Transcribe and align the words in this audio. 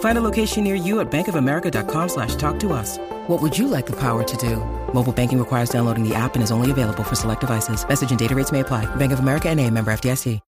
Find 0.00 0.18
a 0.18 0.22
location 0.22 0.64
near 0.64 0.74
you 0.74 1.00
at 1.00 1.10
bankofamerica.com 1.10 2.08
slash 2.10 2.34
talk 2.34 2.60
to 2.60 2.74
us. 2.74 2.98
What 3.28 3.40
would 3.40 3.56
you 3.56 3.66
like 3.66 3.86
the 3.86 3.98
power 3.98 4.22
to 4.22 4.36
do? 4.36 4.56
Mobile 4.92 5.12
banking 5.12 5.38
requires 5.38 5.70
downloading 5.70 6.06
the 6.06 6.14
app 6.14 6.34
and 6.34 6.42
is 6.42 6.50
only 6.50 6.70
available 6.70 7.04
for 7.04 7.14
select 7.14 7.40
devices. 7.40 7.88
Message 7.88 8.10
and 8.10 8.18
data 8.18 8.34
rates 8.34 8.52
may 8.52 8.60
apply. 8.60 8.84
Bank 8.96 9.12
of 9.12 9.20
America 9.20 9.48
and 9.48 9.58
a 9.58 9.70
member 9.70 9.90
FDIC. 9.90 10.40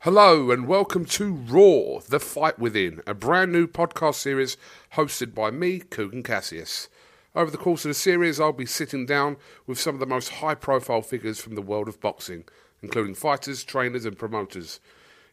Hello 0.00 0.50
and 0.50 0.68
welcome 0.68 1.04
to 1.06 1.32
Raw, 1.32 2.00
The 2.06 2.20
Fight 2.20 2.58
Within, 2.58 3.00
a 3.06 3.14
brand 3.14 3.50
new 3.50 3.66
podcast 3.66 4.16
series 4.16 4.56
hosted 4.92 5.34
by 5.34 5.50
me, 5.50 5.80
Kugan 5.80 6.22
Cassius. 6.22 6.88
Over 7.34 7.50
the 7.50 7.56
course 7.56 7.84
of 7.84 7.88
the 7.88 7.94
series, 7.94 8.38
I'll 8.38 8.52
be 8.52 8.66
sitting 8.66 9.04
down 9.06 9.38
with 9.66 9.80
some 9.80 9.94
of 9.94 10.00
the 10.00 10.06
most 10.06 10.28
high 10.28 10.54
profile 10.54 11.02
figures 11.02 11.40
from 11.40 11.54
the 11.54 11.62
world 11.62 11.88
of 11.88 12.00
boxing, 12.00 12.44
including 12.82 13.14
fighters, 13.14 13.64
trainers, 13.64 14.04
and 14.04 14.18
promoters, 14.18 14.78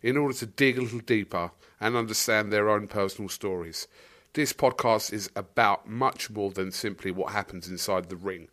in 0.04 0.18
order 0.18 0.36
to 0.36 0.46
dig 0.46 0.78
a 0.78 0.82
little 0.82 1.00
deeper 1.00 1.52
and 1.80 1.96
understand 1.96 2.52
their 2.52 2.70
own 2.70 2.88
personal 2.88 3.30
stories. 3.30 3.88
This 4.34 4.54
podcast 4.54 5.14
is 5.14 5.32
about 5.36 5.88
much 5.88 6.30
more 6.30 6.52
than 6.52 6.72
simply 6.72 7.10
what 7.12 7.32
happens 7.32 7.68
inside 7.68 8.10
the 8.10 8.16
ring. 8.16 8.50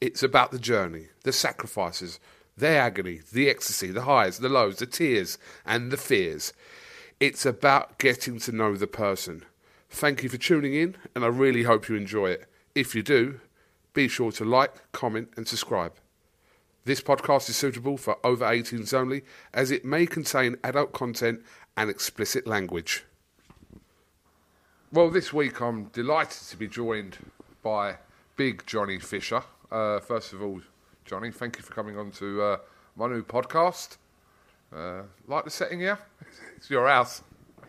It's 0.00 0.22
about 0.22 0.50
the 0.50 0.58
journey, 0.58 1.06
the 1.24 1.32
sacrifices, 1.32 2.20
their 2.56 2.80
agony, 2.80 3.20
the 3.32 3.48
ecstasy, 3.48 3.90
the 3.90 4.02
highs, 4.02 4.38
the 4.38 4.48
lows, 4.48 4.76
the 4.76 4.86
tears, 4.86 5.38
and 5.64 5.90
the 5.90 5.96
fears. 5.96 6.52
It's 7.18 7.46
about 7.46 7.98
getting 7.98 8.38
to 8.40 8.52
know 8.52 8.76
the 8.76 8.86
person. 8.86 9.44
Thank 9.88 10.22
you 10.22 10.28
for 10.28 10.36
tuning 10.36 10.74
in, 10.74 10.96
and 11.14 11.24
I 11.24 11.28
really 11.28 11.64
hope 11.64 11.88
you 11.88 11.96
enjoy 11.96 12.30
it. 12.30 12.46
If 12.74 12.94
you 12.94 13.02
do, 13.02 13.40
be 13.92 14.08
sure 14.08 14.32
to 14.32 14.44
like, 14.44 14.92
comment, 14.92 15.30
and 15.36 15.46
subscribe. 15.46 15.94
This 16.84 17.02
podcast 17.02 17.50
is 17.50 17.56
suitable 17.56 17.98
for 17.98 18.16
over 18.24 18.44
18s 18.44 18.94
only, 18.94 19.22
as 19.52 19.70
it 19.70 19.84
may 19.84 20.06
contain 20.06 20.56
adult 20.64 20.92
content 20.92 21.42
and 21.76 21.90
explicit 21.90 22.46
language. 22.46 23.04
Well, 24.90 25.10
this 25.10 25.30
week 25.30 25.60
I'm 25.60 25.84
delighted 25.86 26.48
to 26.48 26.56
be 26.56 26.66
joined 26.66 27.18
by 27.62 27.96
Big 28.36 28.64
Johnny 28.66 28.98
Fisher. 28.98 29.42
Uh, 29.70 30.00
first 30.00 30.32
of 30.32 30.42
all, 30.42 30.62
Johnny, 31.04 31.30
thank 31.30 31.58
you 31.58 31.62
for 31.62 31.74
coming 31.74 31.98
on 31.98 32.10
to 32.12 32.42
uh, 32.42 32.56
my 32.96 33.08
new 33.08 33.22
podcast. 33.22 33.98
Uh, 34.74 35.02
like 35.26 35.44
the 35.44 35.50
setting 35.50 35.80
here? 35.80 35.98
It's 36.56 36.68
your 36.68 36.88
house. 36.88 37.22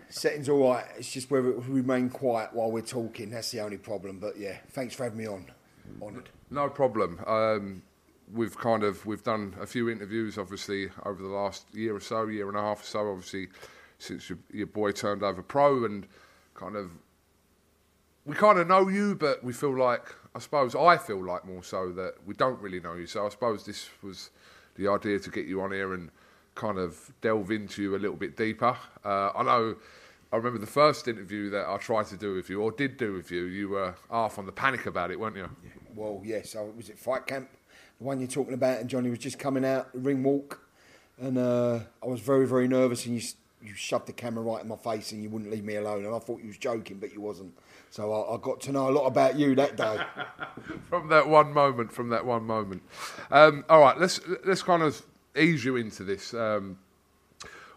Setting's 0.10 0.50
all 0.50 0.70
right. 0.70 0.86
It's 0.98 1.10
just 1.10 1.32
whether 1.32 1.52
we 1.52 1.82
remain 1.82 2.10
quiet 2.10 2.50
while 2.54 2.70
we're 2.70 2.82
talking. 2.82 3.30
That's 3.30 3.52
the 3.52 3.62
only 3.62 3.78
problem. 3.78 4.20
But 4.20 4.38
yeah, 4.38 4.58
thanks 4.72 4.96
for 4.96 5.04
having 5.06 5.18
me 5.20 5.28
on. 5.28 5.46
Honoured. 6.02 6.30
No 6.50 6.68
problem. 6.70 7.20
Um, 7.26 7.84
we've 8.34 8.58
kind 8.58 8.84
of 8.84 9.06
we've 9.06 9.24
done 9.24 9.56
a 9.60 9.66
few 9.66 9.90
interviews, 9.90 10.38
obviously, 10.38 10.90
over 11.06 11.22
the 11.22 11.30
last 11.30 11.66
year 11.74 11.96
or 11.96 12.00
so, 12.00 12.28
year 12.28 12.48
and 12.48 12.58
a 12.58 12.62
half 12.62 12.82
or 12.82 12.86
so. 12.86 13.12
Obviously, 13.12 13.48
since 13.98 14.30
your, 14.30 14.40
your 14.52 14.68
boy 14.68 14.92
turned 14.92 15.24
over 15.24 15.42
pro, 15.42 15.86
and 15.86 16.08
kind 16.54 16.76
of 16.76 16.92
we 18.26 18.36
kind 18.36 18.60
of 18.60 18.68
know 18.68 18.88
you, 18.88 19.16
but 19.16 19.44
we 19.44 19.54
feel 19.54 19.78
like 19.78 20.14
I 20.36 20.40
suppose 20.40 20.76
I 20.76 20.98
feel 20.98 21.24
like 21.24 21.46
more 21.46 21.64
so 21.64 21.92
that 21.94 22.16
we 22.26 22.34
don't 22.34 22.60
really 22.62 22.80
know 22.80 22.96
you. 22.96 23.08
So 23.08 23.26
I 23.26 23.30
suppose 23.30 23.66
this 23.66 23.90
was 24.02 24.30
the 24.76 24.88
idea 24.88 25.20
to 25.20 25.30
get 25.30 25.46
you 25.46 25.62
on 25.62 25.72
here 25.72 25.94
and 25.94 26.10
kind 26.56 26.78
of 26.78 27.12
delve 27.22 27.52
into 27.52 27.82
you 27.82 27.96
a 27.96 28.00
little 28.00 28.16
bit 28.16 28.38
deeper. 28.38 28.78
Uh, 29.04 29.32
I 29.36 29.44
know. 29.44 29.76
I 30.34 30.38
remember 30.38 30.60
the 30.60 30.66
first 30.66 31.10
interview 31.10 31.50
that 31.50 31.68
I 31.68 31.76
tried 31.76 32.06
to 32.06 32.16
do 32.16 32.34
with 32.36 32.50
you, 32.50 32.62
or 32.62 32.72
did 32.72 32.96
do 32.96 33.12
with 33.12 33.32
you. 33.32 33.44
You 33.44 33.68
were 33.68 33.96
half 34.10 34.40
on 34.40 34.46
the 34.46 34.54
panic 34.54 34.86
about 34.86 35.12
it, 35.12 35.20
weren't 35.20 35.36
you? 35.36 35.50
Well, 35.94 36.22
yes. 36.24 36.56
I 36.56 36.62
was 36.62 36.88
it 36.88 36.98
Fight 36.98 37.28
Camp, 37.28 37.50
the 38.02 38.08
one 38.08 38.20
you're 38.20 38.28
talking 38.28 38.56
about, 38.56 38.80
and 38.80 38.90
Johnny 38.90 39.12
was 39.12 39.20
just 39.20 39.38
coming 39.38 39.64
out 39.64 39.94
the 39.94 40.00
ring 40.00 40.24
walk, 40.24 40.60
and 41.20 41.38
uh, 41.38 41.82
I 42.02 42.08
was 42.08 42.20
very, 42.20 42.48
very 42.48 42.68
nervous, 42.68 43.06
and 43.06 43.16
you 43.16 43.22
you 43.64 43.76
shoved 43.76 44.08
the 44.08 44.14
camera 44.14 44.44
right 44.44 44.64
in 44.64 44.68
my 44.68 44.76
face, 44.76 45.12
and 45.12 45.22
you 45.22 45.30
wouldn't 45.30 45.52
leave 45.52 45.64
me 45.64 45.76
alone, 45.76 46.04
and 46.04 46.16
I 46.16 46.18
thought 46.18 46.42
you 46.42 46.48
was 46.48 46.58
joking, 46.58 46.98
but 46.98 47.14
you 47.14 47.22
wasn't. 47.22 47.54
So 47.92 48.12
I, 48.12 48.34
I 48.34 48.38
got 48.40 48.60
to 48.62 48.72
know 48.72 48.90
a 48.90 48.92
lot 48.92 49.06
about 49.06 49.38
you 49.38 49.54
that 49.54 49.76
day. 49.76 50.00
from 50.90 51.10
that 51.10 51.28
one 51.28 51.54
moment. 51.54 51.92
From 51.92 52.10
that 52.10 52.26
one 52.26 52.44
moment. 52.44 52.82
Um, 53.30 53.64
all 53.70 53.82
right, 53.82 54.00
let's 54.00 54.20
let's 54.46 54.64
kind 54.64 54.82
of 54.82 55.06
ease 55.38 55.64
you 55.64 55.76
into 55.76 56.04
this. 56.04 56.34
Um, 56.34 56.80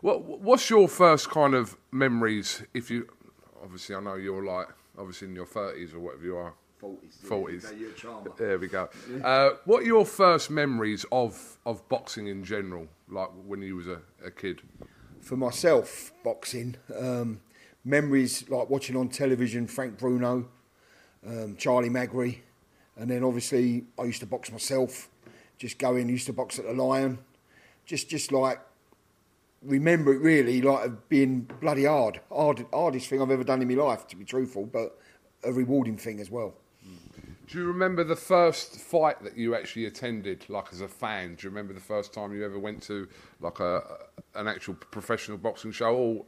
what 0.01 0.25
what's 0.25 0.71
your 0.71 0.89
first 0.89 1.29
kind 1.29 1.53
of 1.53 1.77
memories? 1.93 2.62
If 2.73 2.91
you 2.91 3.09
obviously, 3.62 3.95
I 3.95 4.01
know 4.01 4.15
you're 4.15 4.43
like 4.45 4.69
obviously 4.97 5.29
in 5.29 5.35
your 5.35 5.45
thirties 5.45 5.93
or 5.93 6.01
whatever 6.01 6.25
you 6.25 6.37
are. 6.39 6.55
40s. 6.84 7.15
Forties. 7.27 7.67
Yeah, 7.71 7.78
you're 7.78 7.91
a 7.91 7.95
charmer. 7.95 8.31
There 8.37 8.59
we 8.59 8.69
go. 8.69 8.89
Uh, 9.22 9.50
what 9.65 9.83
are 9.83 9.87
your 9.87 10.05
first 10.06 10.50
memories 10.50 11.05
of 11.11 11.59
of 11.65 11.89
boxing 11.89 12.27
in 12.27 12.45
general? 12.45 12.87
Like 13.09 13.31
when 13.47 13.62
you 13.62 13.77
was 13.77 13.87
a, 13.87 14.00
a 14.25 14.31
kid. 14.31 14.62
for 15.21 15.37
myself, 15.37 16.12
boxing, 16.23 16.77
um, 16.99 17.41
memories 17.84 18.49
like 18.50 18.69
watching 18.69 18.97
on 18.97 19.09
television 19.09 19.67
Frank 19.67 19.99
Bruno, 19.99 20.49
um, 21.27 21.56
Charlie 21.56 21.91
Magri, 21.91 22.41
and 22.97 23.11
then 23.11 23.25
obviously 23.25 23.84
I 23.99 24.05
used 24.05 24.21
to 24.21 24.27
box 24.27 24.53
myself, 24.53 25.09
just 25.59 25.78
going, 25.78 26.09
used 26.09 26.27
to 26.27 26.33
box 26.33 26.59
at 26.59 26.67
the 26.67 26.73
Lion, 26.73 27.19
just 27.87 28.09
just 28.09 28.33
like 28.33 28.61
remember 29.62 30.12
it 30.12 30.19
really 30.19 30.61
like 30.61 31.09
being 31.09 31.49
bloody 31.61 31.84
hard, 31.84 32.21
hard 32.31 32.67
hardest 32.73 33.09
thing 33.09 33.23
I've 33.23 33.31
ever 33.31 33.44
done 33.44 33.62
in 33.62 33.69
my 33.69 33.83
life 33.83 34.06
to 34.09 34.17
be 34.17 34.25
truthful, 34.25 34.67
but 34.67 34.99
a 35.43 35.53
rewarding 35.53 35.97
thing 35.97 36.21
as 36.21 36.31
well. 36.31 36.55
Do 37.47 37.59
you 37.59 37.66
remember 37.66 38.05
the 38.05 38.16
first 38.16 38.81
fight 38.81 39.22
that 39.22 39.37
you 39.37 39.55
actually 39.55 39.84
attended, 39.84 40.49
like 40.49 40.72
as 40.72 40.81
a 40.81 40.88
fan? 40.88 41.34
Do 41.34 41.44
you 41.44 41.50
remember 41.50 41.75
the 41.75 41.81
first 41.81 42.15
time 42.15 42.34
you 42.34 42.44
ever 42.44 42.59
went 42.59 42.82
to 42.84 43.06
like 43.41 43.60
a 43.60 43.82
an 44.34 44.49
actual 44.49 44.75
professional 44.75 45.37
boxing 45.37 45.71
show, 45.71 45.94
or 45.94 46.25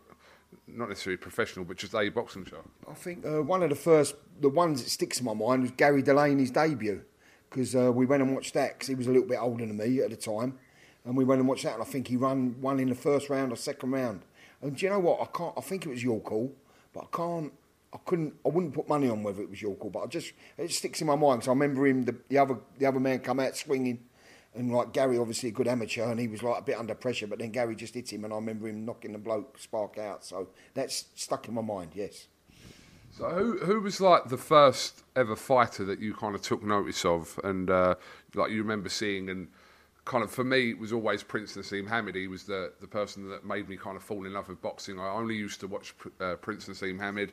not 0.67 0.89
necessarily 0.89 1.17
professional, 1.17 1.65
but 1.65 1.79
just 1.79 1.95
a 1.95 2.09
boxing 2.11 2.45
show? 2.45 2.63
I 2.89 2.95
think 2.95 3.25
uh, 3.25 3.43
one 3.43 3.63
of 3.63 3.71
the 3.71 3.77
first, 3.77 4.15
the 4.41 4.51
ones 4.51 4.83
that 4.83 4.91
sticks 4.91 5.19
in 5.19 5.25
my 5.25 5.35
mind 5.35 5.63
was 5.63 5.71
Gary 5.73 6.03
Delaney's 6.03 6.51
debut 6.51 7.03
because 7.49 7.75
uh, 7.75 7.91
we 7.93 8.05
went 8.05 8.23
and 8.23 8.35
watched 8.35 8.55
that 8.55 8.75
because 8.75 8.89
he 8.89 8.95
was 8.95 9.07
a 9.07 9.11
little 9.11 9.29
bit 9.29 9.41
older 9.41 9.65
than 9.65 9.77
me 9.77 10.01
at 10.01 10.11
the 10.11 10.17
time, 10.17 10.59
and 11.05 11.17
we 11.17 11.25
went 11.25 11.41
and 11.41 11.49
watched 11.49 11.65
that, 11.65 11.75
and 11.75 11.83
I 11.83 11.87
think 11.87 12.09
he 12.09 12.17
ran 12.17 12.61
one 12.61 12.79
in 12.79 12.91
the 12.91 12.95
first 12.95 13.31
round 13.31 13.53
or 13.53 13.57
second 13.57 13.91
round. 13.93 14.23
And 14.61 14.77
do 14.77 14.85
you 14.85 14.91
know 14.91 14.99
what? 14.99 15.21
I 15.23 15.27
can't. 15.37 15.55
I 15.57 15.61
think 15.63 15.87
it 15.87 15.89
was 15.89 16.03
York 16.03 16.27
Hall, 16.29 16.53
but 16.93 17.05
I 17.05 17.17
can't. 17.17 17.53
I 17.93 17.99
couldn't. 18.05 18.35
I 18.45 18.49
wouldn't 18.49 18.75
put 18.75 18.89
money 18.89 19.09
on 19.09 19.23
whether 19.23 19.43
it 19.43 19.51
was 19.51 19.63
York 19.63 19.81
Hall, 19.81 19.91
but 19.91 20.01
I 20.01 20.07
just 20.07 20.33
it 20.59 20.71
sticks 20.73 21.01
in 21.01 21.07
my 21.07 21.17
mind 21.17 21.41
because 21.41 21.49
I 21.49 21.53
remember 21.53 21.87
him. 21.87 22.05
The, 22.05 22.17
the 22.29 22.39
other 22.39 22.59
the 22.79 22.87
other 22.87 23.01
man 23.01 23.21
come 23.21 23.41
out 23.41 23.57
swinging. 23.57 24.01
And 24.55 24.73
like 24.73 24.95
Gary, 24.95 25.19
obviously 25.19 25.51
a 25.51 25.53
good 25.53 25.69
amateur, 25.69 26.11
and 26.11 26.19
he 26.19 26.29
was 26.29 26.43
like 26.43 26.59
a 26.59 26.63
bit 26.63 26.79
under 26.79 26.95
pressure. 26.95 27.27
But 27.27 27.41
then 27.41 27.51
Gary 27.51 27.77
just 27.77 27.95
hit 27.95 28.11
him, 28.11 28.25
and 28.25 28.33
I 28.33 28.37
remember 28.37 28.69
him 28.69 28.87
knocking 28.87 29.13
the 29.13 29.19
bloke 29.19 29.59
spark 29.59 29.99
out. 29.99 30.25
So 30.25 30.49
that's 30.73 31.05
stuck 31.15 31.47
in 31.47 31.53
my 31.53 31.61
mind. 31.61 31.91
Yes. 31.95 32.29
So 33.17 33.29
who 33.31 33.59
who 33.59 33.81
was 33.81 34.01
like 34.01 34.29
the 34.29 34.39
first 34.39 35.03
ever 35.15 35.37
fighter 35.37 35.85
that 35.85 36.01
you 36.01 36.15
kind 36.15 36.35
of 36.35 36.41
took 36.41 36.63
notice 36.63 37.05
of, 37.05 37.39
and 37.45 37.71
uh, 37.71 37.97
like 38.35 38.51
you 38.51 38.63
remember 38.63 38.89
seeing 38.89 39.29
and 39.29 39.49
kind 40.07 40.25
of 40.25 40.31
for 40.31 40.45
me, 40.45 40.71
it 40.71 40.79
was 40.79 40.93
always 40.93 41.23
Prince 41.23 41.57
Naseem 41.57 41.89
Hamed. 41.89 42.15
He 42.15 42.29
was 42.29 42.45
the 42.45 42.73
the 42.81 42.87
person 42.87 43.29
that 43.29 43.45
made 43.45 43.69
me 43.69 43.77
kind 43.77 43.97
of 43.97 44.03
fall 44.03 44.25
in 44.25 44.33
love 44.33 44.49
with 44.49 44.63
boxing. 44.63 44.99
I 44.99 45.11
only 45.11 45.35
used 45.35 45.61
to 45.61 45.67
watch 45.67 45.95
uh, 46.21 46.37
Prince 46.37 46.67
Naseem 46.67 46.99
Hamed. 46.99 47.33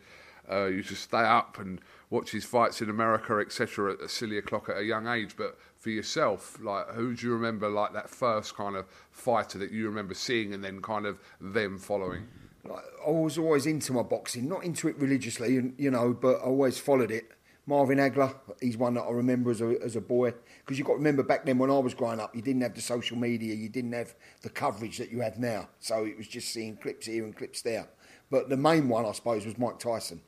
Uh, 0.51 0.66
used 0.66 0.90
to 0.90 0.95
stay 0.95 1.22
up 1.22 1.57
and 1.57 1.80
watch 2.10 2.31
his 2.31 2.44
fights 2.44 2.81
in 2.81 2.90
America, 2.90 3.38
etc., 3.40 3.94
at 3.94 4.01
a 4.01 4.10
silly 4.10 4.38
o'clock 4.38 4.69
at 4.69 4.78
a 4.78 4.84
young 4.84 5.07
age. 5.07 5.36
But 5.38 5.57
for 5.78 5.90
yourself, 5.90 6.57
like 6.62 6.90
who 6.90 7.16
do 7.16 7.28
you 7.28 7.34
remember, 7.34 7.69
like 7.69 7.94
that 7.94 8.10
first 8.10 8.56
kind 8.56 8.75
of 8.75 8.86
fighter 9.12 9.57
that 9.60 9.72
you 9.72 9.88
remember 9.88 10.13
seeing, 10.13 10.54
and 10.54 10.63
then 10.63 10.81
kind 10.81 11.06
of 11.06 11.19
them 11.40 11.78
following? 11.78 12.28
Like, 12.66 12.84
I 13.06 13.10
was 13.10 13.38
always 13.38 13.66
into 13.66 13.94
my 13.94 14.04
boxing, 14.04 14.48
not 14.48 14.63
into 14.63 14.88
it 14.88 14.98
religiously, 14.98 15.74
you 15.78 15.92
know, 15.92 16.13
but 16.13 16.38
I 16.38 16.44
always 16.44 16.78
followed 16.78 17.12
it. 17.12 17.31
Marvin 17.66 17.98
Hagler, 17.98 18.36
he's 18.62 18.75
one 18.75 18.94
that 18.96 19.04
I 19.04 19.12
remember 19.12 19.50
as 19.50 19.62
a, 19.62 19.75
as 19.81 19.96
a 19.96 20.01
boy. 20.01 20.34
Because 20.60 20.78
you've 20.78 20.88
got 20.88 20.94
to 20.94 20.98
remember 20.98 21.24
back 21.24 21.46
then 21.46 21.57
when 21.57 21.69
I 21.69 21.80
was 21.80 21.94
growing 21.94 22.19
up, 22.19 22.36
you 22.36 22.42
didn't 22.42 22.62
have 22.62 22.75
the 22.75 22.81
social 22.81 23.18
media, 23.18 23.54
you 23.56 23.69
didn't 23.69 23.94
have 23.94 24.16
the 24.42 24.50
coverage 24.50 24.98
that 24.98 25.12
you 25.12 25.22
have 25.22 25.39
now. 25.39 25.69
So 25.80 26.04
it 26.06 26.18
was 26.18 26.28
just 26.28 26.50
seeing 26.50 26.75
clips 26.75 27.06
here 27.06 27.24
and 27.24 27.36
clips 27.36 27.62
there. 27.62 27.88
But 28.30 28.50
the 28.50 28.57
main 28.57 28.89
one, 28.89 29.06
I 29.06 29.13
suppose, 29.13 29.46
was 29.46 29.57
Mike 29.57 29.80
Tyson. 29.80 30.22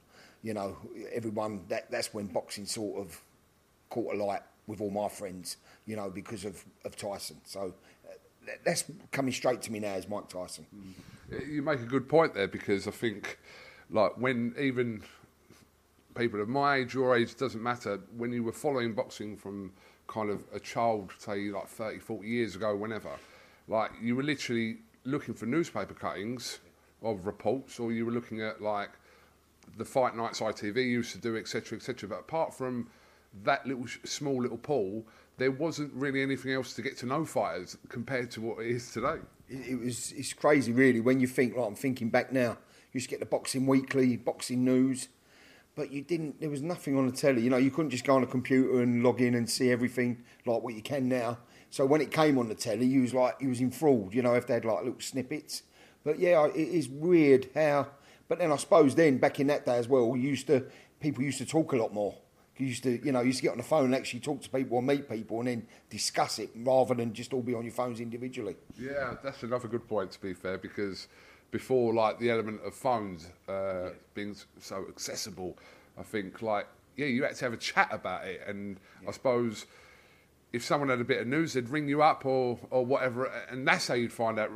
You 0.45 0.53
know, 0.53 0.77
everyone, 1.11 1.65
that, 1.69 1.89
that's 1.89 2.13
when 2.13 2.27
boxing 2.27 2.67
sort 2.67 2.99
of 2.99 3.19
caught 3.89 4.13
a 4.13 4.23
light 4.23 4.43
with 4.67 4.79
all 4.79 4.91
my 4.91 5.09
friends, 5.09 5.57
you 5.87 5.95
know, 5.95 6.11
because 6.11 6.45
of, 6.45 6.63
of 6.85 6.95
Tyson. 6.95 7.37
So 7.45 7.73
uh, 8.07 8.51
that's 8.63 8.83
coming 9.11 9.33
straight 9.33 9.63
to 9.63 9.71
me 9.71 9.79
now 9.79 9.95
is 9.95 10.07
Mike 10.07 10.29
Tyson. 10.29 10.67
You 11.47 11.63
make 11.63 11.79
a 11.79 11.85
good 11.85 12.07
point 12.07 12.35
there 12.35 12.47
because 12.47 12.87
I 12.87 12.91
think, 12.91 13.39
like, 13.89 14.19
when 14.19 14.53
even 14.59 15.01
people 16.13 16.39
of 16.39 16.47
my 16.47 16.75
age, 16.75 16.93
your 16.93 17.17
age, 17.17 17.35
doesn't 17.35 17.63
matter, 17.63 17.99
when 18.15 18.31
you 18.31 18.43
were 18.43 18.51
following 18.51 18.93
boxing 18.93 19.35
from 19.35 19.71
kind 20.05 20.29
of 20.29 20.43
a 20.53 20.59
child, 20.59 21.11
say, 21.17 21.49
like 21.49 21.67
30, 21.67 21.97
40 21.97 22.27
years 22.27 22.55
ago, 22.55 22.75
whenever, 22.75 23.09
like, 23.67 23.89
you 23.99 24.15
were 24.15 24.21
literally 24.21 24.77
looking 25.05 25.33
for 25.33 25.47
newspaper 25.47 25.95
cuttings 25.95 26.59
of 27.01 27.25
reports 27.25 27.79
or 27.79 27.91
you 27.91 28.05
were 28.05 28.11
looking 28.11 28.43
at, 28.43 28.61
like, 28.61 28.91
the 29.77 29.85
fight 29.85 30.15
nights 30.15 30.39
ITV 30.39 30.77
used 30.77 31.11
to 31.13 31.17
do, 31.17 31.37
etc., 31.37 31.77
etc. 31.77 32.09
But 32.09 32.19
apart 32.19 32.53
from 32.53 32.89
that 33.43 33.65
little 33.65 33.85
small 34.03 34.41
little 34.41 34.57
pool, 34.57 35.05
there 35.37 35.51
wasn't 35.51 35.93
really 35.93 36.21
anything 36.21 36.53
else 36.53 36.73
to 36.73 36.81
get 36.81 36.97
to 36.97 37.05
know 37.05 37.25
fighters 37.25 37.77
compared 37.89 38.31
to 38.31 38.41
what 38.41 38.59
it 38.59 38.67
is 38.67 38.91
today. 38.91 39.17
It, 39.49 39.71
it 39.71 39.75
was 39.79 40.13
it's 40.13 40.33
crazy, 40.33 40.71
really, 40.71 41.01
when 41.01 41.19
you 41.19 41.27
think. 41.27 41.55
Like 41.55 41.67
I'm 41.67 41.75
thinking 41.75 42.09
back 42.09 42.31
now, 42.31 42.51
you 42.51 42.93
used 42.93 43.07
to 43.07 43.11
get 43.11 43.19
the 43.19 43.25
boxing 43.25 43.67
weekly, 43.67 44.17
boxing 44.17 44.63
news, 44.63 45.09
but 45.75 45.91
you 45.91 46.01
didn't. 46.01 46.39
There 46.39 46.49
was 46.49 46.61
nothing 46.61 46.97
on 46.97 47.05
the 47.07 47.11
telly. 47.11 47.41
You 47.41 47.49
know, 47.49 47.57
you 47.57 47.71
couldn't 47.71 47.91
just 47.91 48.05
go 48.05 48.15
on 48.15 48.23
a 48.23 48.27
computer 48.27 48.81
and 48.81 49.03
log 49.03 49.21
in 49.21 49.35
and 49.35 49.49
see 49.49 49.71
everything 49.71 50.23
like 50.45 50.61
what 50.61 50.73
you 50.73 50.81
can 50.81 51.09
now. 51.09 51.39
So 51.69 51.85
when 51.85 51.99
it 51.99 52.11
came 52.11 52.37
on 52.37 52.47
the 52.47 52.55
telly, 52.55 52.85
you 52.85 53.01
was 53.01 53.13
like 53.13 53.35
you 53.41 53.49
was 53.49 53.59
enthralled. 53.59 54.13
You 54.13 54.21
know, 54.21 54.33
if 54.35 54.47
they 54.47 54.53
had 54.53 54.65
like 54.65 54.83
little 54.83 55.01
snippets. 55.01 55.63
But 56.05 56.19
yeah, 56.19 56.45
it 56.45 56.55
is 56.55 56.87
weird 56.87 57.49
how. 57.53 57.87
But 58.27 58.39
then 58.39 58.51
I 58.51 58.55
suppose 58.57 58.95
then 58.95 59.17
back 59.17 59.39
in 59.39 59.47
that 59.47 59.65
day 59.65 59.77
as 59.77 59.87
well, 59.87 60.15
you 60.15 60.29
used 60.29 60.47
to 60.47 60.65
people 60.99 61.23
used 61.23 61.37
to 61.39 61.45
talk 61.45 61.73
a 61.73 61.75
lot 61.75 61.93
more. 61.93 62.15
You 62.57 62.67
used 62.67 62.83
to, 62.83 63.05
you 63.05 63.11
know, 63.11 63.19
you 63.19 63.27
used 63.27 63.39
to 63.39 63.43
get 63.43 63.51
on 63.51 63.57
the 63.57 63.63
phone 63.63 63.85
and 63.85 63.95
actually 63.95 64.21
talk 64.21 64.41
to 64.43 64.49
people 64.49 64.77
or 64.77 64.81
meet 64.81 65.09
people 65.09 65.39
and 65.39 65.47
then 65.47 65.67
discuss 65.89 66.39
it 66.39 66.51
rather 66.55 66.95
than 66.95 67.13
just 67.13 67.33
all 67.33 67.41
be 67.41 67.53
on 67.53 67.63
your 67.63 67.73
phones 67.73 67.99
individually. 67.99 68.55
Yeah, 68.79 69.15
that's 69.21 69.43
another 69.43 69.67
good 69.67 69.87
point 69.87 70.11
to 70.11 70.21
be 70.21 70.33
fair 70.33 70.57
because 70.57 71.07
before 71.51 71.93
like 71.93 72.19
the 72.19 72.31
element 72.31 72.61
of 72.65 72.73
phones 72.73 73.27
uh, 73.49 73.89
being 74.13 74.35
so 74.59 74.85
accessible, 74.89 75.57
I 75.97 76.03
think 76.03 76.41
like 76.41 76.67
yeah, 76.95 77.07
you 77.07 77.23
had 77.23 77.35
to 77.35 77.45
have 77.45 77.53
a 77.53 77.57
chat 77.57 77.89
about 77.91 78.25
it, 78.25 78.41
and 78.47 78.77
I 79.07 79.11
suppose 79.11 79.65
if 80.53 80.63
someone 80.63 80.89
had 80.89 81.01
a 81.01 81.05
bit 81.05 81.19
of 81.19 81.27
news, 81.27 81.53
they'd 81.53 81.67
ring 81.69 81.89
you 81.89 82.01
up 82.01 82.25
or 82.25 82.57
or 82.69 82.85
whatever, 82.85 83.25
and 83.49 83.67
that's 83.67 83.87
how 83.87 83.95
you'd 83.95 84.13
find 84.13 84.39
out. 84.39 84.49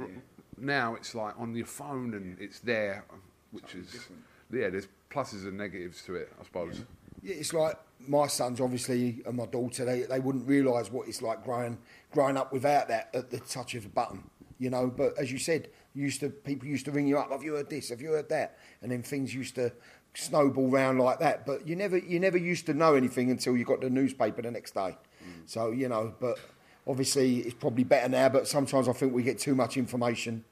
Now 0.58 0.96
it's 0.96 1.16
like 1.16 1.40
on 1.40 1.56
your 1.56 1.66
phone 1.66 2.14
and 2.14 2.38
it's 2.40 2.60
there, 2.60 3.06
which 3.52 3.76
is 3.76 4.08
yeah, 4.52 4.70
there's 4.70 4.88
pluses 5.10 5.48
and 5.48 5.58
negatives 5.58 6.02
to 6.04 6.16
it, 6.16 6.32
I 6.40 6.44
suppose. 6.44 6.84
Yeah, 7.22 7.36
it's 7.36 7.54
like 7.54 7.78
my 8.08 8.28
sons, 8.28 8.62
obviously, 8.62 9.22
and 9.26 9.38
my 9.38 9.46
daughter. 9.46 9.86
They 9.86 10.02
they 10.04 10.20
wouldn't 10.20 10.48
realise 10.48 10.92
what 10.92 11.08
it's 11.08 11.22
like 11.22 11.44
growing 11.44 11.78
growing 12.12 12.38
up 12.38 12.52
without 12.52 12.88
that 12.88 13.10
at 13.14 13.30
the 13.30 13.40
touch 13.40 13.76
of 13.76 13.86
a 13.86 13.90
button, 13.90 14.24
you 14.58 14.70
know. 14.70 14.88
But 14.88 15.18
as 15.18 15.32
you 15.32 15.38
said, 15.38 15.70
used 15.94 16.22
to 16.22 16.30
people 16.30 16.68
used 16.68 16.86
to 16.86 16.92
ring 16.92 17.08
you 17.08 17.18
up. 17.18 17.32
Have 17.32 17.44
you 17.44 17.56
heard 17.56 17.70
this? 17.70 17.90
Have 17.90 18.02
you 18.02 18.12
heard 18.12 18.30
that? 18.30 18.58
And 18.82 18.92
then 18.92 19.04
things 19.04 19.34
used 19.34 19.56
to 19.56 19.72
snowball 20.14 20.70
round 20.70 21.00
like 21.00 21.20
that. 21.20 21.46
But 21.46 21.68
you 21.68 21.76
never 21.76 21.98
you 21.98 22.20
never 22.20 22.38
used 22.38 22.66
to 22.68 22.74
know 22.74 22.96
anything 22.96 23.30
until 23.32 23.58
you 23.58 23.66
got 23.66 23.82
the 23.82 23.90
newspaper 23.90 24.42
the 24.42 24.52
next 24.52 24.74
day. 24.74 24.98
Mm. 25.24 25.42
So 25.46 25.72
you 25.72 25.90
know, 25.90 26.14
but 26.20 26.40
obviously 26.88 27.40
it's 27.40 27.56
probably 27.56 27.84
better 27.84 28.10
now. 28.10 28.30
But 28.30 28.48
sometimes 28.48 28.88
I 28.88 28.94
think 28.94 29.14
we 29.14 29.24
get 29.24 29.40
too 29.40 29.56
much 29.56 29.78
information 29.78 30.46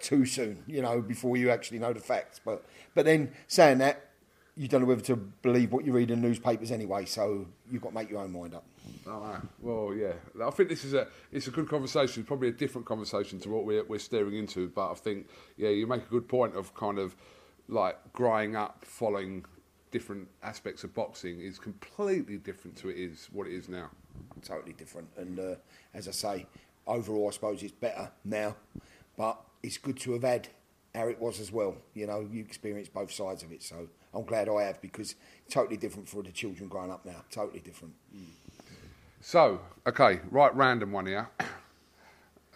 too 0.00 0.24
soon, 0.26 0.62
you 0.66 0.82
know, 0.82 1.00
before 1.00 1.36
you 1.36 1.50
actually 1.50 1.78
know 1.78 1.92
the 1.92 2.00
facts. 2.00 2.40
But 2.44 2.64
but 2.94 3.04
then 3.04 3.32
saying 3.46 3.78
that, 3.78 4.08
you 4.56 4.68
don't 4.68 4.80
know 4.80 4.86
whether 4.86 5.02
to 5.02 5.16
believe 5.16 5.72
what 5.72 5.84
you 5.84 5.92
read 5.92 6.10
in 6.10 6.20
newspapers 6.20 6.72
anyway. 6.72 7.04
So 7.04 7.46
you've 7.70 7.82
got 7.82 7.90
to 7.90 7.94
make 7.94 8.10
your 8.10 8.20
own 8.20 8.32
mind 8.32 8.54
up. 8.54 8.64
Oh, 9.06 9.20
no. 9.20 9.40
Well, 9.60 9.94
yeah. 9.94 10.14
I 10.44 10.50
think 10.50 10.68
this 10.68 10.84
is 10.84 10.94
a 10.94 11.06
it's 11.30 11.46
a 11.46 11.50
good 11.50 11.68
conversation. 11.68 12.22
It's 12.22 12.28
probably 12.28 12.48
a 12.48 12.52
different 12.52 12.86
conversation 12.86 13.38
to 13.40 13.48
what 13.48 13.64
we're 13.64 13.84
we're 13.84 13.98
steering 13.98 14.34
into. 14.34 14.68
But 14.68 14.90
I 14.90 14.94
think 14.94 15.28
yeah, 15.56 15.70
you 15.70 15.86
make 15.86 16.02
a 16.02 16.08
good 16.08 16.28
point 16.28 16.56
of 16.56 16.74
kind 16.74 16.98
of 16.98 17.14
like 17.68 17.96
growing 18.12 18.56
up 18.56 18.84
following 18.84 19.44
different 19.90 20.28
aspects 20.42 20.84
of 20.84 20.94
boxing 20.94 21.40
is 21.40 21.58
completely 21.58 22.36
different 22.36 22.76
to 22.76 22.88
it 22.90 22.96
is 22.96 23.28
what 23.32 23.46
it 23.46 23.54
is 23.54 23.68
now. 23.68 23.90
Totally 24.42 24.72
different. 24.72 25.08
And 25.16 25.38
uh, 25.38 25.54
as 25.94 26.08
I 26.08 26.12
say, 26.12 26.46
overall, 26.86 27.28
I 27.28 27.30
suppose 27.30 27.62
it's 27.62 27.72
better 27.72 28.10
now. 28.24 28.56
But 29.16 29.40
it's 29.62 29.78
good 29.78 29.98
to 30.00 30.12
have 30.12 30.22
had 30.22 30.48
how 30.94 31.08
it 31.08 31.20
was 31.20 31.40
as 31.40 31.52
well. 31.52 31.76
You 31.94 32.06
know, 32.06 32.26
you 32.30 32.40
experience 32.40 32.88
both 32.88 33.12
sides 33.12 33.42
of 33.42 33.52
it. 33.52 33.62
So 33.62 33.88
I'm 34.14 34.24
glad 34.24 34.48
I 34.48 34.62
have 34.64 34.80
because 34.80 35.14
totally 35.50 35.76
different 35.76 36.08
for 36.08 36.22
the 36.22 36.32
children 36.32 36.68
growing 36.68 36.90
up 36.90 37.04
now. 37.04 37.24
Totally 37.30 37.60
different. 37.60 37.94
So, 39.20 39.60
okay, 39.86 40.20
right, 40.30 40.54
random 40.54 40.92
one 40.92 41.06
here. 41.06 41.28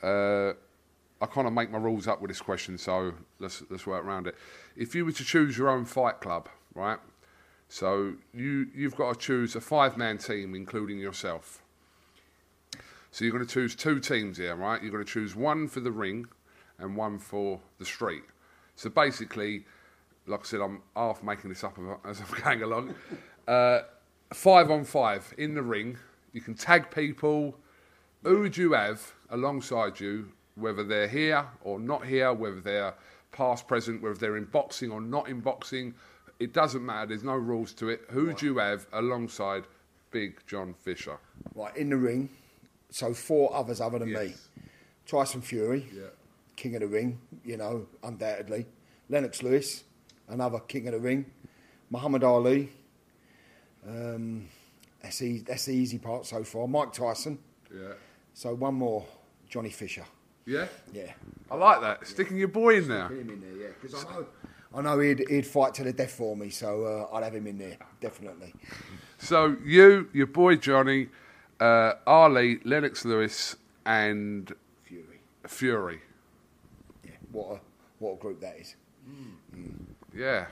Uh, 0.02 0.54
I 1.20 1.26
kind 1.26 1.46
of 1.46 1.52
make 1.52 1.70
my 1.70 1.78
rules 1.78 2.08
up 2.08 2.20
with 2.20 2.28
this 2.28 2.40
question, 2.40 2.76
so 2.76 3.14
let's 3.38 3.62
let's 3.70 3.86
work 3.86 4.04
around 4.04 4.26
it. 4.26 4.34
If 4.74 4.96
you 4.96 5.04
were 5.04 5.12
to 5.12 5.24
choose 5.24 5.56
your 5.56 5.68
own 5.68 5.84
fight 5.84 6.20
club, 6.20 6.48
right? 6.74 6.98
So 7.68 8.14
you 8.34 8.66
you've 8.74 8.96
got 8.96 9.14
to 9.14 9.18
choose 9.20 9.54
a 9.54 9.60
five 9.60 9.96
man 9.96 10.18
team, 10.18 10.56
including 10.56 10.98
yourself. 10.98 11.62
So 13.12 13.24
you're 13.24 13.32
going 13.32 13.46
to 13.46 13.52
choose 13.52 13.76
two 13.76 14.00
teams 14.00 14.38
here, 14.38 14.56
right? 14.56 14.82
You're 14.82 14.90
going 14.90 15.04
to 15.04 15.10
choose 15.10 15.36
one 15.36 15.68
for 15.68 15.78
the 15.78 15.92
ring, 15.92 16.26
and 16.82 16.96
one 16.96 17.18
for 17.18 17.60
the 17.78 17.84
street. 17.84 18.24
So 18.76 18.90
basically, 18.90 19.64
like 20.26 20.40
I 20.40 20.44
said, 20.44 20.60
I'm 20.60 20.82
half 20.94 21.22
making 21.22 21.50
this 21.50 21.64
up 21.64 21.78
as 22.04 22.20
I'm 22.20 22.40
going 22.42 22.62
along. 22.62 22.94
Uh, 23.48 23.80
five 24.34 24.70
on 24.70 24.84
five 24.84 25.32
in 25.38 25.54
the 25.54 25.62
ring. 25.62 25.96
You 26.32 26.40
can 26.40 26.54
tag 26.54 26.90
people. 26.90 27.56
Who 28.24 28.40
would 28.40 28.56
you 28.56 28.72
have 28.72 29.00
alongside 29.30 29.98
you, 30.00 30.28
whether 30.54 30.84
they're 30.84 31.08
here 31.08 31.46
or 31.62 31.78
not 31.80 32.06
here, 32.06 32.32
whether 32.32 32.60
they're 32.60 32.94
past, 33.32 33.66
present, 33.66 34.02
whether 34.02 34.14
they're 34.14 34.36
in 34.36 34.44
boxing 34.44 34.90
or 34.90 35.00
not 35.00 35.28
in 35.28 35.40
boxing? 35.40 35.94
It 36.38 36.52
doesn't 36.52 36.84
matter. 36.84 37.06
There's 37.06 37.24
no 37.24 37.34
rules 37.36 37.72
to 37.74 37.88
it. 37.88 38.02
Who 38.10 38.26
would 38.26 38.42
you 38.42 38.58
have 38.58 38.86
alongside 38.92 39.64
Big 40.10 40.40
John 40.46 40.74
Fisher? 40.74 41.16
Right, 41.54 41.76
in 41.76 41.90
the 41.90 41.96
ring. 41.96 42.28
So 42.90 43.14
four 43.14 43.54
others 43.54 43.80
other 43.80 43.98
than 43.98 44.12
me. 44.12 44.26
Yes. 44.26 44.48
Tyson 45.06 45.40
Fury, 45.40 45.86
Yeah. 45.92 46.02
King 46.62 46.76
of 46.76 46.80
the 46.80 46.86
ring, 46.86 47.18
you 47.44 47.56
know, 47.56 47.86
undoubtedly. 48.04 48.66
Lennox 49.08 49.42
Lewis, 49.42 49.82
another 50.28 50.60
king 50.60 50.86
of 50.86 50.94
the 50.94 51.00
ring. 51.00 51.26
Muhammad 51.90 52.22
Ali. 52.22 52.70
Um, 53.86 54.46
that's, 55.02 55.20
e- 55.22 55.42
that's 55.44 55.64
the 55.64 55.72
easy 55.74 55.98
part 55.98 56.24
so 56.24 56.44
far. 56.44 56.68
Mike 56.68 56.92
Tyson. 56.92 57.40
Yeah. 57.74 57.94
So 58.32 58.54
one 58.54 58.74
more, 58.74 59.04
Johnny 59.48 59.70
Fisher. 59.70 60.04
Yeah? 60.46 60.68
Yeah. 60.92 61.12
I 61.50 61.56
like 61.56 61.80
that. 61.80 62.06
Sticking 62.06 62.36
your 62.36 62.48
boy 62.48 62.76
in 62.76 62.86
there. 62.86 63.08
Him 63.08 63.30
in 63.30 63.40
there, 63.40 63.56
yeah. 63.56 63.74
Because 63.80 64.04
I 64.04 64.12
know, 64.12 64.26
I 64.72 64.82
know 64.82 65.00
he'd, 65.00 65.28
he'd 65.28 65.46
fight 65.46 65.74
to 65.74 65.84
the 65.84 65.92
death 65.92 66.12
for 66.12 66.36
me, 66.36 66.50
so 66.50 67.08
uh, 67.12 67.16
I'd 67.16 67.24
have 67.24 67.34
him 67.34 67.48
in 67.48 67.58
there, 67.58 67.76
definitely. 68.00 68.54
So 69.18 69.56
you, 69.64 70.08
your 70.12 70.28
boy 70.28 70.56
Johnny, 70.56 71.08
uh, 71.58 71.94
Ali, 72.06 72.60
Lennox 72.64 73.04
Lewis, 73.04 73.56
and 73.84 74.54
Fury. 74.84 75.20
Fury. 75.48 76.00
Yeah. 77.32 77.40
What 77.40 77.56
a, 77.56 77.60
what 77.98 78.12
a 78.12 78.16
group 78.16 78.40
that 78.40 78.56
is. 78.58 78.76
Yeah. 80.14 80.46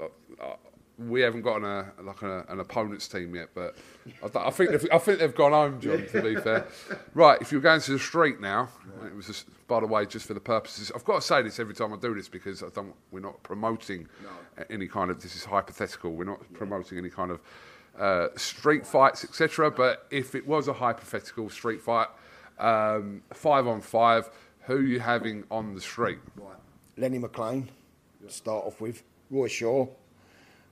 Uh, 0.00 0.04
uh, 0.40 0.56
we 0.98 1.20
haven't 1.20 1.42
got 1.42 1.56
an, 1.56 1.64
uh, 1.64 1.84
like 2.02 2.22
a, 2.22 2.44
an 2.48 2.60
opponent's 2.60 3.08
team 3.08 3.34
yet, 3.34 3.48
but 3.54 3.76
I, 4.22 4.46
I 4.46 4.50
think 4.50 4.70
they've, 4.70 4.86
I 4.92 4.98
think 4.98 5.18
they've 5.18 5.34
gone 5.34 5.52
home, 5.52 5.80
John. 5.80 6.06
To 6.12 6.22
be 6.22 6.36
fair, 6.40 6.66
right? 7.14 7.40
If 7.40 7.50
you're 7.50 7.60
going 7.60 7.80
to 7.80 7.92
the 7.92 7.98
street 7.98 8.40
now, 8.40 8.68
it 9.04 9.14
was 9.14 9.26
just, 9.26 9.46
by 9.68 9.80
the 9.80 9.86
way, 9.86 10.06
just 10.06 10.26
for 10.26 10.34
the 10.34 10.40
purposes. 10.40 10.92
I've 10.94 11.04
got 11.04 11.16
to 11.16 11.26
say 11.26 11.42
this 11.42 11.58
every 11.58 11.74
time 11.74 11.92
I 11.92 11.96
do 11.96 12.14
this 12.14 12.28
because 12.28 12.62
I 12.62 12.68
don't. 12.74 12.94
We're 13.10 13.20
not 13.20 13.42
promoting 13.42 14.06
any 14.70 14.86
kind 14.86 15.10
of. 15.10 15.20
This 15.20 15.34
is 15.34 15.44
hypothetical. 15.44 16.12
We're 16.12 16.24
not 16.24 16.40
promoting 16.52 16.98
any 16.98 17.10
kind 17.10 17.30
of 17.32 17.40
uh, 17.98 18.28
street 18.36 18.86
fights, 18.86 19.24
etc. 19.24 19.70
But 19.70 20.06
if 20.10 20.34
it 20.34 20.46
was 20.46 20.68
a 20.68 20.72
hypothetical 20.74 21.48
street 21.50 21.80
fight, 21.80 22.08
Um, 22.58 23.22
five 23.32 23.66
on 23.66 23.80
five. 23.80 24.28
Who 24.66 24.76
are 24.76 24.82
you 24.82 25.00
having 25.00 25.44
on 25.50 25.74
the 25.74 25.80
street? 25.80 26.18
Right. 26.36 26.54
Lenny 26.96 27.18
McLean, 27.18 27.68
to 28.24 28.32
start 28.32 28.64
off 28.64 28.80
with. 28.80 29.02
Roy 29.30 29.48
Shaw, 29.48 29.86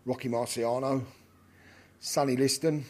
Rocky 0.05 0.29
Marciano, 0.29 1.03
Sonny 1.99 2.37
Liston, 2.37 2.85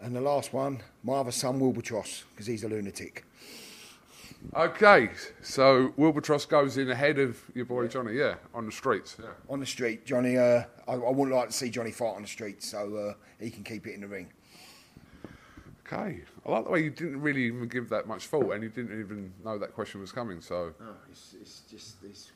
and 0.00 0.14
the 0.14 0.20
last 0.20 0.52
one, 0.52 0.82
my 1.02 1.14
other 1.14 1.32
son, 1.32 1.58
Wilbertross, 1.58 2.24
because 2.30 2.46
he's 2.46 2.64
a 2.64 2.68
lunatic. 2.68 3.24
Okay, 4.54 5.10
so 5.42 5.88
Wilbertross 5.98 6.46
goes 6.48 6.76
in 6.76 6.90
ahead 6.90 7.18
of 7.18 7.42
your 7.54 7.64
boy 7.64 7.88
Johnny, 7.88 8.12
yeah, 8.12 8.34
on 8.54 8.66
the 8.66 8.72
streets. 8.72 9.16
Yeah. 9.18 9.30
On 9.48 9.58
the 9.58 9.66
street, 9.66 10.04
Johnny, 10.06 10.36
uh, 10.36 10.64
I, 10.86 10.92
I 10.92 11.10
wouldn't 11.10 11.34
like 11.34 11.48
to 11.48 11.54
see 11.54 11.70
Johnny 11.70 11.90
fight 11.90 12.14
on 12.14 12.22
the 12.22 12.28
street, 12.28 12.62
so 12.62 12.94
uh, 12.94 13.14
he 13.42 13.50
can 13.50 13.64
keep 13.64 13.86
it 13.86 13.94
in 13.94 14.02
the 14.02 14.06
ring. 14.06 14.28
Okay, 15.90 16.20
I 16.44 16.50
like 16.50 16.64
the 16.64 16.70
way 16.70 16.82
you 16.82 16.90
didn't 16.90 17.22
really 17.22 17.44
even 17.44 17.66
give 17.66 17.88
that 17.88 18.06
much 18.06 18.26
thought, 18.26 18.52
and 18.52 18.62
you 18.62 18.68
didn't 18.68 19.00
even 19.00 19.32
know 19.42 19.56
that 19.58 19.72
question 19.74 20.02
was 20.02 20.12
coming. 20.12 20.42
So 20.42 20.74
it's, 21.10 21.34
it's 21.40 21.62
just, 21.70 21.96
it's, 22.04 22.30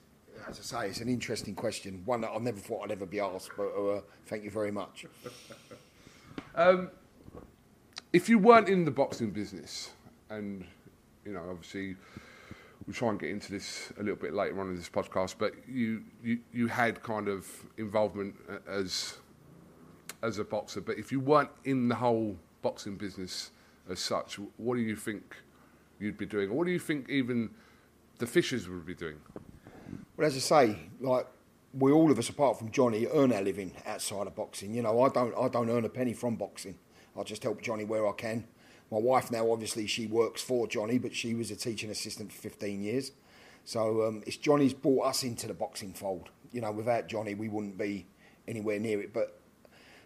as 0.49 0.59
I 0.59 0.63
say, 0.63 0.89
it's 0.89 1.03
an 1.03 1.09
interesting 1.09 1.55
question, 1.55 2.01
one 2.07 2.23
that 2.23 2.31
I 2.31 2.39
never 2.39 2.59
thought 2.59 2.85
I'd 2.85 2.93
ever 2.93 3.05
be 3.05 3.21
asked, 3.21 3.51
but 3.55 3.69
uh, 3.77 4.01
thank 4.25 4.45
you 4.45 4.51
very 4.51 4.71
much. 4.71 5.05
if 8.15 8.29
you 8.31 8.39
weren't 8.39 8.71
in 8.71 8.87
the 8.87 8.91
boxing 8.91 9.31
business, 9.31 9.91
and 10.31 10.65
you 11.27 11.35
know, 11.35 11.45
obviously, 11.51 11.97
we'll 12.87 12.95
try 12.95 13.11
and 13.11 13.21
get 13.21 13.29
into 13.29 13.53
this 13.53 13.93
a 13.99 14.03
little 14.03 14.17
bit 14.17 14.33
later 14.33 14.59
on 14.63 14.71
in 14.71 14.77
this 14.77 14.89
podcast, 14.89 15.35
but 15.39 15.53
you 15.69 16.03
you, 16.23 16.39
you 16.55 16.69
had 16.69 17.03
kind 17.03 17.29
of 17.29 17.47
involvement 17.77 18.35
as 18.67 19.19
as 20.23 20.39
a 20.39 20.45
boxer. 20.45 20.81
But 20.81 20.97
if 20.97 21.13
you 21.13 21.21
weren't 21.21 21.51
in 21.65 21.89
the 21.89 21.97
whole 21.97 22.39
boxing 22.63 22.97
business 22.97 23.51
as 23.89 24.01
such, 24.01 24.39
what 24.57 24.77
do 24.77 24.81
you 24.81 24.97
think 24.97 25.37
you'd 25.99 26.17
be 26.17 26.27
doing, 26.27 26.51
or 26.51 26.55
what 26.55 26.67
do 26.67 26.73
you 26.73 26.79
think 26.79 27.09
even 27.09 27.51
the 28.19 28.27
Fishers 28.27 28.69
would 28.69 28.87
be 28.87 28.95
doing? 28.95 29.17
Well, 30.17 30.27
as 30.27 30.37
I 30.37 30.39
say, 30.39 30.79
like 31.01 31.27
we 31.75 31.91
all 31.93 32.11
of 32.11 32.19
us, 32.19 32.29
apart 32.29 32.59
from 32.59 32.71
Johnny, 32.71 33.07
earn 33.13 33.33
our 33.33 33.43
living 33.43 33.73
outside 33.87 34.27
of 34.27 34.35
boxing. 34.35 34.75
You 34.75 34.83
know, 34.83 35.03
I 35.03 35.09
don't, 35.09 35.35
I 35.37 35.49
don't 35.49 35.71
earn 35.71 35.85
a 35.85 35.89
penny 35.89 36.13
from 36.13 36.37
boxing. 36.37 36.79
I 37.19 37.23
just 37.23 37.43
help 37.43 37.63
Johnny 37.63 37.85
where 37.85 38.07
I 38.07 38.13
can. 38.13 38.45
My 38.91 38.99
wife 38.99 39.31
now, 39.31 39.51
obviously, 39.51 39.87
she 39.87 40.07
works 40.07 40.43
for 40.43 40.67
Johnny, 40.67 40.99
but 40.99 41.15
she 41.15 41.35
was 41.35 41.51
a 41.51 41.57
teaching 41.57 41.91
assistant 41.91 42.31
for 42.31 42.43
15 42.43 42.83
years. 42.83 43.13
So 43.65 44.07
um, 44.07 44.23
it's 44.27 44.37
Johnny's 44.37 44.75
brought 44.75 45.07
us 45.07 45.23
into 45.23 45.47
the 45.47 45.55
boxing 45.55 45.95
fold. 45.95 46.29
You 46.53 46.61
know, 46.61 46.73
without 46.73 47.09
Johnny, 47.09 47.35
we 47.35 47.49
wouldn't 47.49 47.79
be 47.79 48.07
anywhere 48.47 48.79
near 48.79 49.01
it. 49.01 49.15
But 49.15 49.41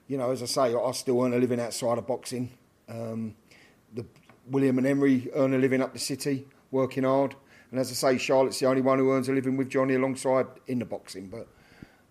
you 0.09 0.19
know, 0.19 0.31
as 0.31 0.43
I 0.43 0.47
say, 0.47 0.75
I 0.75 0.93
still 0.93 1.23
earn 1.23 1.35
a 1.35 1.39
living 1.39 1.61
outside 1.61 1.99
of 1.99 2.07
boxing. 2.07 2.51
Um, 2.89 3.35
the 3.95 4.05
William 4.49 4.79
and 4.79 4.87
Emery 4.87 5.29
earn 5.35 5.55
a 5.55 5.59
living 5.59 5.83
up 5.83 5.93
the 5.93 5.99
city, 5.99 6.47
working 6.71 7.05
hard. 7.05 7.35
And 7.71 7.81
as 7.81 7.91
I 7.91 7.95
say, 7.95 8.19
Charlotte's 8.19 8.61
the 8.61 8.67
only 8.67 8.83
one 8.83 8.99
who 8.99 9.13
earns 9.13 9.29
a 9.29 9.33
living 9.33 9.57
with 9.57 9.69
Johnny 9.69 9.95
alongside 9.95 10.47
in 10.69 10.79
the 10.79 10.85
boxing. 10.85 11.29
But 11.29 11.49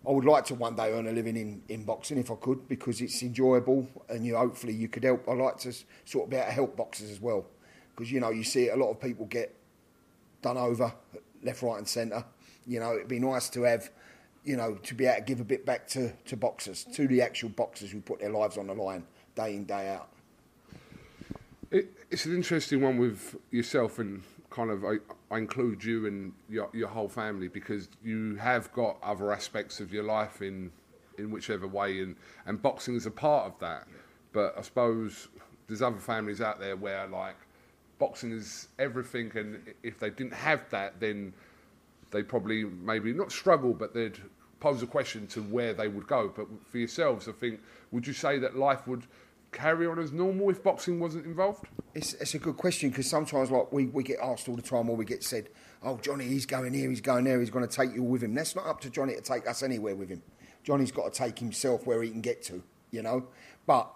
I 0.07 0.11
would 0.11 0.25
like 0.25 0.45
to 0.45 0.55
one 0.55 0.75
day 0.75 0.91
earn 0.91 1.07
a 1.07 1.11
living 1.11 1.37
in, 1.37 1.63
in 1.69 1.83
boxing 1.83 2.17
if 2.17 2.29
I 2.29 2.35
could, 2.35 2.67
because 2.67 3.01
it's 3.01 3.23
enjoyable, 3.23 3.87
and 4.09 4.25
you 4.25 4.35
hopefully 4.35 4.73
you 4.73 4.87
could 4.89 5.03
help. 5.03 5.27
I 5.27 5.33
like 5.33 5.57
to 5.59 5.73
sort 6.03 6.25
of 6.25 6.29
be 6.29 6.35
able 6.35 6.45
to 6.45 6.51
help 6.51 6.77
boxers 6.77 7.09
as 7.09 7.21
well, 7.21 7.45
because 7.95 8.11
you 8.11 8.19
know 8.19 8.29
you 8.29 8.43
see 8.43 8.69
a 8.69 8.75
lot 8.75 8.91
of 8.91 8.99
people 8.99 9.25
get 9.25 9.55
done 10.41 10.57
over 10.57 10.93
left, 11.41 11.61
right, 11.61 11.77
and 11.77 11.87
centre. 11.87 12.23
You 12.67 12.79
know, 12.79 12.95
it'd 12.95 13.07
be 13.07 13.19
nice 13.19 13.49
to 13.49 13.63
have, 13.63 13.89
you 14.45 14.55
know, 14.55 14.75
to 14.75 14.93
be 14.93 15.05
able 15.05 15.17
to 15.17 15.21
give 15.23 15.39
a 15.41 15.43
bit 15.43 15.65
back 15.65 15.87
to, 15.87 16.13
to 16.25 16.37
boxers, 16.37 16.85
to 16.93 17.07
the 17.07 17.21
actual 17.21 17.49
boxers 17.49 17.91
who 17.91 17.99
put 17.99 18.19
their 18.19 18.29
lives 18.29 18.57
on 18.57 18.67
the 18.67 18.73
line 18.73 19.03
day 19.35 19.55
in, 19.55 19.65
day 19.65 19.89
out. 19.89 20.07
It, 21.71 21.91
it's 22.11 22.25
an 22.25 22.35
interesting 22.35 22.81
one 22.81 22.97
with 22.97 23.35
yourself, 23.51 23.97
and 23.99 24.23
kind 24.51 24.69
of 24.69 24.85
I, 24.85 24.97
I 25.31 25.39
include 25.39 25.83
you 25.83 26.05
and 26.05 26.31
your, 26.47 26.69
your 26.73 26.87
whole 26.87 27.09
family 27.09 27.47
because 27.47 27.89
you 28.03 28.35
have 28.35 28.71
got 28.71 28.97
other 29.03 29.33
aspects 29.33 29.79
of 29.79 29.91
your 29.91 30.03
life 30.03 30.41
in 30.41 30.71
in 31.17 31.31
whichever 31.31 31.67
way, 31.67 32.01
and 32.01 32.15
and 32.45 32.61
boxing 32.61 32.95
is 32.95 33.07
a 33.07 33.11
part 33.11 33.47
of 33.47 33.59
that. 33.59 33.87
But 34.31 34.55
I 34.57 34.61
suppose 34.61 35.27
there's 35.67 35.81
other 35.81 35.99
families 35.99 36.39
out 36.39 36.59
there 36.59 36.75
where 36.75 37.07
like 37.07 37.35
boxing 37.97 38.31
is 38.31 38.67
everything, 38.77 39.31
and 39.35 39.73
if 39.81 39.99
they 39.99 40.11
didn't 40.11 40.33
have 40.33 40.69
that, 40.69 40.99
then 40.99 41.33
they 42.11 42.21
probably 42.21 42.63
maybe 42.63 43.11
not 43.11 43.31
struggle, 43.31 43.73
but 43.73 43.93
they'd 43.93 44.19
pose 44.59 44.81
a 44.81 44.87
question 44.87 45.27
to 45.27 45.41
where 45.41 45.73
they 45.73 45.87
would 45.87 46.07
go. 46.07 46.31
But 46.35 46.47
for 46.67 46.77
yourselves, 46.77 47.27
I 47.27 47.31
think, 47.31 47.59
would 47.91 48.07
you 48.07 48.13
say 48.13 48.39
that 48.39 48.57
life 48.57 48.87
would 48.87 49.03
carry 49.51 49.87
on 49.87 49.99
as 49.99 50.11
normal 50.11 50.49
if 50.49 50.61
boxing 50.63 50.99
wasn't 50.99 51.25
involved? 51.25 51.65
It's, 51.93 52.13
it's 52.15 52.33
a 52.33 52.39
good 52.39 52.57
question 52.57 52.89
because 52.89 53.09
sometimes 53.09 53.51
like 53.51 53.71
we, 53.71 53.85
we 53.85 54.03
get 54.03 54.19
asked 54.21 54.49
all 54.49 54.55
the 54.55 54.61
time 54.61 54.89
or 54.89 54.95
we 54.95 55.05
get 55.05 55.23
said, 55.23 55.49
oh, 55.83 55.97
Johnny, 56.01 56.25
he's 56.25 56.45
going 56.45 56.73
here, 56.73 56.89
he's 56.89 57.01
going 57.01 57.23
there, 57.23 57.39
he's 57.39 57.49
going 57.49 57.67
to 57.67 57.73
take 57.73 57.93
you 57.93 58.03
with 58.03 58.23
him. 58.23 58.33
That's 58.33 58.55
not 58.55 58.65
up 58.65 58.81
to 58.81 58.89
Johnny 58.89 59.15
to 59.15 59.21
take 59.21 59.47
us 59.47 59.63
anywhere 59.63 59.95
with 59.95 60.09
him. 60.09 60.21
Johnny's 60.63 60.91
got 60.91 61.13
to 61.13 61.17
take 61.17 61.39
himself 61.39 61.85
where 61.85 62.01
he 62.01 62.09
can 62.09 62.21
get 62.21 62.43
to, 62.43 62.63
you 62.91 63.01
know. 63.01 63.27
But 63.65 63.91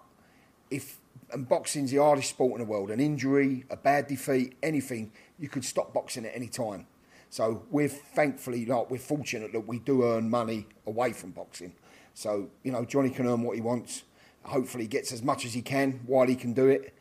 if 0.70 0.98
and 1.32 1.48
boxing's 1.48 1.90
the 1.90 1.98
hardest 1.98 2.30
sport 2.30 2.60
in 2.60 2.66
the 2.66 2.70
world, 2.70 2.90
an 2.90 3.00
injury, 3.00 3.64
a 3.70 3.76
bad 3.76 4.06
defeat, 4.06 4.56
anything, 4.62 5.12
you 5.38 5.48
could 5.48 5.64
stop 5.64 5.92
boxing 5.92 6.24
at 6.26 6.34
any 6.34 6.48
time. 6.48 6.86
So 7.30 7.62
we're 7.70 7.88
thankfully 7.88 8.66
like 8.66 8.90
we're 8.90 8.98
fortunate 8.98 9.52
that 9.52 9.66
we 9.66 9.78
do 9.78 10.04
earn 10.04 10.28
money 10.28 10.66
away 10.86 11.12
from 11.12 11.30
boxing. 11.30 11.72
So 12.12 12.50
you 12.64 12.72
know 12.72 12.84
Johnny 12.84 13.10
can 13.10 13.26
earn 13.26 13.42
what 13.42 13.54
he 13.54 13.62
wants. 13.62 14.02
Hopefully, 14.42 14.84
he 14.84 14.88
gets 14.88 15.12
as 15.12 15.22
much 15.22 15.44
as 15.44 15.54
he 15.54 15.62
can 15.62 16.00
while 16.06 16.26
he 16.26 16.34
can 16.34 16.52
do 16.54 16.66
it. 16.68 16.92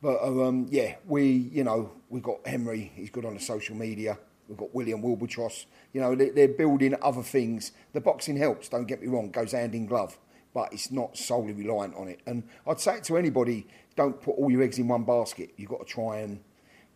But 0.00 0.20
uh, 0.22 0.46
um, 0.46 0.68
yeah, 0.70 0.96
we 1.06 1.26
you 1.52 1.64
know 1.64 1.90
we've 2.10 2.22
got 2.22 2.46
Henry. 2.46 2.92
He's 2.94 3.10
good 3.10 3.24
on 3.24 3.34
the 3.34 3.40
social 3.40 3.74
media. 3.74 4.18
We've 4.48 4.58
got 4.58 4.72
William 4.74 5.02
Wilbertross. 5.02 5.66
You 5.92 6.00
know 6.00 6.14
they, 6.14 6.30
they're 6.30 6.48
building 6.48 6.94
other 7.02 7.22
things. 7.22 7.72
The 7.92 8.00
boxing 8.00 8.36
helps. 8.36 8.68
Don't 8.68 8.86
get 8.86 9.02
me 9.02 9.08
wrong. 9.08 9.30
Goes 9.30 9.52
hand 9.52 9.74
in 9.74 9.86
glove. 9.86 10.16
But 10.54 10.72
it's 10.72 10.92
not 10.92 11.16
solely 11.16 11.54
reliant 11.54 11.96
on 11.96 12.08
it. 12.08 12.20
And 12.26 12.44
I'd 12.66 12.78
say 12.78 12.98
it 12.98 13.04
to 13.04 13.16
anybody: 13.16 13.66
don't 13.96 14.20
put 14.20 14.32
all 14.32 14.50
your 14.50 14.62
eggs 14.62 14.78
in 14.78 14.86
one 14.86 15.02
basket. 15.02 15.50
You've 15.56 15.70
got 15.70 15.86
to 15.86 15.92
try 15.92 16.18
and 16.18 16.40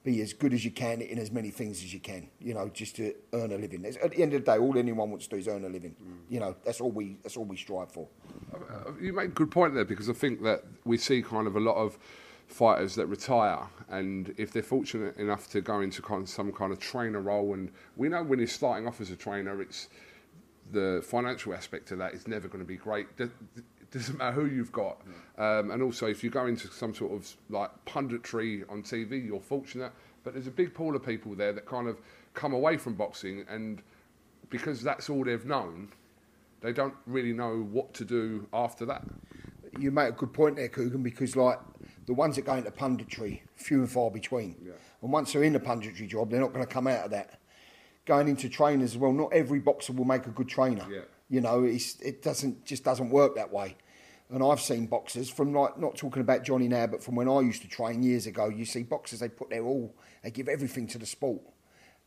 be 0.07 0.23
as 0.23 0.33
good 0.33 0.55
as 0.55 0.65
you 0.65 0.71
can 0.71 1.03
in 1.03 1.19
as 1.19 1.33
many 1.33 1.51
things 1.51 1.83
as 1.83 1.93
you 1.93 1.99
can. 1.99 2.29
You 2.41 2.55
know, 2.55 2.71
just 2.73 2.95
to 2.97 3.13
earn 3.35 3.53
a 3.53 3.59
living. 3.59 3.85
At 3.85 4.13
the 4.13 4.23
end 4.23 4.33
of 4.33 4.45
the 4.45 4.53
day, 4.53 4.59
all 4.59 4.79
anyone 4.79 5.11
wants 5.11 5.27
to 5.27 5.31
do 5.31 5.37
is 5.37 5.49
earn 5.49 5.65
a 5.65 5.69
living. 5.69 5.97
You 6.31 6.41
know, 6.41 6.55
that's 6.65 6.81
all 6.81 6.93
we 6.93 7.19
that's 7.23 7.37
all 7.37 7.45
we 7.45 7.57
strive 7.57 7.91
for. 7.91 8.07
Uh, 8.55 8.93
You 9.01 9.13
make 9.13 9.27
a 9.27 9.33
good 9.33 9.51
point 9.51 9.75
there 9.75 9.85
because 9.85 10.09
I 10.09 10.13
think 10.13 10.43
that 10.45 10.63
we 10.85 10.97
see 10.97 11.21
kind 11.23 11.49
of 11.49 11.57
a 11.57 11.61
lot 11.61 11.77
of 11.77 11.99
fighters 12.47 12.95
that 12.95 13.07
retire, 13.07 13.67
and 13.89 14.33
if 14.37 14.53
they're 14.53 14.63
fortunate 14.63 15.17
enough 15.17 15.51
to 15.51 15.61
go 15.61 15.81
into 15.81 16.01
kind 16.01 16.23
of 16.23 16.29
some 16.29 16.53
kind 16.53 16.73
of 16.73 16.79
trainer 16.79 17.21
role, 17.21 17.53
and 17.55 17.73
we 17.97 18.09
know 18.09 18.23
when 18.23 18.39
you're 18.39 18.47
starting 18.47 18.87
off 18.87 19.01
as 19.01 19.11
a 19.11 19.17
trainer, 19.17 19.61
it's 19.61 19.89
the 20.71 21.03
financial 21.05 21.53
aspect 21.53 21.91
of 21.91 21.99
that 21.99 22.15
is 22.15 22.29
never 22.29 22.47
going 22.47 22.63
to 22.63 22.69
be 22.69 22.77
great. 22.77 23.09
It 23.91 23.99
doesn't 23.99 24.19
matter 24.19 24.33
who 24.33 24.47
you've 24.47 24.73
got, 24.73 25.01
um, 25.39 25.71
and 25.71 25.83
also 25.83 26.07
if 26.07 26.25
you 26.25 26.31
go 26.31 26.47
into 26.47 26.69
some 26.69 26.95
sort 26.95 27.13
of 27.13 27.35
like 27.49 27.71
punditry 27.87 28.69
on 28.71 28.83
TV, 28.83 29.25
you're 29.25 29.41
fortunate. 29.41 29.93
But 30.25 30.35
there's 30.35 30.49
a 30.49 30.53
big 30.53 30.75
pool 30.75 30.97
of 30.97 31.05
people 31.05 31.35
there 31.37 31.53
that 31.53 31.67
kind 31.67 31.89
of 31.89 32.01
come 32.35 32.53
away 32.53 32.77
from 32.77 32.95
boxing, 32.95 33.45
and 33.49 33.81
because 34.51 34.83
that's 34.83 35.09
all 35.09 35.25
they've 35.25 35.45
known, 35.45 35.93
they 36.61 36.73
don't 36.73 36.95
really 37.07 37.33
know 37.33 37.63
what 37.71 37.95
to 37.95 38.05
do 38.05 38.47
after 38.53 38.85
that. 38.87 39.05
You 39.79 39.91
make 39.91 40.09
a 40.09 40.13
good 40.13 40.33
point 40.33 40.57
there, 40.57 40.69
Kugan, 40.69 41.03
because 41.03 41.37
like 41.37 41.61
the 42.07 42.15
ones 42.15 42.37
that 42.37 42.43
go 42.43 42.55
into 42.55 42.71
punditry, 42.71 43.43
few 43.57 43.81
and 43.81 43.91
far 43.91 44.11
between. 44.11 44.57
And 45.03 45.13
once 45.13 45.33
they're 45.33 45.45
in 45.45 45.53
the 45.53 45.61
punditry 45.61 46.09
job, 46.09 46.31
they're 46.31 46.41
not 46.41 46.53
going 46.53 46.67
to 46.67 46.73
come 46.73 46.87
out 46.87 47.05
of 47.05 47.11
that. 47.11 47.39
Going 48.07 48.29
into 48.29 48.49
trainers 48.49 48.93
as 48.93 48.99
well, 48.99 49.13
not 49.13 49.33
every 49.33 49.59
boxer 49.59 49.93
will 49.93 50.05
make 50.05 50.27
a 50.27 50.31
good 50.31 50.49
trainer. 50.49 50.87
Yeah. 50.91 51.01
You 51.29 51.41
know, 51.41 51.65
it 51.65 52.23
doesn't 52.23 52.65
just 52.65 52.85
doesn't 52.85 53.11
work 53.11 53.35
that 53.37 53.53
way. 53.53 53.77
And 54.31 54.43
I've 54.43 54.61
seen 54.61 54.87
boxers 54.87 55.31
from 55.31 55.53
like 55.53 55.79
not 55.79 55.97
talking 55.97 56.21
about 56.21 56.43
Johnny 56.43 56.67
now, 56.67 56.87
but 56.87 57.03
from 57.03 57.15
when 57.15 57.29
I 57.29 57.41
used 57.41 57.63
to 57.63 57.69
train 57.69 58.03
years 58.03 58.27
ago. 58.27 58.49
You 58.49 58.65
see 58.65 58.83
boxers 58.83 59.21
they 59.21 59.29
put 59.29 59.51
their 59.51 59.65
all, 59.65 59.95
they 60.23 60.31
give 60.31 60.49
everything 60.49 60.87
to 60.89 60.99
the 60.99 61.07
sport, 61.07 61.43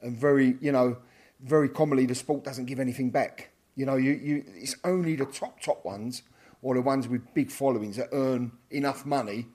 and 0.02 0.18
very 0.18 0.58
you 0.62 0.72
know, 0.72 0.98
very 1.42 1.70
commonly 1.70 2.06
the 2.06 2.16
sport 2.16 2.44
doesn't 2.44 2.66
give 2.66 2.80
anything 2.80 3.10
back. 3.10 3.52
You 3.76 3.86
know, 3.86 3.96
you, 3.96 4.12
you 4.12 4.44
it's 4.56 4.76
only 4.84 5.16
the 5.16 5.26
top 5.26 5.62
top 5.62 5.86
ones 5.86 6.24
or 6.62 6.76
the 6.76 6.82
ones 6.82 7.08
with 7.08 7.34
big 7.34 7.52
followings 7.52 7.96
that 7.96 8.10
earn 8.12 8.52
enough 8.70 9.06
money 9.06 9.48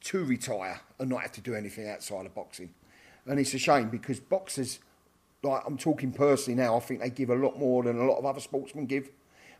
to 0.00 0.24
retire 0.24 0.80
and 0.98 1.10
not 1.10 1.22
have 1.22 1.32
to 1.32 1.40
do 1.40 1.54
anything 1.54 1.88
outside 1.88 2.26
of 2.26 2.34
boxing. 2.34 2.72
And 3.26 3.38
it's 3.38 3.52
a 3.54 3.58
shame 3.58 3.90
because 3.90 4.20
boxers, 4.20 4.78
like 5.42 5.62
I'm 5.66 5.76
talking 5.76 6.12
personally 6.12 6.60
now, 6.60 6.76
I 6.76 6.80
think 6.80 7.00
they 7.00 7.10
give 7.10 7.30
a 7.30 7.34
lot 7.34 7.58
more 7.58 7.82
than 7.82 7.98
a 7.98 8.04
lot 8.04 8.18
of 8.18 8.26
other 8.26 8.40
sportsmen 8.40 8.86
give, 8.86 9.10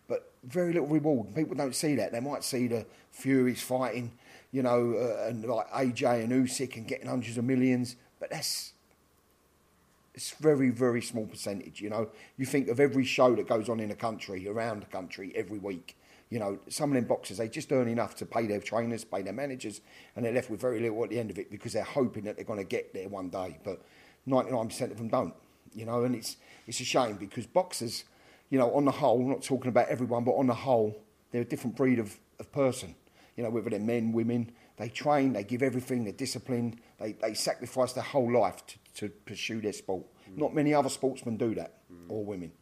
but 0.08 0.32
very 0.44 0.72
little 0.72 0.88
reward. 0.88 1.34
People 1.34 1.54
don't 1.54 1.74
see 1.74 1.94
that. 1.96 2.12
They 2.12 2.20
might 2.20 2.44
see 2.44 2.66
the 2.66 2.86
Furies 3.10 3.62
fighting, 3.62 4.12
you 4.52 4.62
know, 4.62 4.94
uh, 4.94 5.28
and 5.28 5.44
like 5.44 5.70
AJ 5.70 6.24
and 6.24 6.32
Usyk 6.32 6.76
and 6.76 6.86
getting 6.86 7.06
hundreds 7.08 7.38
of 7.38 7.44
millions, 7.44 7.96
but 8.18 8.30
that's 8.30 8.72
it's 10.18 10.32
very, 10.32 10.70
very 10.70 11.00
small 11.00 11.26
percentage. 11.26 11.80
You 11.80 11.90
know, 11.90 12.08
you 12.36 12.44
think 12.44 12.68
of 12.68 12.80
every 12.80 13.04
show 13.04 13.36
that 13.36 13.46
goes 13.46 13.68
on 13.68 13.78
in 13.78 13.88
the 13.88 13.94
country, 13.94 14.48
around 14.48 14.82
the 14.82 14.86
country, 14.86 15.32
every 15.36 15.60
week. 15.60 15.96
You 16.28 16.40
know, 16.40 16.58
some 16.68 16.90
of 16.90 16.96
them 16.96 17.04
boxers, 17.04 17.38
they 17.38 17.48
just 17.48 17.70
earn 17.70 17.86
enough 17.86 18.16
to 18.16 18.26
pay 18.26 18.48
their 18.48 18.60
trainers, 18.60 19.04
pay 19.04 19.22
their 19.22 19.32
managers, 19.32 19.80
and 20.16 20.24
they're 20.24 20.32
left 20.32 20.50
with 20.50 20.60
very 20.60 20.80
little 20.80 21.04
at 21.04 21.10
the 21.10 21.20
end 21.20 21.30
of 21.30 21.38
it 21.38 21.52
because 21.52 21.72
they're 21.72 21.84
hoping 21.84 22.24
that 22.24 22.34
they're 22.34 22.44
going 22.44 22.58
to 22.58 22.64
get 22.64 22.92
there 22.92 23.08
one 23.08 23.28
day. 23.28 23.58
But 23.62 23.80
99% 24.26 24.90
of 24.90 24.98
them 24.98 25.08
don't, 25.08 25.34
you 25.74 25.84
know, 25.84 26.04
and 26.04 26.14
it's, 26.14 26.36
it's 26.66 26.80
a 26.80 26.84
shame 26.84 27.16
because 27.16 27.46
boxers, 27.46 28.04
you 28.50 28.58
know, 28.58 28.74
on 28.74 28.84
the 28.84 28.90
whole, 28.90 29.26
not 29.26 29.42
talking 29.42 29.68
about 29.68 29.88
everyone, 29.88 30.24
but 30.24 30.32
on 30.32 30.46
the 30.46 30.54
whole, 30.54 31.02
they're 31.30 31.42
a 31.42 31.44
different 31.44 31.76
breed 31.76 31.98
of, 31.98 32.18
of 32.40 32.50
person. 32.52 32.94
You 33.36 33.44
know, 33.44 33.50
whether 33.50 33.70
they're 33.70 33.78
men, 33.78 34.12
women, 34.12 34.50
they 34.76 34.88
train, 34.88 35.32
they 35.32 35.44
give 35.44 35.62
everything, 35.62 36.04
they're 36.04 36.12
disciplined, 36.12 36.80
they, 36.98 37.12
they 37.12 37.34
sacrifice 37.34 37.92
their 37.92 38.04
whole 38.04 38.32
life 38.32 38.66
to, 38.66 38.78
to 38.94 39.08
pursue 39.08 39.60
their 39.60 39.72
sport. 39.72 40.04
Mm. 40.30 40.38
Not 40.38 40.54
many 40.54 40.74
other 40.74 40.88
sportsmen 40.88 41.36
do 41.36 41.54
that, 41.54 41.82
mm. 41.92 42.06
or 42.08 42.24
women. 42.24 42.52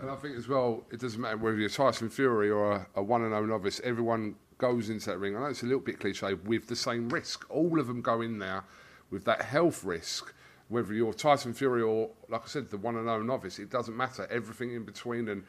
And 0.00 0.10
I 0.10 0.16
think 0.16 0.36
as 0.36 0.48
well, 0.48 0.84
it 0.90 1.00
doesn't 1.00 1.20
matter 1.20 1.36
whether 1.36 1.58
you're 1.58 1.68
Tyson 1.68 2.08
Fury 2.08 2.50
or 2.50 2.72
a, 2.72 2.86
a 2.96 3.02
one 3.02 3.22
and 3.22 3.32
zero 3.32 3.44
novice. 3.44 3.80
Everyone 3.84 4.34
goes 4.56 4.88
into 4.88 5.10
that 5.10 5.18
ring. 5.18 5.36
I 5.36 5.40
know 5.40 5.46
it's 5.46 5.62
a 5.62 5.66
little 5.66 5.80
bit 5.80 6.00
cliche 6.00 6.34
with 6.34 6.68
the 6.68 6.76
same 6.76 7.08
risk. 7.10 7.44
All 7.50 7.78
of 7.78 7.86
them 7.86 8.00
go 8.00 8.22
in 8.22 8.38
there 8.38 8.64
with 9.10 9.24
that 9.26 9.42
health 9.42 9.84
risk. 9.84 10.32
Whether 10.70 10.94
you're 10.94 11.12
Tyson 11.12 11.52
Fury 11.52 11.82
or, 11.82 12.10
like 12.28 12.42
I 12.44 12.46
said, 12.46 12.70
the 12.70 12.78
one 12.78 12.96
and 12.96 13.08
only 13.08 13.26
novice, 13.26 13.58
it 13.58 13.70
doesn't 13.70 13.96
matter. 13.96 14.26
Everything 14.30 14.72
in 14.74 14.84
between 14.84 15.28
and 15.28 15.42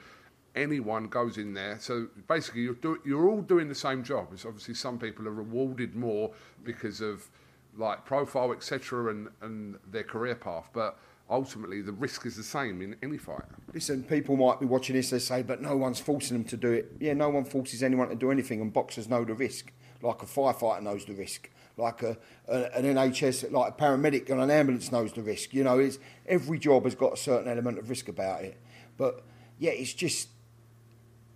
anyone 0.56 1.08
goes 1.08 1.38
in 1.38 1.54
there. 1.54 1.78
So 1.80 2.08
basically, 2.28 2.62
you're, 2.62 2.74
do, 2.74 3.00
you're 3.06 3.30
all 3.30 3.42
doing 3.42 3.70
the 3.70 3.76
same 3.76 4.04
job. 4.04 4.30
It's 4.34 4.46
obviously 4.46 4.74
some 4.74 5.00
people 5.00 5.28
are 5.28 5.34
rewarded 5.34 5.96
more 5.96 6.32
because 6.64 7.02
of 7.02 7.30
like 7.78 8.04
profile, 8.04 8.52
etc., 8.52 9.12
and, 9.12 9.30
and 9.42 9.78
their 9.90 10.04
career 10.04 10.36
path. 10.36 10.70
But 10.74 10.98
ultimately 11.30 11.82
the 11.82 11.94
risk 11.94 12.26
is 12.26 12.36
the 12.36 12.44
same 12.44 12.82
in 12.82 12.96
any 13.02 13.18
fight. 13.18 13.44
Listen, 13.74 14.04
people 14.04 14.36
might 14.36 14.60
be 14.60 14.66
watching 14.66 14.96
this, 14.96 15.10
they 15.10 15.20
say, 15.20 15.42
but 15.42 15.62
no 15.62 15.78
one's 15.78 16.00
forcing 16.00 16.38
them 16.38 16.46
to 16.46 16.58
do 16.58 16.72
it. 16.72 16.92
Yeah, 17.00 17.14
no 17.14 17.30
one 17.30 17.46
forces 17.46 17.82
anyone 17.82 18.10
to 18.10 18.16
do 18.16 18.32
anything, 18.32 18.60
and 18.62 18.74
boxers 18.74 19.08
know 19.08 19.24
the 19.24 19.34
risk. 19.34 19.72
Like 20.02 20.22
a 20.22 20.26
firefighter 20.26 20.82
knows 20.82 21.06
the 21.06 21.14
risk. 21.14 21.50
Like 21.78 22.04
a, 22.04 22.18
a 22.48 22.78
an 22.78 22.84
NHS, 22.84 23.52
like 23.52 23.74
a 23.74 23.82
paramedic 23.82 24.30
and 24.30 24.42
an 24.42 24.52
ambulance 24.52 24.92
knows 24.92 25.14
the 25.14 25.22
risk. 25.22 25.54
You 25.54 25.64
know, 25.64 25.80
it's, 25.80 26.00
every 26.26 26.60
job 26.60 26.84
has 26.84 26.96
got 26.96 27.14
a 27.14 27.18
certain 27.18 27.50
element 27.50 27.80
of 27.80 27.90
risk 27.90 28.08
about 28.08 28.44
it. 28.44 28.58
But 28.98 29.24
yeah, 29.58 29.72
it's 29.72 29.94
just, 29.94 30.30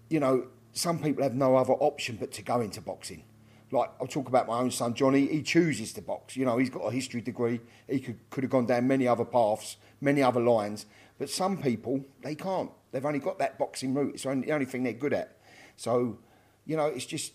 you 0.09 0.19
know, 0.19 0.47
some 0.73 0.99
people 0.99 1.23
have 1.23 1.35
no 1.35 1.55
other 1.55 1.73
option 1.73 2.17
but 2.19 2.31
to 2.33 2.41
go 2.41 2.61
into 2.61 2.81
boxing 2.81 3.23
like 3.71 3.91
I'll 3.99 4.07
talk 4.07 4.27
about 4.27 4.47
my 4.47 4.59
own 4.59 4.71
son 4.71 4.93
Johnny. 4.93 5.27
He 5.27 5.41
chooses 5.41 5.93
to 5.93 6.01
box. 6.01 6.35
You 6.35 6.45
know, 6.45 6.57
he's 6.57 6.69
got 6.69 6.81
a 6.81 6.91
history 6.91 7.21
degree. 7.21 7.59
He 7.87 7.99
could 7.99 8.17
could 8.29 8.43
have 8.43 8.51
gone 8.51 8.65
down 8.65 8.87
many 8.87 9.07
other 9.07 9.25
paths, 9.25 9.77
many 10.01 10.23
other 10.23 10.39
lines. 10.39 10.85
But 11.17 11.29
some 11.29 11.61
people 11.61 12.03
they 12.21 12.35
can't. 12.35 12.71
They've 12.91 13.05
only 13.05 13.19
got 13.19 13.39
that 13.39 13.59
boxing 13.59 13.93
route. 13.93 14.15
It's 14.15 14.23
the 14.23 14.51
only 14.51 14.65
thing 14.65 14.83
they're 14.83 14.93
good 14.93 15.13
at. 15.13 15.37
So, 15.75 16.19
you 16.65 16.77
know, 16.77 16.85
it's 16.85 17.05
just 17.05 17.33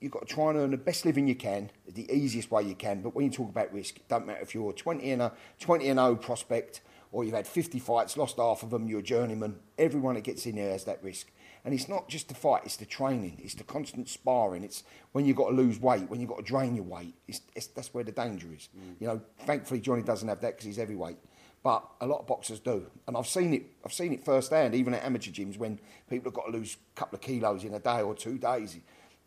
you've 0.00 0.12
got 0.12 0.26
to 0.26 0.34
try 0.34 0.50
and 0.50 0.58
earn 0.58 0.70
the 0.70 0.76
best 0.76 1.04
living 1.04 1.26
you 1.26 1.34
can, 1.34 1.70
the 1.86 2.10
easiest 2.12 2.50
way 2.50 2.62
you 2.62 2.74
can. 2.74 3.02
But 3.02 3.14
when 3.14 3.24
you 3.24 3.30
talk 3.30 3.48
about 3.48 3.72
risk, 3.72 3.96
it 3.96 4.08
doesn't 4.08 4.26
matter 4.26 4.40
if 4.40 4.54
you're 4.54 4.72
20 4.72 5.10
and 5.10 5.22
a 5.22 5.32
20 5.60 5.88
and 5.88 5.98
0 5.98 6.16
prospect 6.16 6.80
or 7.12 7.24
you've 7.24 7.34
had 7.34 7.46
50 7.46 7.78
fights, 7.78 8.16
lost 8.16 8.36
half 8.36 8.62
of 8.62 8.70
them, 8.70 8.86
you're 8.86 9.00
a 9.00 9.02
journeyman. 9.02 9.56
Everyone 9.78 10.14
that 10.14 10.24
gets 10.24 10.46
in 10.46 10.56
there 10.56 10.72
has 10.72 10.84
that 10.84 11.02
risk. 11.02 11.30
And 11.64 11.74
it's 11.74 11.88
not 11.88 12.08
just 12.08 12.28
the 12.28 12.34
fight, 12.34 12.62
it's 12.64 12.76
the 12.76 12.86
training, 12.86 13.40
it's 13.42 13.54
the 13.54 13.64
constant 13.64 14.08
sparring, 14.08 14.62
it's 14.62 14.84
when 15.12 15.26
you've 15.26 15.36
got 15.36 15.48
to 15.48 15.54
lose 15.54 15.80
weight, 15.80 16.08
when 16.08 16.20
you've 16.20 16.28
got 16.28 16.38
to 16.38 16.44
drain 16.44 16.74
your 16.76 16.84
weight. 16.84 17.14
It's, 17.26 17.40
it's 17.54 17.66
that's 17.68 17.92
where 17.92 18.04
the 18.04 18.12
danger 18.12 18.48
is. 18.54 18.68
Mm. 18.76 19.00
You 19.00 19.06
know, 19.08 19.20
thankfully 19.40 19.80
Johnny 19.80 20.02
doesn't 20.02 20.28
have 20.28 20.40
that 20.42 20.52
because 20.52 20.66
he's 20.66 20.76
heavyweight. 20.76 21.18
But 21.62 21.84
a 22.00 22.06
lot 22.06 22.20
of 22.20 22.26
boxers 22.26 22.60
do, 22.60 22.86
and 23.08 23.16
I've 23.16 23.26
seen 23.26 23.52
it. 23.52 23.64
I've 23.84 23.92
seen 23.92 24.12
it 24.12 24.24
firsthand, 24.24 24.76
even 24.76 24.94
at 24.94 25.04
amateur 25.04 25.32
gyms, 25.32 25.58
when 25.58 25.80
people 26.08 26.30
have 26.30 26.34
got 26.34 26.46
to 26.46 26.52
lose 26.52 26.76
a 26.96 26.98
couple 26.98 27.16
of 27.16 27.20
kilos 27.20 27.64
in 27.64 27.74
a 27.74 27.80
day 27.80 28.00
or 28.00 28.14
two 28.14 28.38
days. 28.38 28.78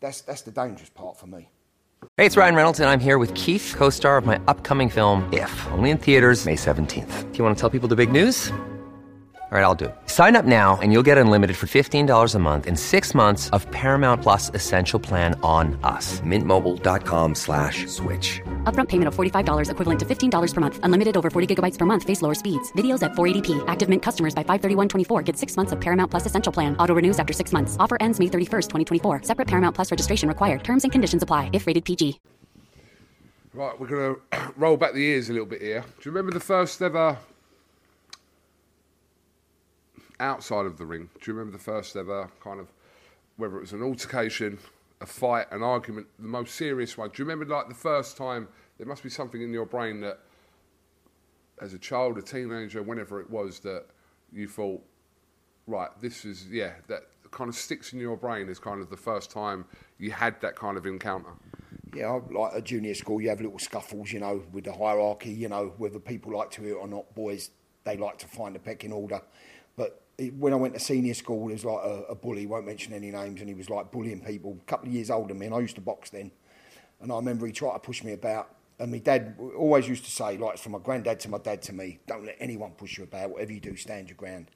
That's 0.02 0.20
that's 0.20 0.42
the 0.42 0.50
dangerous 0.50 0.90
part 0.90 1.16
for 1.16 1.28
me. 1.28 1.48
Hey, 2.16 2.26
it's 2.26 2.36
Ryan 2.36 2.56
Reynolds, 2.56 2.80
and 2.80 2.90
I'm 2.90 2.98
here 2.98 3.18
with 3.18 3.32
Keith, 3.34 3.74
co-star 3.76 4.16
of 4.16 4.26
my 4.26 4.40
upcoming 4.48 4.90
film 4.90 5.32
If, 5.32 5.68
only 5.70 5.90
in 5.90 5.98
theaters 5.98 6.44
May 6.44 6.56
seventeenth. 6.56 7.30
Do 7.30 7.38
you 7.38 7.44
want 7.44 7.56
to 7.56 7.60
tell 7.60 7.70
people 7.70 7.88
the 7.88 7.96
big 7.96 8.10
news? 8.10 8.52
All 9.52 9.58
right, 9.58 9.64
I'll 9.64 9.74
do 9.74 9.86
it. 9.86 9.94
Sign 10.06 10.34
up 10.34 10.46
now 10.46 10.78
and 10.80 10.94
you'll 10.94 11.02
get 11.02 11.18
unlimited 11.18 11.58
for 11.58 11.66
$15 11.66 12.34
a 12.34 12.38
month 12.38 12.66
in 12.66 12.74
six 12.74 13.14
months 13.14 13.50
of 13.50 13.70
Paramount 13.70 14.22
Plus 14.22 14.50
Essential 14.54 14.98
Plan 14.98 15.38
on 15.42 15.78
us. 15.84 16.22
Mintmobile.com 16.22 17.34
slash 17.34 17.86
switch. 17.86 18.40
Upfront 18.64 18.88
payment 18.88 19.08
of 19.08 19.14
$45 19.14 19.70
equivalent 19.70 20.00
to 20.00 20.06
$15 20.06 20.54
per 20.54 20.60
month. 20.62 20.80
Unlimited 20.84 21.18
over 21.18 21.28
40 21.28 21.54
gigabytes 21.54 21.76
per 21.76 21.84
month. 21.84 22.02
Face 22.02 22.22
lower 22.22 22.34
speeds. 22.34 22.72
Videos 22.78 23.02
at 23.02 23.12
480p. 23.12 23.62
Active 23.68 23.90
Mint 23.90 24.02
customers 24.02 24.34
by 24.34 24.42
531.24 24.42 25.22
get 25.22 25.36
six 25.36 25.54
months 25.54 25.72
of 25.72 25.78
Paramount 25.78 26.10
Plus 26.10 26.24
Essential 26.24 26.50
Plan. 26.50 26.74
Auto 26.78 26.94
renews 26.94 27.18
after 27.18 27.34
six 27.34 27.52
months. 27.52 27.76
Offer 27.78 27.98
ends 28.00 28.18
May 28.18 28.28
31st, 28.28 28.70
2024. 28.70 29.24
Separate 29.24 29.48
Paramount 29.48 29.74
Plus 29.74 29.90
registration 29.90 30.30
required. 30.30 30.64
Terms 30.64 30.84
and 30.84 30.90
conditions 30.90 31.22
apply 31.22 31.50
if 31.52 31.66
rated 31.66 31.84
PG. 31.84 32.20
Right, 33.52 33.78
we're 33.78 33.86
going 33.86 34.16
to 34.32 34.52
roll 34.56 34.78
back 34.78 34.94
the 34.94 35.02
years 35.02 35.28
a 35.28 35.34
little 35.34 35.44
bit 35.44 35.60
here. 35.60 35.82
Do 35.82 36.08
you 36.08 36.10
remember 36.10 36.32
the 36.32 36.40
first 36.40 36.80
ever 36.80 37.18
outside 40.22 40.64
of 40.64 40.78
the 40.78 40.86
ring, 40.86 41.10
do 41.20 41.30
you 41.30 41.36
remember 41.36 41.56
the 41.56 41.62
first 41.62 41.96
ever 41.96 42.30
kind 42.42 42.60
of, 42.60 42.68
whether 43.36 43.56
it 43.56 43.60
was 43.60 43.72
an 43.72 43.82
altercation, 43.82 44.58
a 45.00 45.06
fight, 45.06 45.46
an 45.50 45.62
argument, 45.62 46.06
the 46.18 46.28
most 46.28 46.54
serious 46.54 46.96
one? 46.96 47.10
Do 47.10 47.22
you 47.22 47.28
remember 47.28 47.52
like 47.52 47.68
the 47.68 47.74
first 47.74 48.16
time? 48.16 48.48
There 48.78 48.86
must 48.86 49.02
be 49.02 49.10
something 49.10 49.42
in 49.42 49.52
your 49.52 49.66
brain 49.66 50.00
that, 50.00 50.20
as 51.60 51.74
a 51.74 51.78
child, 51.78 52.18
a 52.18 52.22
teenager, 52.22 52.82
whenever 52.82 53.20
it 53.20 53.30
was, 53.30 53.60
that 53.60 53.84
you 54.32 54.48
thought, 54.48 54.82
right, 55.66 55.90
this 56.00 56.24
is 56.24 56.46
yeah, 56.50 56.72
that 56.88 57.02
kind 57.30 57.48
of 57.48 57.54
sticks 57.54 57.92
in 57.92 57.98
your 57.98 58.16
brain 58.16 58.48
as 58.48 58.58
kind 58.58 58.80
of 58.80 58.90
the 58.90 58.96
first 58.96 59.30
time 59.30 59.64
you 59.98 60.10
had 60.10 60.40
that 60.40 60.54
kind 60.54 60.76
of 60.76 60.86
encounter. 60.86 61.30
Yeah, 61.94 62.20
like 62.30 62.52
a 62.54 62.62
junior 62.62 62.94
school, 62.94 63.20
you 63.20 63.28
have 63.28 63.40
little 63.40 63.58
scuffles, 63.58 64.12
you 64.12 64.20
know, 64.20 64.42
with 64.52 64.64
the 64.64 64.72
hierarchy, 64.72 65.30
you 65.30 65.48
know, 65.48 65.74
whether 65.76 65.98
people 65.98 66.36
like 66.36 66.50
to 66.52 66.62
hear 66.62 66.74
it 66.74 66.78
or 66.78 66.88
not. 66.88 67.14
Boys, 67.14 67.50
they 67.84 67.96
like 67.96 68.18
to 68.18 68.28
find 68.28 68.56
a 68.56 68.58
pecking 68.58 68.92
order. 68.92 69.20
But 69.76 70.00
when 70.18 70.52
I 70.52 70.56
went 70.56 70.74
to 70.74 70.80
senior 70.80 71.14
school, 71.14 71.46
there 71.46 71.54
was 71.54 71.64
like 71.64 71.84
a, 71.84 72.04
a, 72.10 72.14
bully, 72.14 72.46
won't 72.46 72.66
mention 72.66 72.92
any 72.92 73.10
names, 73.10 73.40
and 73.40 73.48
he 73.48 73.54
was 73.54 73.70
like 73.70 73.90
bullying 73.90 74.20
people. 74.20 74.58
A 74.60 74.64
couple 74.64 74.88
of 74.88 74.94
years 74.94 75.10
older 75.10 75.28
than 75.28 75.38
me, 75.38 75.46
and 75.46 75.54
I 75.54 75.60
used 75.60 75.74
to 75.76 75.80
box 75.80 76.10
then. 76.10 76.30
And 77.00 77.10
I 77.10 77.16
remember 77.16 77.46
he 77.46 77.52
tried 77.52 77.72
to 77.74 77.78
push 77.78 78.04
me 78.04 78.12
about. 78.12 78.54
And 78.78 78.90
my 78.90 78.98
dad 78.98 79.36
always 79.56 79.88
used 79.88 80.04
to 80.04 80.10
say, 80.10 80.36
like 80.38 80.58
from 80.58 80.72
my 80.72 80.78
granddad 80.78 81.20
to 81.20 81.28
my 81.28 81.38
dad 81.38 81.62
to 81.62 81.72
me, 81.72 82.00
don't 82.06 82.24
let 82.24 82.36
anyone 82.40 82.72
push 82.72 82.98
you 82.98 83.04
about. 83.04 83.30
Whatever 83.30 83.52
you 83.52 83.60
do, 83.60 83.76
stand 83.76 84.08
your 84.08 84.16
ground. 84.16 84.50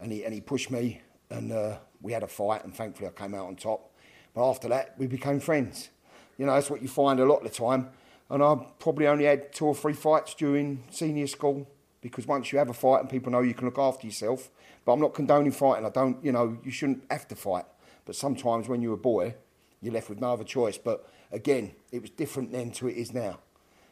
And 0.00 0.12
he, 0.12 0.24
and 0.24 0.32
he 0.32 0.40
pushed 0.40 0.70
me, 0.70 1.00
and 1.30 1.52
uh, 1.52 1.78
we 2.00 2.12
had 2.12 2.22
a 2.22 2.28
fight, 2.28 2.64
and 2.64 2.74
thankfully 2.74 3.08
I 3.08 3.12
came 3.12 3.34
out 3.34 3.46
on 3.46 3.56
top. 3.56 3.90
But 4.34 4.48
after 4.48 4.68
that, 4.68 4.94
we 4.98 5.06
became 5.06 5.40
friends. 5.40 5.90
You 6.38 6.46
know, 6.46 6.54
that's 6.54 6.70
what 6.70 6.82
you 6.82 6.88
find 6.88 7.20
a 7.20 7.24
lot 7.24 7.38
of 7.38 7.44
the 7.44 7.56
time. 7.56 7.88
And 8.30 8.42
I 8.42 8.56
probably 8.78 9.06
only 9.06 9.24
had 9.24 9.52
two 9.52 9.66
or 9.66 9.74
three 9.74 9.92
fights 9.92 10.34
during 10.34 10.84
senior 10.90 11.26
school 11.26 11.68
because 12.04 12.26
once 12.26 12.52
you 12.52 12.58
have 12.58 12.68
a 12.68 12.74
fight 12.74 13.00
and 13.00 13.08
people 13.08 13.32
know 13.32 13.40
you 13.40 13.54
can 13.54 13.64
look 13.64 13.78
after 13.78 14.06
yourself, 14.06 14.50
but 14.84 14.92
I'm 14.92 15.00
not 15.00 15.14
condoning 15.14 15.52
fighting. 15.52 15.86
I 15.86 15.88
don't, 15.88 16.22
you 16.22 16.32
know, 16.32 16.58
you 16.62 16.70
shouldn't 16.70 17.02
have 17.10 17.26
to 17.28 17.34
fight. 17.34 17.64
But 18.04 18.14
sometimes 18.14 18.68
when 18.68 18.82
you're 18.82 18.92
a 18.92 18.98
boy, 18.98 19.36
you're 19.80 19.94
left 19.94 20.10
with 20.10 20.20
no 20.20 20.34
other 20.34 20.44
choice. 20.44 20.76
But 20.76 21.08
again, 21.32 21.72
it 21.92 22.02
was 22.02 22.10
different 22.10 22.52
then 22.52 22.72
to 22.72 22.88
it 22.88 22.98
is 22.98 23.14
now. 23.14 23.38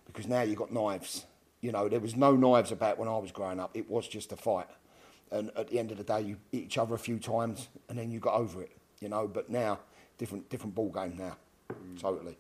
Because 0.04 0.26
now 0.26 0.42
you've 0.42 0.58
got 0.58 0.70
knives. 0.70 1.24
You 1.62 1.72
know, 1.72 1.88
there 1.88 2.00
was 2.00 2.14
no 2.14 2.36
knives 2.36 2.70
about 2.70 2.98
when 2.98 3.08
I 3.08 3.16
was 3.16 3.32
growing 3.32 3.58
up. 3.58 3.70
It 3.72 3.88
was 3.88 4.06
just 4.06 4.30
a 4.30 4.36
fight. 4.36 4.66
And 5.30 5.50
at 5.56 5.68
the 5.68 5.78
end 5.78 5.90
of 5.90 5.96
the 5.96 6.04
day, 6.04 6.20
you 6.20 6.36
hit 6.50 6.64
each 6.64 6.76
other 6.76 6.94
a 6.94 6.98
few 6.98 7.18
times 7.18 7.68
and 7.88 7.98
then 7.98 8.10
you 8.10 8.20
got 8.20 8.34
over 8.34 8.60
it. 8.60 8.76
You 9.00 9.08
know, 9.08 9.26
but 9.26 9.48
now, 9.48 9.78
different 10.18 10.50
different 10.50 10.74
ball 10.74 10.90
game 10.90 11.16
now. 11.16 11.38
Mm. 11.72 11.98
Totally. 11.98 12.36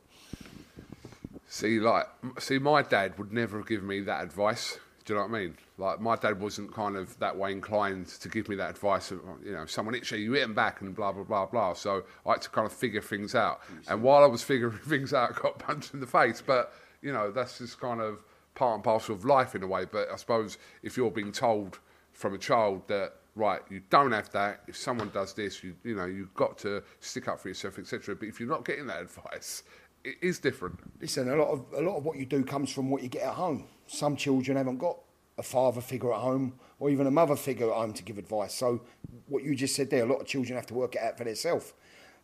See, 1.48 1.80
like, 1.80 2.08
see, 2.38 2.58
my 2.58 2.82
dad 2.82 3.18
would 3.18 3.32
never 3.32 3.56
have 3.56 3.66
given 3.66 3.86
me 3.86 4.00
that 4.00 4.22
advice. 4.22 4.78
Do 5.04 5.14
you 5.14 5.18
know 5.18 5.26
what 5.26 5.36
I 5.36 5.40
mean? 5.40 5.56
Like 5.78 6.00
my 6.00 6.16
dad 6.16 6.40
wasn't 6.40 6.72
kind 6.72 6.96
of 6.96 7.18
that 7.18 7.36
way 7.36 7.52
inclined 7.52 8.06
to 8.06 8.28
give 8.28 8.48
me 8.48 8.56
that 8.56 8.70
advice. 8.70 9.10
Of, 9.10 9.20
you 9.44 9.52
know, 9.52 9.66
someone 9.66 9.94
you, 9.94 10.16
you 10.16 10.32
hit 10.32 10.42
him 10.42 10.54
back, 10.54 10.80
and 10.80 10.94
blah 10.94 11.12
blah 11.12 11.24
blah 11.24 11.46
blah. 11.46 11.74
So 11.74 12.04
I 12.26 12.32
had 12.32 12.42
to 12.42 12.50
kind 12.50 12.66
of 12.66 12.72
figure 12.72 13.02
things 13.02 13.34
out. 13.34 13.60
And 13.88 14.02
while 14.02 14.22
I 14.22 14.26
was 14.26 14.42
figuring 14.42 14.78
things 14.86 15.12
out, 15.12 15.36
I 15.36 15.40
got 15.40 15.58
punched 15.58 15.94
in 15.94 16.00
the 16.00 16.06
face. 16.06 16.42
But 16.44 16.72
you 17.02 17.12
know, 17.12 17.30
that's 17.32 17.58
just 17.58 17.80
kind 17.80 18.00
of 18.00 18.24
part 18.54 18.74
and 18.74 18.84
parcel 18.84 19.14
of 19.14 19.24
life 19.24 19.54
in 19.54 19.62
a 19.62 19.66
way. 19.66 19.84
But 19.90 20.08
I 20.12 20.16
suppose 20.16 20.58
if 20.82 20.96
you're 20.96 21.10
being 21.10 21.32
told 21.32 21.78
from 22.12 22.34
a 22.34 22.38
child 22.38 22.86
that 22.88 23.14
right, 23.34 23.60
you 23.70 23.80
don't 23.90 24.12
have 24.12 24.30
that. 24.32 24.60
If 24.68 24.76
someone 24.76 25.10
does 25.10 25.32
this, 25.34 25.64
you 25.64 25.74
you 25.84 25.96
know, 25.96 26.06
you've 26.06 26.34
got 26.34 26.58
to 26.58 26.82
stick 27.00 27.28
up 27.28 27.40
for 27.40 27.48
yourself, 27.48 27.78
etc. 27.78 28.14
But 28.14 28.28
if 28.28 28.38
you're 28.38 28.48
not 28.48 28.64
getting 28.64 28.86
that 28.86 29.02
advice, 29.02 29.62
it 30.04 30.16
is 30.20 30.38
different. 30.38 30.78
Listen, 31.00 31.28
a 31.28 31.36
lot 31.36 31.48
of 31.48 31.64
a 31.76 31.80
lot 31.80 31.96
of 31.96 32.04
what 32.04 32.16
you 32.16 32.26
do 32.26 32.44
comes 32.44 32.70
from 32.70 32.90
what 32.90 33.02
you 33.02 33.08
get 33.08 33.22
at 33.22 33.34
home. 33.34 33.64
Some 33.86 34.16
children 34.16 34.56
haven't 34.56 34.78
got 34.78 34.98
a 35.38 35.42
father 35.42 35.80
figure 35.80 36.12
at 36.12 36.20
home 36.20 36.54
or 36.78 36.90
even 36.90 37.06
a 37.06 37.10
mother 37.10 37.36
figure 37.36 37.70
at 37.70 37.76
home 37.76 37.92
to 37.94 38.02
give 38.02 38.18
advice. 38.18 38.54
So 38.54 38.82
what 39.28 39.42
you 39.42 39.54
just 39.54 39.74
said 39.74 39.90
there, 39.90 40.04
a 40.04 40.06
lot 40.06 40.20
of 40.20 40.26
children 40.26 40.56
have 40.56 40.66
to 40.66 40.74
work 40.74 40.94
it 40.94 41.02
out 41.02 41.16
for 41.16 41.24
themselves. 41.24 41.72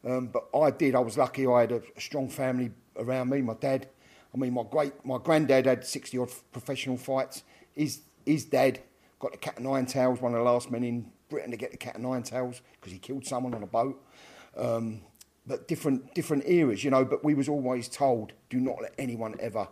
Um, 0.05 0.29
but 0.29 0.49
I 0.55 0.71
did. 0.71 0.95
I 0.95 1.01
was 1.01 1.17
lucky. 1.17 1.47
I 1.47 1.63
had 1.63 1.73
a, 1.73 1.83
a, 1.97 2.01
strong 2.01 2.29
family 2.29 2.71
around 2.97 3.31
me. 3.31 3.43
My 3.43 3.55
dad. 3.55 3.89
I 4.33 4.37
mean, 4.37 4.53
my 4.53 4.63
great, 4.71 4.93
my 5.05 5.19
granddad 5.19 5.67
had 5.67 5.85
sixty 5.87 6.19
odd 6.19 6.31
professional 6.53 6.97
fights. 6.97 7.43
His 7.75 8.01
his 8.25 8.45
dad 8.45 8.81
got 9.19 9.33
the 9.33 9.39
cat 9.39 9.57
of 9.57 9.65
nine 9.65 9.87
tails, 9.87 10.21
one 10.21 10.33
of 10.35 10.39
the 10.39 10.45
last 10.45 10.71
men 10.71 10.85
in 10.85 11.11
Britain 11.29 11.51
to 11.51 11.57
get 11.57 11.71
the 11.73 11.77
cat 11.77 11.97
of 11.97 12.03
nine 12.03 12.23
tails 12.23 12.61
because 12.73 12.93
he 12.93 12.99
killed 12.99 13.27
someone 13.27 13.55
on 13.55 13.63
a 13.63 13.67
boat. 13.67 14.01
Um, 14.57 15.01
but 15.49 15.67
different 15.67 16.15
different 16.15 16.45
eras, 16.47 16.85
you 16.85 16.91
know. 16.91 17.05
But 17.05 17.25
we 17.25 17.35
was 17.35 17.49
always 17.49 17.89
told, 17.89 18.33
do 18.51 18.61
not 18.61 18.77
let 18.81 18.95
anyone 18.99 19.35
ever 19.41 19.67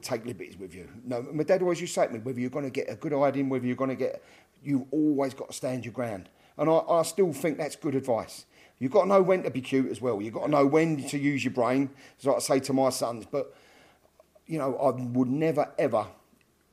take 0.00 0.26
liberties 0.26 0.58
with 0.58 0.74
you. 0.74 0.88
No, 1.04 1.22
my 1.22 1.44
dad 1.44 1.62
always 1.62 1.80
used 1.80 1.94
to 1.94 2.00
say 2.00 2.06
to 2.08 2.14
me, 2.14 2.18
whether 2.18 2.40
you're 2.40 2.50
going 2.50 2.64
to 2.64 2.70
get 2.70 2.90
a 2.90 2.96
good 2.96 3.12
hiding, 3.12 3.48
whether 3.48 3.66
you're 3.66 3.76
going 3.76 3.90
to 3.90 3.96
get, 3.96 4.24
you've 4.62 4.86
always 4.90 5.34
got 5.34 5.48
to 5.48 5.54
stand 5.54 5.84
your 5.84 5.94
ground. 5.94 6.28
And 6.56 6.68
I, 6.68 6.78
I 6.88 7.02
still 7.02 7.32
think 7.32 7.58
that's 7.58 7.76
good 7.76 7.94
advice. 7.94 8.46
You've 8.78 8.90
got 8.90 9.02
to 9.02 9.08
know 9.08 9.22
when 9.22 9.44
to 9.44 9.50
be 9.50 9.60
cute 9.60 9.90
as 9.90 10.00
well. 10.00 10.20
You've 10.20 10.34
got 10.34 10.46
to 10.46 10.50
know 10.50 10.66
when 10.66 11.04
to 11.08 11.18
use 11.18 11.44
your 11.44 11.52
brain, 11.52 11.90
as 12.18 12.26
I 12.26 12.38
say 12.40 12.60
to 12.60 12.72
my 12.72 12.90
sons. 12.90 13.24
But, 13.30 13.54
you 14.46 14.58
know, 14.58 14.76
I 14.76 14.90
would 14.90 15.28
never, 15.28 15.72
ever 15.78 16.06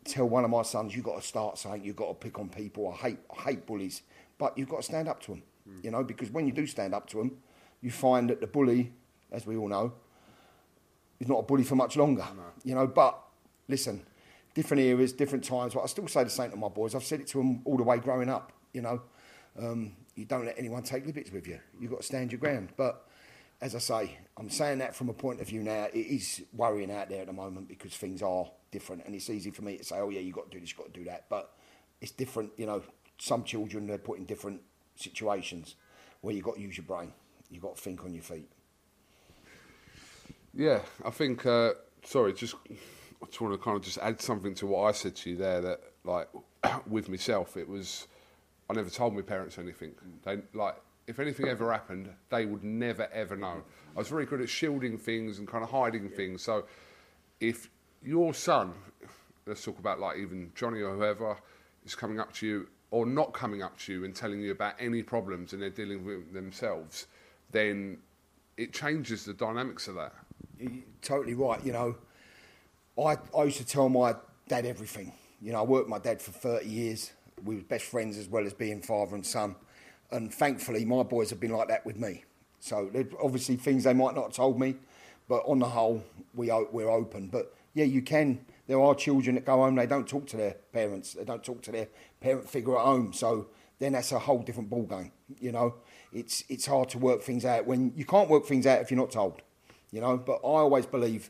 tell 0.04 0.28
one 0.28 0.44
of 0.44 0.50
my 0.50 0.64
sons, 0.64 0.96
you've 0.96 1.06
got 1.06 1.22
to 1.22 1.28
start 1.28 1.60
saying 1.60 1.84
you've 1.84 1.96
got 1.96 2.08
to 2.08 2.14
pick 2.16 2.40
on 2.40 2.50
people. 2.50 2.92
I 2.92 3.10
hate, 3.10 3.20
I 3.38 3.42
hate 3.42 3.68
bullies. 3.68 4.02
But 4.40 4.58
you've 4.58 4.70
got 4.70 4.78
to 4.78 4.84
stand 4.84 5.08
up 5.08 5.22
to 5.24 5.32
them, 5.32 5.44
you 5.84 5.92
know, 5.92 6.04
because 6.04 6.32
when 6.32 6.48
you 6.48 6.54
do 6.54 6.66
stand 6.66 6.96
up 6.96 7.08
to 7.12 7.18
them, 7.18 7.38
you 7.82 7.92
find 7.92 8.30
that 8.30 8.42
the 8.42 8.48
bully, 8.48 8.92
as 9.32 9.46
we 9.46 9.58
all 9.58 9.68
know, 9.68 9.94
is 11.20 11.28
not 11.28 11.40
a 11.40 11.44
bully 11.44 11.64
for 11.64 11.76
much 11.76 11.98
longer. 11.98 12.26
No. 12.36 12.44
You 12.64 12.76
know, 12.76 12.88
but 12.88 13.20
listen, 13.68 14.04
different 14.54 14.82
eras, 14.84 15.14
different 15.14 15.44
times. 15.44 15.74
But 15.74 15.82
I 15.82 15.86
still 15.88 16.08
say 16.08 16.24
the 16.24 16.30
same 16.30 16.52
to 16.52 16.58
my 16.58 16.70
boys. 16.70 16.96
I've 16.96 17.04
said 17.04 17.20
it 17.20 17.28
to 17.28 17.38
them 17.38 17.62
all 17.66 17.78
the 17.78 17.84
way 17.84 17.98
growing 17.98 18.30
up. 18.30 18.52
You 18.74 18.82
know, 18.82 19.02
um, 19.60 19.94
you 20.16 20.26
don't 20.26 20.46
let 20.46 20.58
anyone 20.58 20.84
take 20.84 21.06
liberties 21.06 21.32
with 21.32 21.48
you. 21.48 21.60
You've 21.80 21.92
got 21.92 22.02
to 22.02 22.06
stand 22.06 22.32
your 22.32 22.40
ground. 22.40 22.70
But 22.78 23.08
as 23.62 23.76
I 23.76 23.80
say, 23.80 24.18
I'm 24.38 24.50
saying 24.50 24.80
that 24.80 24.96
from 24.96 25.10
a 25.10 25.14
point 25.14 25.40
of 25.40 25.48
view 25.48 25.62
now. 25.62 25.88
It 25.94 26.00
is 26.00 26.44
worrying 26.54 26.92
out 26.92 27.10
there 27.10 27.22
at 27.22 27.28
the 27.28 27.34
moment 27.34 27.68
because 27.68 27.96
things 27.96 28.22
are 28.22 28.50
different, 28.72 29.06
and 29.06 29.14
it's 29.14 29.30
easy 29.30 29.52
for 29.52 29.62
me 29.62 29.78
to 29.78 29.84
say, 29.84 29.98
"Oh 29.98 30.10
yeah, 30.10 30.20
you 30.20 30.34
got 30.34 30.50
to 30.50 30.58
do 30.58 30.60
this, 30.60 30.72
you 30.72 30.78
got 30.78 30.94
to 30.94 31.00
do 31.00 31.06
that." 31.06 31.26
But 31.30 31.54
it's 32.02 32.12
different. 32.12 32.52
You 32.58 32.66
know, 32.66 32.82
some 33.18 33.44
children 33.44 33.86
they're 33.86 34.00
put 34.00 34.18
in 34.18 34.26
different 34.26 34.62
situations 34.96 35.76
where 36.22 36.34
you've 36.34 36.44
got 36.44 36.56
to 36.56 36.62
use 36.62 36.78
your 36.78 36.86
brain. 36.86 37.14
You've 37.52 37.62
got 37.62 37.76
to 37.76 37.82
think 37.82 38.04
on 38.04 38.14
your 38.14 38.24
feet. 38.24 38.50
Yeah, 40.54 40.80
I 41.06 41.10
think. 41.12 41.46
Uh, 41.46 41.74
sorry, 42.04 42.34
just 42.34 42.56
I 42.70 43.26
just 43.26 43.42
want 43.42 43.54
to 43.54 43.58
kind 43.58 43.78
of 43.78 43.84
just 43.84 43.98
add 44.00 44.22
something 44.22 44.56
to 44.56 44.68
what 44.68 44.88
I 44.88 44.92
said 44.94 45.16
to 45.18 45.30
you 45.30 45.36
there. 45.38 45.62
That 45.62 45.82
like 46.04 46.30
with 46.88 47.10
myself, 47.10 47.58
it 47.58 47.68
was 47.68 48.08
I 48.70 48.74
never 48.74 48.90
told 48.90 49.14
my 49.14 49.22
parents 49.22 49.58
anything. 49.60 49.92
They 50.24 50.40
like 50.54 50.76
if 51.08 51.20
anything 51.20 51.48
ever 51.48 51.72
happened, 51.72 52.10
they 52.30 52.46
would 52.46 52.64
never 52.64 53.08
ever 53.12 53.36
know. 53.36 53.64
I 53.96 54.00
was 54.00 54.08
very 54.08 54.26
good 54.26 54.42
at 54.42 54.50
shielding 54.50 54.98
things 54.98 55.40
and 55.40 55.48
kind 55.48 55.64
of 55.64 55.70
hiding 55.70 56.10
things. 56.10 56.42
So 56.42 56.66
if 57.40 57.70
your 58.04 58.34
son, 58.34 58.74
let's 59.46 59.64
talk 59.64 59.78
about 59.80 60.00
like 60.00 60.18
even 60.18 60.52
Johnny 60.56 60.82
or 60.82 60.96
whoever 60.96 61.38
is 61.86 61.96
coming 61.96 62.20
up 62.20 62.32
to 62.36 62.48
you 62.48 62.68
or 62.92 63.06
not 63.06 63.34
coming 63.34 63.62
up 63.62 63.78
to 63.80 63.94
you 63.94 64.06
and 64.06 64.16
telling 64.16 64.40
you 64.40 64.52
about 64.52 64.76
any 64.80 65.02
problems 65.02 65.54
and 65.54 65.62
they're 65.62 65.70
dealing 65.70 66.06
with 66.06 66.34
themselves, 66.34 67.08
then 67.52 67.98
it 68.58 68.74
changes 68.74 69.26
the 69.26 69.34
dynamics 69.34 69.88
of 69.88 69.96
that. 69.96 70.14
You're 70.60 70.72
totally 71.02 71.34
right. 71.34 71.64
You 71.66 71.74
know, 71.74 71.96
I, 73.00 73.18
I 73.38 73.44
used 73.44 73.58
to 73.58 73.66
tell 73.66 73.90
my 73.90 74.16
dad 74.48 74.66
everything. 74.66 75.14
You 75.42 75.54
know, 75.54 75.60
I 75.60 75.64
worked 75.64 75.86
with 75.86 75.92
my 75.92 76.00
dad 76.00 76.22
for 76.22 76.32
30 76.32 76.68
years. 76.68 77.12
We 77.44 77.56
were 77.56 77.62
best 77.62 77.86
friends 77.86 78.18
as 78.18 78.28
well 78.28 78.46
as 78.46 78.54
being 78.54 78.82
father 78.82 79.16
and 79.16 79.26
son. 79.26 79.56
And 80.12 80.34
thankfully, 80.34 80.86
my 80.86 81.04
boys 81.04 81.30
have 81.30 81.40
been 81.40 81.52
like 81.52 81.70
that 81.70 81.86
with 81.86 81.98
me. 81.98 82.26
So 82.60 82.92
obviously 83.22 83.56
things 83.56 83.86
they 83.86 83.94
might 83.94 84.14
not 84.14 84.26
have 84.26 84.34
told 84.34 84.60
me, 84.60 84.76
but 85.28 85.44
on 85.48 85.60
the 85.60 85.66
whole, 85.66 86.04
we 86.36 86.52
we're 86.72 86.90
open. 86.90 87.28
But 87.28 87.56
yeah, 87.74 87.86
you 87.86 88.02
can. 88.02 88.46
There 88.68 88.80
are 88.80 88.94
children 88.94 89.36
that 89.36 89.46
go 89.46 89.58
home, 89.58 89.76
they 89.76 89.88
don't 89.88 90.08
talk 90.08 90.28
to 90.28 90.38
their 90.38 90.56
parents, 90.72 91.14
they 91.14 91.26
don't 91.26 91.44
talk 91.44 91.62
to 91.64 91.72
their 91.72 91.88
parent 92.20 92.48
figure 92.48 92.78
at 92.78 92.86
home. 92.86 93.14
So 93.14 93.48
then 93.80 93.94
that's 93.94 94.12
a 94.12 94.20
whole 94.20 94.44
different 94.44 94.70
ball 94.70 94.84
game. 94.84 95.12
You 95.40 95.52
know, 95.52 95.76
it's 96.14 96.44
it's 96.50 96.66
hard 96.66 96.90
to 96.90 96.98
work 96.98 97.22
things 97.22 97.46
out 97.46 97.66
when 97.66 97.94
you 97.96 98.06
can't 98.06 98.30
work 98.30 98.46
things 98.46 98.68
out 98.68 98.82
if 98.82 98.92
you're 98.92 99.00
not 99.00 99.12
told. 99.12 99.42
You 99.92 100.02
know, 100.02 100.18
but 100.18 100.36
I 100.36 100.60
always 100.64 100.86
believe 100.86 101.30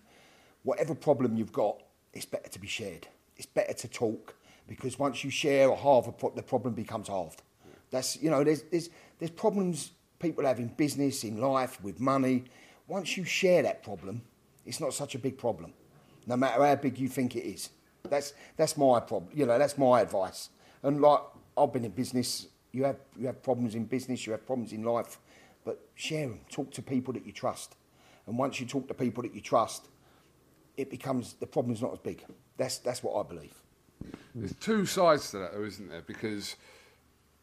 whatever 0.63 0.93
problem 0.93 1.35
you've 1.35 1.51
got, 1.51 1.81
it's 2.13 2.25
better 2.25 2.49
to 2.49 2.59
be 2.59 2.67
shared. 2.67 3.07
It's 3.37 3.47
better 3.47 3.73
to 3.73 3.87
talk 3.87 4.35
because 4.67 4.99
once 4.99 5.23
you 5.23 5.31
share 5.31 5.69
a 5.69 5.75
half, 5.75 6.07
pro- 6.17 6.33
the 6.35 6.43
problem 6.43 6.73
becomes 6.73 7.07
halved. 7.07 7.41
That's 7.89 8.21
you 8.21 8.29
know, 8.29 8.43
there's 8.43 8.63
there's 8.63 8.89
there's 9.19 9.31
problems 9.31 9.91
people 10.19 10.45
have 10.45 10.59
in 10.59 10.67
business, 10.67 11.23
in 11.23 11.39
life, 11.39 11.81
with 11.83 11.99
money. 11.99 12.45
Once 12.87 13.17
you 13.17 13.23
share 13.23 13.63
that 13.63 13.83
problem, 13.83 14.21
it's 14.65 14.79
not 14.79 14.93
such 14.93 15.15
a 15.15 15.19
big 15.19 15.37
problem, 15.37 15.73
no 16.27 16.37
matter 16.37 16.63
how 16.63 16.75
big 16.75 16.97
you 16.99 17.07
think 17.07 17.35
it 17.35 17.43
is. 17.43 17.69
That's 18.09 18.33
that's 18.57 18.77
my 18.77 18.99
problem. 18.99 19.31
You 19.33 19.45
know, 19.45 19.57
that's 19.57 19.77
my 19.77 20.01
advice. 20.01 20.49
And 20.83 21.01
like 21.01 21.21
I've 21.57 21.73
been 21.73 21.85
in 21.85 21.91
business, 21.91 22.47
you 22.71 22.83
have 22.83 22.97
you 23.17 23.27
have 23.27 23.41
problems 23.43 23.75
in 23.75 23.85
business, 23.85 24.25
you 24.25 24.31
have 24.31 24.45
problems 24.45 24.73
in 24.73 24.83
life, 24.83 25.19
but 25.65 25.79
share 25.95 26.27
them. 26.27 26.39
Talk 26.49 26.71
to 26.71 26.81
people 26.81 27.13
that 27.13 27.25
you 27.25 27.31
trust, 27.31 27.75
and 28.27 28.37
once 28.37 28.59
you 28.59 28.65
talk 28.65 28.87
to 28.87 28.93
people 28.93 29.23
that 29.23 29.33
you 29.33 29.41
trust, 29.41 29.87
it 30.77 30.89
becomes 30.89 31.33
the 31.33 31.47
problem's 31.47 31.81
not 31.81 31.93
as 31.93 31.99
big. 31.99 32.23
That's 32.57 32.77
that's 32.77 33.03
what 33.03 33.19
I 33.19 33.27
believe. 33.27 33.53
There's 34.33 34.55
two 34.55 34.85
sides 34.85 35.31
to 35.31 35.39
that, 35.39 35.53
though, 35.53 35.63
isn't 35.63 35.89
there? 35.89 36.01
Because 36.01 36.55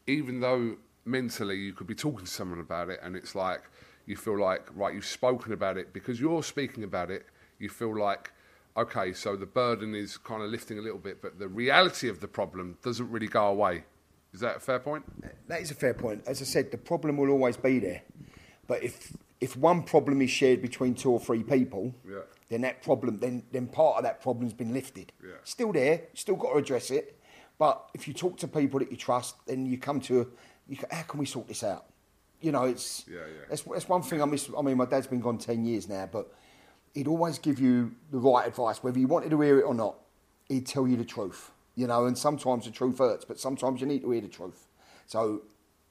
even 0.06 0.40
though 0.40 0.76
mentally 1.04 1.56
you 1.56 1.72
could 1.72 1.86
be 1.86 1.94
talking 1.94 2.24
to 2.24 2.30
someone 2.30 2.60
about 2.60 2.88
it, 2.88 3.00
and 3.02 3.14
it's 3.14 3.34
like 3.34 3.62
you 4.06 4.16
feel 4.16 4.38
like 4.38 4.66
right, 4.74 4.94
you've 4.94 5.04
spoken 5.04 5.52
about 5.52 5.76
it 5.76 5.92
because 5.92 6.20
you're 6.20 6.42
speaking 6.42 6.84
about 6.84 7.10
it. 7.10 7.26
You 7.58 7.68
feel 7.68 7.98
like 7.98 8.32
okay, 8.76 9.12
so 9.12 9.34
the 9.34 9.46
burden 9.46 9.94
is 9.94 10.16
kind 10.16 10.40
of 10.42 10.50
lifting 10.50 10.78
a 10.78 10.82
little 10.82 10.98
bit, 10.98 11.20
but 11.20 11.38
the 11.38 11.48
reality 11.48 12.08
of 12.08 12.20
the 12.20 12.28
problem 12.28 12.78
doesn't 12.82 13.10
really 13.10 13.26
go 13.26 13.46
away. 13.48 13.84
Is 14.32 14.40
that 14.40 14.56
a 14.56 14.60
fair 14.60 14.78
point? 14.78 15.04
That 15.48 15.60
is 15.60 15.70
a 15.70 15.74
fair 15.74 15.94
point. 15.94 16.24
As 16.26 16.40
I 16.42 16.44
said, 16.44 16.70
the 16.70 16.78
problem 16.78 17.16
will 17.16 17.30
always 17.30 17.56
be 17.56 17.78
there, 17.78 18.02
but 18.66 18.82
if 18.82 19.12
if 19.40 19.56
one 19.56 19.82
problem 19.82 20.20
is 20.20 20.30
shared 20.30 20.60
between 20.60 20.94
two 20.94 21.10
or 21.10 21.20
three 21.20 21.42
people, 21.42 21.94
yeah. 22.08 22.18
then 22.48 22.60
that 22.62 22.82
problem, 22.82 23.18
then 23.20 23.42
then 23.52 23.66
part 23.68 23.96
of 23.96 24.02
that 24.02 24.20
problem's 24.20 24.52
been 24.52 24.72
lifted. 24.72 25.12
Yeah. 25.22 25.34
Still 25.44 25.72
there, 25.72 26.02
still 26.14 26.36
got 26.36 26.52
to 26.52 26.58
address 26.58 26.90
it. 26.90 27.18
But 27.58 27.88
if 27.94 28.06
you 28.06 28.14
talk 28.14 28.36
to 28.38 28.48
people 28.48 28.78
that 28.78 28.90
you 28.90 28.96
trust, 28.96 29.34
then 29.46 29.66
you 29.66 29.78
come 29.78 30.00
to, 30.02 30.30
you 30.68 30.76
go, 30.76 30.86
how 30.90 31.02
can 31.02 31.18
we 31.18 31.26
sort 31.26 31.48
this 31.48 31.64
out? 31.64 31.86
You 32.40 32.52
know, 32.52 32.64
it's 32.64 33.04
yeah, 33.08 33.18
yeah. 33.18 33.46
That's, 33.48 33.62
that's 33.62 33.88
one 33.88 34.02
thing 34.02 34.22
I 34.22 34.24
miss. 34.26 34.48
I 34.56 34.62
mean, 34.62 34.76
my 34.76 34.84
dad's 34.84 35.08
been 35.08 35.20
gone 35.20 35.38
ten 35.38 35.64
years 35.64 35.88
now, 35.88 36.08
but 36.10 36.32
he'd 36.94 37.08
always 37.08 37.38
give 37.38 37.58
you 37.58 37.94
the 38.12 38.18
right 38.18 38.46
advice, 38.46 38.82
whether 38.82 38.98
you 38.98 39.08
wanted 39.08 39.30
to 39.30 39.40
hear 39.40 39.58
it 39.58 39.64
or 39.64 39.74
not. 39.74 39.96
He'd 40.48 40.66
tell 40.66 40.86
you 40.86 40.96
the 40.96 41.04
truth, 41.04 41.50
you 41.78 41.86
know. 41.86 42.06
And 42.06 42.18
sometimes 42.18 42.64
the 42.64 42.72
truth 42.72 42.98
hurts, 42.98 43.24
but 43.24 43.38
sometimes 43.38 43.80
you 43.80 43.86
need 43.86 44.02
to 44.02 44.10
hear 44.10 44.20
the 44.20 44.28
truth. 44.28 44.66
So 45.06 45.42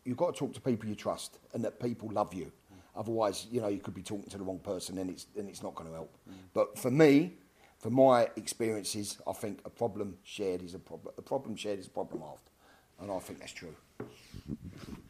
you've 0.04 0.18
got 0.18 0.36
to 0.36 0.40
talk 0.40 0.54
to 0.54 0.62
people 0.62 0.88
you 0.88 0.96
trust 0.96 1.40
and 1.54 1.64
that 1.64 1.80
people 1.80 2.10
love 2.12 2.34
you. 2.34 2.52
Otherwise, 2.96 3.48
you 3.52 3.62
know, 3.62 3.68
you 3.68 3.80
could 3.80 3.94
be 3.94 4.04
talking 4.04 4.30
to 4.30 4.38
the 4.38 4.44
wrong 4.44 4.60
person, 4.60 4.98
and 4.98 5.10
it's 5.10 5.28
and 5.38 5.48
it's 5.48 5.64
not 5.64 5.76
going 5.76 5.88
to 5.88 5.96
help. 5.96 6.18
Mm. 6.30 6.34
But 6.54 6.78
for 6.78 6.92
me, 6.92 7.34
for 7.78 7.92
my 7.92 8.28
experiences, 8.36 9.18
I 9.28 9.34
think 9.34 9.60
a 9.66 9.70
problem 9.70 10.18
shared 10.24 10.64
is 10.64 10.74
a 10.74 10.80
problem. 10.80 11.14
A 11.18 11.22
problem 11.22 11.56
shared 11.56 11.80
is 11.80 11.88
a 11.88 11.92
problem 11.92 12.22
halved, 12.22 12.50
and 13.00 13.12
I 13.12 13.20
think 13.20 13.40
that's 13.40 13.54
true. 13.54 13.76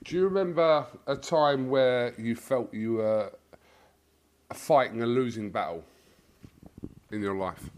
Do 0.03 0.15
you 0.15 0.25
remember 0.25 0.85
a 1.07 1.15
time 1.15 1.69
where 1.69 2.13
you 2.17 2.35
felt 2.35 2.73
you 2.73 2.95
were 2.95 3.31
fighting 4.53 5.01
a 5.01 5.05
losing 5.05 5.49
battle 5.49 5.83
in 7.11 7.21
your 7.21 7.35
life? 7.35 7.69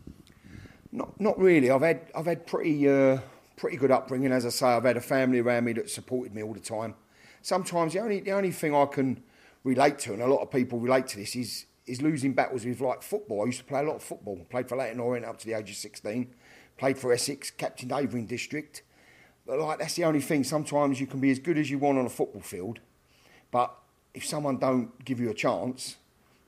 Not, 0.92 1.20
not 1.20 1.38
really. 1.38 1.70
I've 1.70 1.82
had, 1.82 2.02
I've 2.16 2.26
had 2.26 2.48
pretty, 2.48 2.90
uh, 2.90 3.20
pretty 3.56 3.78
good 3.78 3.92
upbringing. 3.92 4.32
As 4.32 4.46
I 4.46 4.50
say, 4.50 4.68
I've 4.68 4.84
had 4.84 4.98
a 4.98 5.02
family 5.02 5.40
around 5.40 5.66
me 5.66 5.74
that 5.74 5.90
supported 5.90 6.34
me 6.34 6.44
all 6.44 6.54
the 6.54 6.60
time. 6.60 6.96
Sometimes 7.42 7.94
the 7.94 8.00
only, 8.00 8.20
the 8.20 8.32
only 8.32 8.52
thing 8.52 8.76
I 8.76 8.86
can 8.86 9.24
relate 9.64 10.00
to, 10.00 10.14
and 10.14 10.22
a 10.22 10.28
lot 10.28 10.42
of 10.42 10.52
people 10.52 10.80
relate 10.80 11.08
to 11.08 11.18
this, 11.18 11.36
is 11.36 11.66
is 11.90 12.02
losing 12.02 12.34
battles 12.34 12.66
with 12.66 12.80
like 12.80 13.02
football. 13.02 13.42
I 13.42 13.46
used 13.46 13.58
to 13.60 13.66
play 13.66 13.80
a 13.80 13.84
lot 13.84 13.96
of 13.96 14.04
football. 14.04 14.46
Played 14.50 14.70
for 14.70 14.78
Leyton 14.78 15.00
Orient 15.00 15.26
up 15.26 15.40
to 15.40 15.46
the 15.46 15.54
age 15.54 15.72
of 15.72 15.76
16. 15.76 16.34
Played 16.78 16.98
for 16.98 17.12
Essex, 17.12 17.50
captained 17.50 17.92
Havering 17.92 18.28
District. 18.28 18.84
But 19.46 19.60
like 19.60 19.80
that's 19.80 19.96
the 19.96 20.06
only 20.06 20.22
thing. 20.22 20.44
Sometimes 20.44 21.02
you 21.02 21.08
can 21.08 21.20
be 21.20 21.32
as 21.32 21.40
good 21.40 21.58
as 21.58 21.70
you 21.70 21.80
want 21.80 21.98
on 21.98 22.06
a 22.06 22.10
football 22.10 22.42
field, 22.42 22.80
but 23.52 23.76
if 24.14 24.26
someone 24.26 24.58
don't 24.58 25.04
give 25.04 25.20
you 25.20 25.30
a 25.30 25.34
chance, 25.34 25.98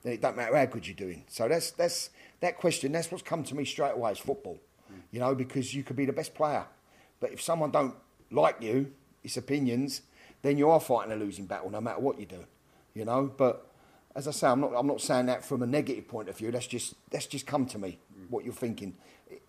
then 0.03 0.13
it 0.13 0.21
don't 0.21 0.37
matter 0.37 0.55
how 0.55 0.65
good 0.65 0.87
you're 0.87 0.95
doing. 0.95 1.23
So 1.27 1.47
that's 1.47 1.71
that's 1.71 2.11
that 2.41 2.57
question. 2.57 2.91
That's 2.91 3.11
what's 3.11 3.23
come 3.23 3.43
to 3.45 3.55
me 3.55 3.65
straight 3.65 3.93
away 3.93 4.11
is 4.11 4.19
football. 4.19 4.59
You 5.11 5.19
know, 5.19 5.33
because 5.33 5.73
you 5.73 5.83
could 5.83 5.95
be 5.95 6.05
the 6.05 6.13
best 6.13 6.33
player, 6.33 6.65
but 7.19 7.31
if 7.31 7.41
someone 7.41 7.71
don't 7.71 7.95
like 8.29 8.61
you, 8.61 8.91
its 9.23 9.37
opinions, 9.37 10.01
then 10.41 10.57
you 10.57 10.69
are 10.69 10.79
fighting 10.79 11.13
a 11.13 11.15
losing 11.15 11.45
battle, 11.45 11.69
no 11.69 11.79
matter 11.79 11.99
what 11.99 12.19
you 12.19 12.25
do. 12.25 12.45
You 12.93 13.05
know, 13.05 13.31
but 13.37 13.67
as 14.15 14.27
I 14.27 14.31
say, 14.31 14.47
I'm 14.47 14.59
not 14.59 14.73
I'm 14.75 14.87
not 14.87 15.01
saying 15.01 15.27
that 15.27 15.45
from 15.45 15.63
a 15.63 15.67
negative 15.67 16.07
point 16.07 16.27
of 16.29 16.37
view. 16.37 16.51
That's 16.51 16.67
just 16.67 16.95
that's 17.09 17.25
just 17.25 17.47
come 17.47 17.65
to 17.67 17.77
me. 17.77 17.99
What 18.29 18.43
you're 18.43 18.53
thinking. 18.53 18.95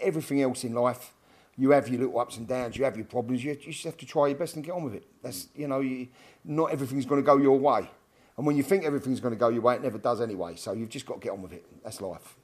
Everything 0.01 0.43
else 0.43 0.65
in 0.65 0.75
life, 0.75 1.13
you 1.57 1.71
have 1.71 1.89
your 1.89 2.01
little 2.01 2.19
ups 2.21 2.37
and 2.37 2.47
downs. 2.47 2.77
You 2.77 2.85
have 2.85 2.97
your 2.97 3.07
problems. 3.07 3.43
You, 3.43 3.53
you 3.53 3.73
just 3.73 3.85
have 3.85 3.97
to 3.97 4.07
try 4.07 4.29
your 4.29 4.37
best 4.37 4.55
and 4.55 4.65
get 4.65 4.73
on 4.73 4.85
with 4.85 4.95
it. 4.95 5.05
That's 5.23 5.49
you 5.57 5.67
know, 5.67 5.81
you, 5.81 6.09
not 6.45 6.73
everything's 6.73 7.07
going 7.07 7.21
to 7.21 7.27
go 7.27 7.37
your 7.37 7.59
way. 7.59 7.91
And 8.37 8.47
when 8.47 8.57
you 8.57 8.63
think 8.63 8.85
everything's 8.85 9.21
going 9.21 9.35
to 9.35 9.39
go 9.39 9.49
your 9.49 9.63
way, 9.63 9.77
it 9.77 9.83
never 9.83 9.99
does 9.99 10.21
anyway. 10.21 10.57
So 10.57 10.73
you've 10.73 10.89
just 10.89 11.07
got 11.07 11.15
to 11.15 11.21
get 11.21 11.33
on 11.33 11.43
with 11.43 11.53
it. 11.53 11.65
That's 11.83 12.01
life. 12.01 12.37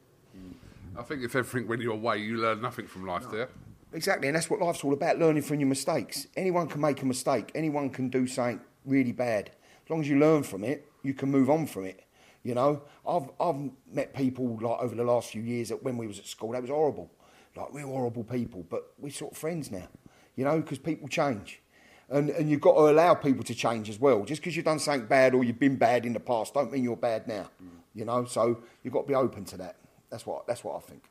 I 0.99 1.03
think 1.03 1.23
if 1.23 1.37
everything 1.37 1.69
went 1.69 1.81
your 1.81 1.97
way, 1.97 2.19
you 2.19 2.39
learn 2.39 2.61
nothing 2.61 2.87
from 2.87 3.07
life 3.07 3.25
no. 3.25 3.31
there. 3.31 3.49
Exactly, 3.93 4.29
and 4.29 4.37
that's 4.37 4.51
what 4.51 4.61
life's 4.61 4.85
all 4.85 4.93
about 4.93 5.19
learning 5.19 5.43
from 5.43 5.61
your 5.61 5.69
mistakes. 5.69 6.27
Anyone 6.37 6.67
can 6.69 6.81
make 6.81 7.01
a 7.01 7.07
mistake, 7.07 7.53
anyone 7.55 7.89
can 7.89 8.09
do 8.09 8.27
something 8.27 8.61
really 8.85 9.13
bad. 9.13 9.51
As 9.85 9.91
long 9.91 10.01
as 10.01 10.09
you 10.09 10.19
learn 10.19 10.43
from 10.43 10.65
it, 10.65 10.91
you 11.03 11.15
can 11.15 11.31
move 11.31 11.49
on 11.49 11.67
from 11.67 11.85
it. 11.85 12.05
You 12.43 12.55
know, 12.55 12.83
I've 13.07 13.31
I've 13.41 13.71
met 13.91 14.15
people 14.15 14.59
like 14.61 14.81
over 14.81 14.95
the 14.95 15.05
last 15.05 15.31
few 15.31 15.43
years 15.43 15.71
that 15.71 15.83
when 15.83 15.97
we 15.97 16.07
was 16.07 16.19
at 16.19 16.27
school, 16.27 16.53
that 16.53 16.61
was 16.61 16.71
horrible, 16.71 17.11
like 17.57 17.69
real 17.73 17.89
horrible 17.89 18.25
people. 18.25 18.67
But 18.69 18.93
we're 18.99 19.11
sort 19.11 19.33
of 19.33 19.39
friends 19.39 19.71
now, 19.71 19.89
you 20.37 20.45
know, 20.45 20.61
because 20.61 20.79
people 20.79 21.09
change, 21.09 21.63
and 22.11 22.29
and 22.31 22.51
you've 22.51 22.61
got 22.61 22.75
to 22.75 22.91
allow 22.91 23.15
people 23.15 23.45
to 23.45 23.55
change 23.55 23.89
as 23.89 23.99
well. 23.99 24.25
Just 24.25 24.43
because 24.43 24.55
you've 24.55 24.67
done 24.67 24.81
something 24.81 25.07
bad 25.07 25.35
or 25.35 25.45
you've 25.45 25.59
been 25.59 25.77
bad 25.77 26.05
in 26.05 26.13
the 26.13 26.21
past, 26.21 26.55
don't 26.55 26.71
mean 26.71 26.85
you're 26.85 26.97
bad 26.97 27.27
now. 27.27 27.49
You 27.95 28.05
know, 28.05 28.27
so 28.27 28.63
you've 28.83 28.93
got 28.93 29.03
to 29.03 29.09
be 29.09 29.15
open 29.15 29.45
to 29.47 29.57
that. 29.57 29.77
That's 30.11 30.27
what 30.27 30.47
that's 30.47 30.65
what 30.65 30.77
I 30.77 30.81
think. 30.81 31.03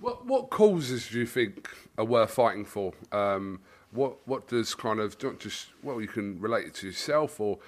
What 0.00 0.26
what 0.26 0.50
causes 0.50 1.08
do 1.08 1.18
you 1.18 1.26
think 1.26 1.68
are 1.98 2.04
worth 2.04 2.32
fighting 2.32 2.64
for? 2.64 2.92
Um, 3.12 3.60
what 3.92 4.16
what 4.26 4.48
does 4.48 4.74
kind 4.74 5.00
of 5.00 5.22
not 5.22 5.38
just 5.38 5.68
well 5.82 6.00
you 6.00 6.08
can 6.08 6.40
relate 6.40 6.66
it 6.66 6.74
to 6.74 6.86
yourself 6.86 7.40
or 7.40 7.58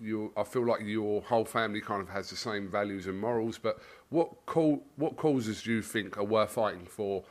you 0.00 0.32
I 0.36 0.44
feel 0.44 0.66
like 0.66 0.82
your 0.82 1.22
whole 1.22 1.44
family 1.44 1.80
kind 1.80 2.00
of 2.02 2.08
has 2.08 2.30
the 2.30 2.36
same 2.36 2.68
values 2.68 3.06
and 3.06 3.20
morals, 3.20 3.58
but 3.58 3.80
what 4.10 4.46
co- 4.46 4.82
what 4.96 5.16
causes 5.16 5.62
do 5.62 5.72
you 5.72 5.82
think 5.82 6.18
are 6.18 6.24
worth 6.24 6.52
fighting 6.52 6.86
for 6.86 7.24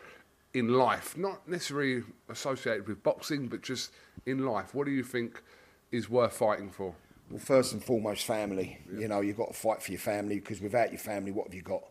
in 0.54 0.69
life? 0.69 1.17
Not 1.17 1.47
necessarily 1.47 2.04
associated 2.30 2.88
with 2.88 3.04
boxing, 3.04 3.47
but 3.47 3.62
just 3.62 3.91
in 4.26 4.45
life. 4.45 4.73
What 4.73 4.86
do 4.86 4.91
you 4.91 5.04
think 5.04 5.41
is 5.91 6.10
worth 6.10 6.34
fighting 6.34 6.69
for? 6.69 6.95
Well, 7.30 7.39
first 7.39 7.73
and 7.73 7.84
foremost, 7.84 8.26
family. 8.26 8.80
You 8.97 9.08
know, 9.08 9.21
you've 9.21 9.38
got 9.38 9.54
to 9.54 9.60
fight 9.60 9.82
for 9.82 9.91
your 9.91 9.99
family 9.99 10.36
because 10.36 10.62
without 10.62 10.91
your 10.91 10.99
family, 10.99 11.32
what 11.32 11.47
have 11.47 11.54
you 11.54 11.62
got? 11.62 11.84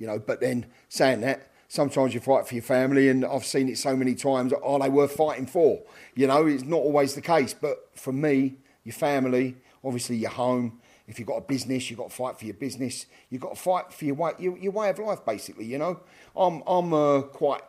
You 0.00 0.08
know, 0.08 0.18
but 0.18 0.40
then 0.40 0.66
saying 0.88 1.20
that, 1.20 1.52
sometimes 1.68 2.14
you 2.14 2.20
fight 2.20 2.48
for 2.48 2.54
your 2.54 2.64
family, 2.64 3.08
and 3.08 3.24
I've 3.24 3.44
seen 3.44 3.68
it 3.68 3.78
so 3.78 3.94
many 3.94 4.16
times. 4.16 4.52
Are 4.52 4.78
they 4.80 4.88
worth 4.88 5.12
fighting 5.12 5.46
for? 5.46 5.80
You 6.16 6.26
know, 6.26 6.46
it's 6.46 6.64
not 6.64 6.78
always 6.78 7.14
the 7.14 7.20
case. 7.20 7.54
But 7.54 7.88
for 7.94 8.12
me, 8.12 8.56
your 8.82 8.94
family, 8.94 9.56
obviously 9.84 10.16
your 10.16 10.30
home. 10.30 10.80
If 11.06 11.18
you've 11.18 11.28
got 11.28 11.36
a 11.36 11.42
business, 11.42 11.90
you've 11.90 11.98
got 11.98 12.10
to 12.10 12.16
fight 12.16 12.38
for 12.38 12.44
your 12.44 12.54
business. 12.54 13.06
You've 13.30 13.42
got 13.42 13.54
to 13.54 13.60
fight 13.60 13.92
for 13.92 14.04
your 14.04 14.14
way, 14.14 14.32
your, 14.38 14.56
your 14.58 14.72
way 14.72 14.88
of 14.90 14.98
life, 14.98 15.24
basically. 15.24 15.66
You 15.66 15.78
know, 15.78 16.00
I'm 16.36 16.62
I'm 16.66 16.94
uh, 16.94 17.22
quite, 17.22 17.62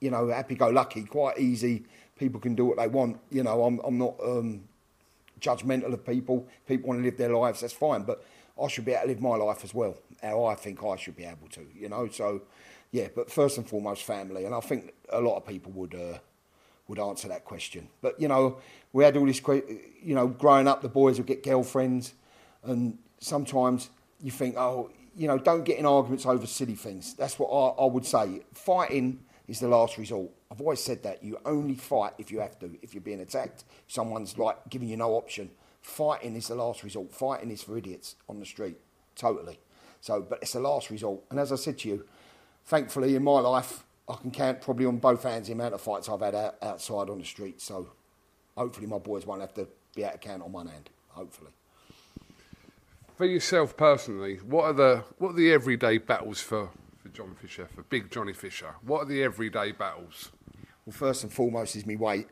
you 0.00 0.10
know, 0.10 0.28
happy-go-lucky, 0.28 1.04
quite 1.04 1.38
easy. 1.38 1.84
People 2.16 2.40
can 2.40 2.54
do 2.54 2.64
what 2.64 2.78
they 2.78 2.88
want. 2.88 3.18
You 3.30 3.42
know, 3.42 3.64
I'm 3.64 3.80
I'm 3.84 3.98
not 3.98 4.14
um, 4.24 4.62
judgmental 5.40 5.92
of 5.92 6.06
people. 6.06 6.46
People 6.66 6.88
want 6.88 7.00
to 7.00 7.04
live 7.04 7.16
their 7.16 7.34
lives, 7.34 7.60
that's 7.60 7.72
fine. 7.72 8.02
But 8.04 8.24
I 8.62 8.68
should 8.68 8.84
be 8.84 8.92
able 8.92 9.02
to 9.02 9.08
live 9.08 9.20
my 9.20 9.36
life 9.36 9.64
as 9.64 9.74
well. 9.74 9.96
How 10.22 10.44
I 10.44 10.54
think 10.54 10.82
I 10.84 10.96
should 10.96 11.16
be 11.16 11.24
able 11.24 11.48
to. 11.50 11.66
You 11.74 11.88
know, 11.88 12.08
so 12.08 12.42
yeah. 12.90 13.08
But 13.14 13.30
first 13.30 13.58
and 13.58 13.68
foremost, 13.68 14.04
family, 14.04 14.44
and 14.44 14.54
I 14.54 14.60
think 14.60 14.92
a 15.10 15.20
lot 15.20 15.36
of 15.36 15.46
people 15.46 15.72
would. 15.72 15.94
Uh, 15.94 16.18
would 16.90 16.98
answer 16.98 17.28
that 17.28 17.44
question. 17.44 17.88
But 18.02 18.20
you 18.20 18.26
know, 18.26 18.58
we 18.92 19.04
had 19.04 19.16
all 19.16 19.24
this, 19.24 19.40
you 20.02 20.14
know, 20.14 20.26
growing 20.26 20.66
up, 20.66 20.82
the 20.82 20.88
boys 20.88 21.18
would 21.18 21.26
get 21.28 21.44
girlfriends, 21.44 22.14
and 22.64 22.98
sometimes 23.20 23.90
you 24.20 24.32
think, 24.32 24.56
oh, 24.58 24.90
you 25.16 25.28
know, 25.28 25.38
don't 25.38 25.64
get 25.64 25.78
in 25.78 25.86
arguments 25.86 26.26
over 26.26 26.46
silly 26.46 26.74
things. 26.74 27.14
That's 27.14 27.38
what 27.38 27.48
I, 27.48 27.84
I 27.84 27.86
would 27.86 28.04
say. 28.04 28.40
Fighting 28.52 29.20
is 29.46 29.60
the 29.60 29.68
last 29.68 29.98
resort. 29.98 30.30
I've 30.50 30.60
always 30.60 30.82
said 30.82 31.02
that. 31.04 31.22
You 31.22 31.38
only 31.44 31.74
fight 31.74 32.14
if 32.18 32.30
you 32.30 32.40
have 32.40 32.58
to. 32.58 32.70
If 32.82 32.92
you're 32.92 33.00
being 33.00 33.20
attacked, 33.20 33.64
someone's 33.86 34.36
like 34.36 34.56
giving 34.68 34.88
you 34.88 34.96
no 34.96 35.14
option. 35.14 35.50
Fighting 35.80 36.36
is 36.36 36.48
the 36.48 36.54
last 36.54 36.82
resort. 36.82 37.12
Fighting 37.12 37.50
is 37.50 37.62
for 37.62 37.76
idiots 37.76 38.16
on 38.28 38.38
the 38.38 38.46
street, 38.46 38.76
totally. 39.16 39.58
So, 40.00 40.22
but 40.22 40.40
it's 40.42 40.52
the 40.52 40.60
last 40.60 40.90
resort. 40.90 41.22
And 41.30 41.38
as 41.38 41.52
I 41.52 41.56
said 41.56 41.78
to 41.78 41.88
you, 41.88 42.04
thankfully 42.64 43.16
in 43.16 43.24
my 43.24 43.40
life, 43.40 43.84
I 44.08 44.14
can 44.16 44.30
count 44.30 44.60
probably 44.60 44.86
on 44.86 44.98
both 44.98 45.22
hands 45.22 45.46
the 45.46 45.52
amount 45.52 45.74
of 45.74 45.80
fights 45.80 46.08
I've 46.08 46.20
had 46.20 46.34
out, 46.34 46.56
outside 46.62 47.10
on 47.10 47.18
the 47.18 47.24
street. 47.24 47.60
So 47.60 47.90
hopefully 48.56 48.86
my 48.86 48.98
boys 48.98 49.26
won't 49.26 49.40
have 49.40 49.54
to 49.54 49.68
be 49.94 50.04
out 50.04 50.14
of 50.14 50.20
count 50.20 50.42
on 50.42 50.52
one 50.52 50.66
hand. 50.66 50.90
Hopefully. 51.08 51.50
For 53.16 53.26
yourself 53.26 53.76
personally, 53.76 54.36
what 54.36 54.64
are 54.64 54.72
the 54.72 55.04
what 55.18 55.30
are 55.30 55.36
the 55.36 55.52
everyday 55.52 55.98
battles 55.98 56.40
for, 56.40 56.70
for 57.02 57.08
John 57.10 57.34
Fisher, 57.34 57.68
for 57.74 57.82
Big 57.82 58.10
Johnny 58.10 58.32
Fisher? 58.32 58.74
What 58.82 59.02
are 59.02 59.04
the 59.04 59.22
everyday 59.22 59.72
battles? 59.72 60.30
Well, 60.86 60.94
first 60.94 61.22
and 61.22 61.32
foremost 61.32 61.76
is 61.76 61.86
my 61.86 61.96
weight. 61.96 62.28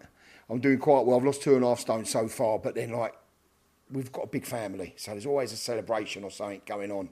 I'm 0.49 0.61
doing 0.61 0.79
quite 0.79 1.05
well. 1.05 1.19
I've 1.19 1.25
lost 1.25 1.43
two 1.43 1.57
and 1.57 1.65
a 1.65 1.69
half 1.69 1.81
stone 1.81 2.07
so 2.07 2.27
far, 2.27 2.59
but 2.59 2.75
then 2.75 2.93
like 2.93 3.15
we've 3.91 4.13
got 4.13 4.25
a 4.25 4.29
big 4.29 4.47
family, 4.47 4.95
so 4.97 5.13
there's 5.13 5.27
always 5.27 5.53
a 5.53 5.57
celebration 5.57 6.25
or 6.25 6.31
something 6.31 6.63
going 6.67 6.91
on, 6.91 7.09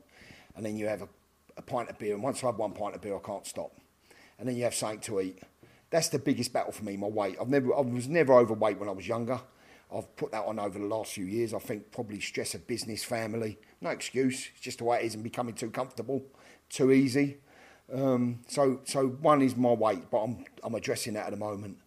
and 0.54 0.64
then 0.64 0.76
you 0.76 0.86
have 0.86 1.02
a, 1.02 1.08
a 1.56 1.62
pint 1.62 1.88
of 1.88 1.98
beer, 1.98 2.14
and 2.14 2.22
once 2.22 2.42
I 2.42 2.46
have 2.46 2.58
one 2.58 2.72
pint 2.72 2.94
of 2.94 3.00
beer, 3.00 3.16
I 3.16 3.26
can't 3.26 3.46
stop 3.46 3.72
and 4.38 4.48
then 4.48 4.56
you 4.56 4.64
have 4.64 4.74
something 4.74 5.00
to 5.00 5.20
eat. 5.20 5.42
That's 5.90 6.08
the 6.08 6.18
biggest 6.18 6.52
battle 6.52 6.72
for 6.72 6.84
me, 6.84 6.96
my 6.96 7.06
weight. 7.06 7.36
I've 7.40 7.48
never, 7.48 7.74
I 7.74 7.80
was 7.80 8.08
never 8.08 8.34
overweight 8.34 8.78
when 8.78 8.88
I 8.88 8.92
was 8.92 9.06
younger. 9.06 9.40
I've 9.94 10.14
put 10.16 10.32
that 10.32 10.44
on 10.44 10.58
over 10.58 10.78
the 10.78 10.84
last 10.84 11.12
few 11.12 11.24
years. 11.24 11.54
I 11.54 11.58
think 11.58 11.92
probably 11.92 12.20
stress 12.20 12.54
of 12.54 12.66
business, 12.66 13.04
family. 13.04 13.58
No 13.80 13.90
excuse. 13.90 14.48
It's 14.52 14.60
just 14.60 14.78
the 14.78 14.84
way 14.84 14.98
it 14.98 15.04
is 15.04 15.14
and 15.14 15.22
becoming 15.22 15.54
too 15.54 15.70
comfortable, 15.70 16.24
too 16.68 16.90
easy. 16.90 17.38
Um, 17.92 18.40
so, 18.48 18.80
so 18.84 19.06
one 19.06 19.42
is 19.42 19.54
my 19.54 19.72
weight, 19.72 20.10
but 20.10 20.18
I'm, 20.18 20.44
I'm 20.64 20.74
addressing 20.74 21.14
that 21.14 21.26
at 21.26 21.30
the 21.30 21.36
moment. 21.36 21.78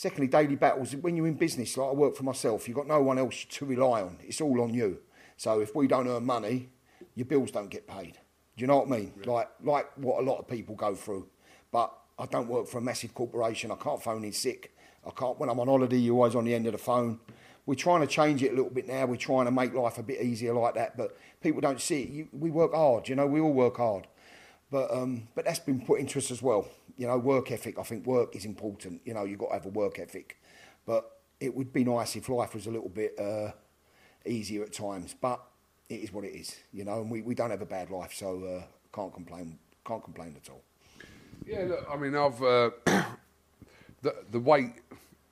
Secondly, 0.00 0.28
daily 0.28 0.56
battles. 0.56 0.96
When 0.96 1.14
you're 1.14 1.26
in 1.26 1.34
business, 1.34 1.76
like 1.76 1.90
I 1.90 1.92
work 1.92 2.16
for 2.16 2.22
myself, 2.22 2.66
you've 2.66 2.76
got 2.78 2.86
no 2.86 3.02
one 3.02 3.18
else 3.18 3.44
to 3.44 3.66
rely 3.66 4.00
on. 4.00 4.16
It's 4.22 4.40
all 4.40 4.62
on 4.62 4.72
you. 4.72 5.00
So 5.36 5.60
if 5.60 5.74
we 5.74 5.88
don't 5.88 6.08
earn 6.08 6.24
money, 6.24 6.70
your 7.14 7.26
bills 7.26 7.50
don't 7.50 7.68
get 7.68 7.86
paid. 7.86 8.14
Do 8.56 8.62
you 8.62 8.66
know 8.66 8.78
what 8.78 8.86
I 8.86 8.98
mean? 8.98 9.12
Like, 9.26 9.50
like 9.62 9.90
what 9.98 10.20
a 10.20 10.22
lot 10.22 10.38
of 10.38 10.48
people 10.48 10.74
go 10.74 10.94
through. 10.94 11.28
But 11.70 11.92
I 12.18 12.24
don't 12.24 12.48
work 12.48 12.66
for 12.66 12.78
a 12.78 12.80
massive 12.80 13.12
corporation. 13.12 13.70
I 13.70 13.74
can't 13.74 14.02
phone 14.02 14.24
in 14.24 14.32
sick. 14.32 14.74
I 15.06 15.10
can't. 15.10 15.38
When 15.38 15.50
I'm 15.50 15.60
on 15.60 15.66
holiday, 15.66 15.98
you're 15.98 16.14
always 16.14 16.34
on 16.34 16.46
the 16.46 16.54
end 16.54 16.64
of 16.64 16.72
the 16.72 16.78
phone. 16.78 17.20
We're 17.66 17.74
trying 17.74 18.00
to 18.00 18.06
change 18.06 18.42
it 18.42 18.52
a 18.52 18.54
little 18.54 18.70
bit 18.70 18.88
now. 18.88 19.04
We're 19.04 19.16
trying 19.16 19.44
to 19.44 19.50
make 19.50 19.74
life 19.74 19.98
a 19.98 20.02
bit 20.02 20.22
easier 20.22 20.54
like 20.54 20.76
that. 20.76 20.96
But 20.96 21.14
people 21.42 21.60
don't 21.60 21.78
see 21.78 22.04
it. 22.04 22.08
You, 22.08 22.28
we 22.32 22.50
work 22.50 22.72
hard. 22.72 23.06
You 23.06 23.16
know, 23.16 23.26
we 23.26 23.38
all 23.38 23.52
work 23.52 23.76
hard. 23.76 24.06
But 24.70 24.92
um, 24.92 25.28
but 25.34 25.44
that's 25.44 25.58
been 25.58 25.80
put 25.80 26.00
into 26.00 26.18
us 26.18 26.30
as 26.30 26.42
well. 26.42 26.68
You 26.96 27.06
know, 27.06 27.18
work 27.18 27.50
ethic. 27.50 27.78
I 27.78 27.82
think 27.82 28.06
work 28.06 28.36
is 28.36 28.44
important. 28.44 29.00
You 29.04 29.14
know, 29.14 29.24
you've 29.24 29.38
got 29.38 29.48
to 29.48 29.54
have 29.54 29.66
a 29.66 29.70
work 29.70 29.98
ethic. 29.98 30.38
But 30.86 31.10
it 31.40 31.54
would 31.54 31.72
be 31.72 31.84
nice 31.84 32.16
if 32.16 32.28
life 32.28 32.54
was 32.54 32.66
a 32.66 32.70
little 32.70 32.88
bit 32.88 33.18
uh, 33.18 33.52
easier 34.26 34.62
at 34.62 34.72
times. 34.72 35.14
But 35.20 35.40
it 35.88 36.00
is 36.00 36.12
what 36.12 36.24
it 36.24 36.34
is. 36.34 36.56
You 36.72 36.84
know, 36.84 37.00
and 37.00 37.10
we, 37.10 37.22
we 37.22 37.34
don't 37.34 37.50
have 37.50 37.62
a 37.62 37.66
bad 37.66 37.90
life, 37.90 38.12
so 38.14 38.44
uh, 38.44 38.62
can't 38.94 39.12
complain. 39.12 39.58
Can't 39.84 40.04
complain 40.04 40.36
at 40.42 40.50
all. 40.50 40.62
Yeah, 41.44 41.64
look, 41.64 41.86
I 41.90 41.96
mean, 41.96 42.14
I've 42.14 42.42
uh, 42.42 42.70
the 44.02 44.14
the 44.30 44.40
weight 44.40 44.74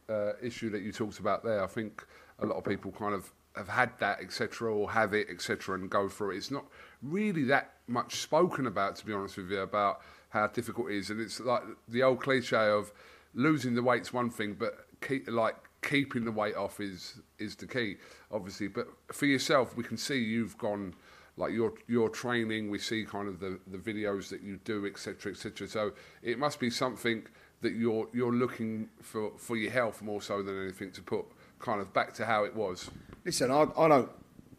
uh, 0.09 0.33
issue 0.43 0.71
that 0.71 0.83
you 0.83 0.93
talked 0.93 1.19
about 1.21 1.45
there. 1.45 1.63
I 1.63 1.67
think 1.67 2.05
a 2.41 2.47
lot 2.47 2.57
of 2.57 2.65
people 2.65 2.93
kind 2.93 3.15
of 3.15 3.31
have 3.59 3.69
had 3.69 3.91
that, 3.99 4.21
etc., 4.21 4.73
or 4.73 4.91
have 4.91 5.13
it, 5.13 5.29
etc., 5.31 5.75
and 5.75 5.91
go 5.91 6.09
through 6.09 6.33
it. 6.33 6.39
It's 6.39 6.51
not 6.51 6.65
really 7.03 7.45
that 7.45 7.75
much 7.87 8.17
spoken 8.17 8.67
about, 8.67 8.97
to 8.97 9.07
be 9.07 9.13
honest 9.13 9.37
with 9.37 9.51
you, 9.51 9.61
about 9.61 10.01
how 10.31 10.47
difficult 10.47 10.91
it 10.91 10.97
is. 10.97 11.11
And 11.11 11.21
it's 11.21 11.41
like 11.41 11.63
the 11.89 12.03
old 12.03 12.21
cliche 12.21 12.71
of 12.71 12.93
losing 13.35 13.75
the 13.75 13.83
weight's 13.83 14.13
one 14.13 14.31
thing, 14.31 14.55
but 14.55 14.87
keep, 15.01 15.29
like 15.31 15.57
keeping 15.83 16.25
the 16.25 16.33
weight 16.33 16.57
off 16.57 16.81
is 16.81 17.21
is 17.39 17.57
the 17.57 17.67
key, 17.67 17.97
obviously. 18.31 18.69
But 18.69 18.89
for 19.13 19.27
yourself, 19.27 19.77
we 19.77 19.85
can 19.85 19.97
see 19.97 20.19
you've 20.19 20.59
gone 20.59 20.95
like 21.37 21.53
your 21.53 21.75
your 21.87 22.09
training. 22.09 22.71
We 22.71 22.79
see 22.79 23.05
kind 23.05 23.29
of 23.29 23.41
the, 23.41 23.59
the 23.67 23.79
videos 23.79 24.29
that 24.31 24.43
you 24.43 24.59
do, 24.65 24.87
etc., 24.87 25.33
etc. 25.33 25.69
So 25.69 25.93
it 26.23 26.39
must 26.39 26.61
be 26.61 26.71
something 26.71 27.27
that 27.61 27.73
you're 27.73 28.09
you're 28.13 28.33
looking 28.33 28.89
for 29.03 29.33
for 29.37 29.57
your 29.57 29.71
health 29.71 30.03
more 30.03 30.23
so 30.23 30.43
than 30.43 30.63
anything 30.63 30.93
to 30.93 31.03
put 31.03 31.25
kind 31.59 31.81
of 31.81 31.93
back 31.93 32.15
to 32.15 32.25
how 32.25 32.45
it 32.45 32.55
was. 32.55 32.91
Listen, 33.25 33.51
I, 33.51 33.67
I 33.77 33.89
don't 33.89 34.11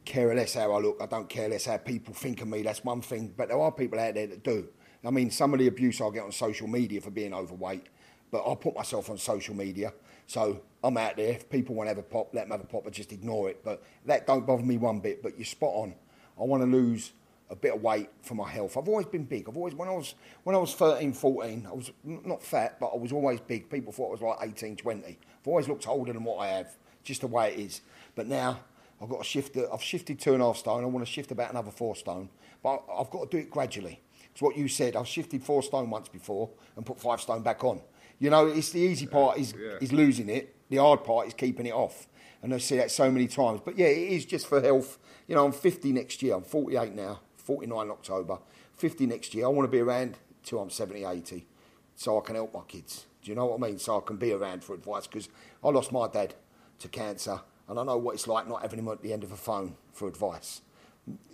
care 0.06 0.34
less 0.36 0.54
how 0.54 0.72
I 0.72 0.80
look. 0.80 0.98
I 1.02 1.06
don't 1.06 1.30
care 1.30 1.50
less 1.50 1.66
how 1.66 1.78
people 1.78 2.14
think 2.14 2.42
of 2.42 2.48
me. 2.48 2.62
That's 2.62 2.84
one 2.84 3.02
thing. 3.02 3.34
But 3.36 3.50
there 3.50 3.60
are 3.60 3.72
people 3.72 4.00
out 4.00 4.16
there 4.16 4.28
that 4.28 4.44
do. 4.44 4.68
I 5.06 5.12
mean, 5.12 5.32
some 5.32 5.54
of 5.54 5.60
the 5.60 5.68
abuse 5.68 6.02
I 6.02 6.10
get 6.10 6.24
on 6.24 6.32
social 6.32 6.68
media 6.68 7.00
for 7.00 7.10
being 7.10 7.34
overweight, 7.34 7.88
but 8.32 8.46
I 8.46 8.54
put 8.56 8.76
myself 8.76 9.10
on 9.10 9.18
social 9.18 9.56
media. 9.56 9.94
So 10.28 10.62
I'm 10.84 10.98
out 10.98 11.16
there. 11.16 11.32
If 11.32 11.50
people 11.50 11.74
want 11.76 11.88
to 11.88 11.92
have 11.92 11.98
a 11.98 12.04
pop, 12.04 12.34
let 12.34 12.44
them 12.44 12.52
have 12.52 12.62
a 12.62 12.68
pop, 12.68 12.84
but 12.84 12.94
just 12.94 13.14
ignore 13.14 13.50
it. 13.50 13.64
But 13.64 13.82
that 14.06 14.28
don't 14.28 14.46
bother 14.46 14.64
me 14.64 14.78
one 14.78 15.00
bit. 15.00 15.24
But 15.24 15.38
you're 15.38 15.46
spot 15.46 15.74
on. 15.74 15.96
I 16.40 16.44
want 16.44 16.64
to 16.64 16.68
lose 16.68 17.14
a 17.50 17.56
bit 17.56 17.74
of 17.74 17.82
weight 17.82 18.10
for 18.22 18.36
my 18.36 18.48
health. 18.50 18.78
I've 18.78 18.88
always 18.88 19.08
been 19.08 19.24
big. 19.24 19.50
I've 19.50 19.58
always 19.58 19.74
when 19.74 19.88
I 19.88 19.92
was 19.92 20.16
when 20.44 20.56
I 20.56 20.60
was 20.60 20.74
13, 20.74 21.14
14, 21.14 21.68
I 21.68 21.74
was 21.74 21.92
not 22.04 22.44
fat, 22.44 22.80
but 22.80 22.88
I 22.88 22.98
was 22.98 23.12
always 23.12 23.40
big. 23.40 23.70
People 23.70 23.92
thought 23.92 24.10
I 24.10 24.12
was 24.12 24.22
like 24.22 24.38
18, 24.42 24.76
20. 24.76 25.06
I've 25.08 25.18
always 25.48 25.68
looked 25.68 25.88
older 25.88 26.14
than 26.14 26.24
what 26.24 26.38
I 26.38 26.48
have, 26.48 26.76
just 27.04 27.22
the 27.22 27.28
way 27.28 27.54
it 27.54 27.60
is. 27.60 27.82
But 28.16 28.28
now 28.28 28.60
I've 29.02 29.10
got 29.10 29.20
to 29.20 29.24
shift. 29.24 29.58
I've 29.58 29.82
shifted 29.82 30.20
two 30.20 30.34
and 30.34 30.42
a 30.42 30.46
half 30.46 30.58
stone. 30.58 30.84
I 30.84 30.88
want 30.88 31.06
to 31.06 31.12
shift 31.12 31.32
about 31.32 31.52
another 31.52 31.72
four 31.72 31.96
stone, 31.96 32.30
but 32.62 32.84
I've 32.94 33.10
got 33.10 33.30
to 33.32 33.38
do 33.38 33.42
it 33.44 33.50
gradually. 33.50 34.02
It's 34.32 34.42
what 34.42 34.56
you 34.56 34.68
said. 34.68 34.96
I've 34.96 35.08
shifted 35.08 35.44
four 35.44 35.64
stone 35.64 35.90
once 35.90 36.08
before 36.08 36.50
and 36.76 36.86
put 36.86 37.00
five 37.00 37.20
stone 37.20 37.42
back 37.42 37.64
on. 37.64 37.82
You 38.20 38.30
know, 38.30 38.48
it's 38.48 38.72
the 38.72 38.80
easy 38.80 39.08
part 39.08 39.38
is 39.38 39.54
yeah. 39.58 39.78
is 39.82 39.92
losing 39.92 40.30
it. 40.30 40.56
The 40.70 40.78
hard 40.78 41.04
part 41.04 41.28
is 41.28 41.34
keeping 41.34 41.66
it 41.66 41.74
off. 41.74 42.08
And 42.42 42.54
I 42.54 42.58
see 42.58 42.78
that 42.78 42.92
so 42.92 43.12
many 43.12 43.28
times. 43.28 43.62
But 43.64 43.78
yeah, 43.78 43.88
it 43.88 44.12
is 44.12 44.26
just 44.26 44.48
for 44.48 44.62
health. 44.62 44.98
You 45.28 45.36
know, 45.36 45.46
I'm 45.46 45.52
50 45.52 45.92
next 45.92 46.22
year. 46.22 46.36
I'm 46.36 46.44
48 46.44 46.94
now, 46.94 47.20
49 47.50 47.90
October. 47.90 48.38
50 48.76 49.08
next 49.08 49.34
year. 49.34 49.46
I 49.46 49.48
want 49.48 49.68
to 49.68 49.72
be 49.72 49.80
around 49.80 50.20
till 50.44 50.60
I'm 50.60 50.70
70, 50.70 51.04
80 51.04 51.48
so 51.96 52.20
I 52.20 52.22
can 52.22 52.36
help 52.36 52.54
my 52.54 52.62
kids. 52.68 53.08
Do 53.24 53.32
you 53.32 53.36
know 53.36 53.48
what 53.48 53.60
I 53.64 53.68
mean? 53.72 53.80
So 53.80 53.98
I 53.98 54.02
can 54.06 54.18
be 54.18 54.32
around 54.34 54.64
for 54.64 54.76
advice 54.76 55.08
because 55.08 55.30
I 55.64 55.70
lost 55.70 55.92
my 55.92 56.08
dad 56.08 56.36
to 56.78 56.88
cancer 56.88 57.42
and 57.68 57.80
I 57.80 57.84
know 57.84 57.98
what 57.98 58.14
it's 58.14 58.28
like 58.28 58.48
not 58.48 58.62
having 58.62 58.78
him 58.78 58.88
at 58.90 59.02
the 59.02 59.12
end 59.12 59.24
of 59.24 59.32
a 59.32 59.36
phone 59.36 59.76
for 59.94 60.08
advice. 60.08 60.62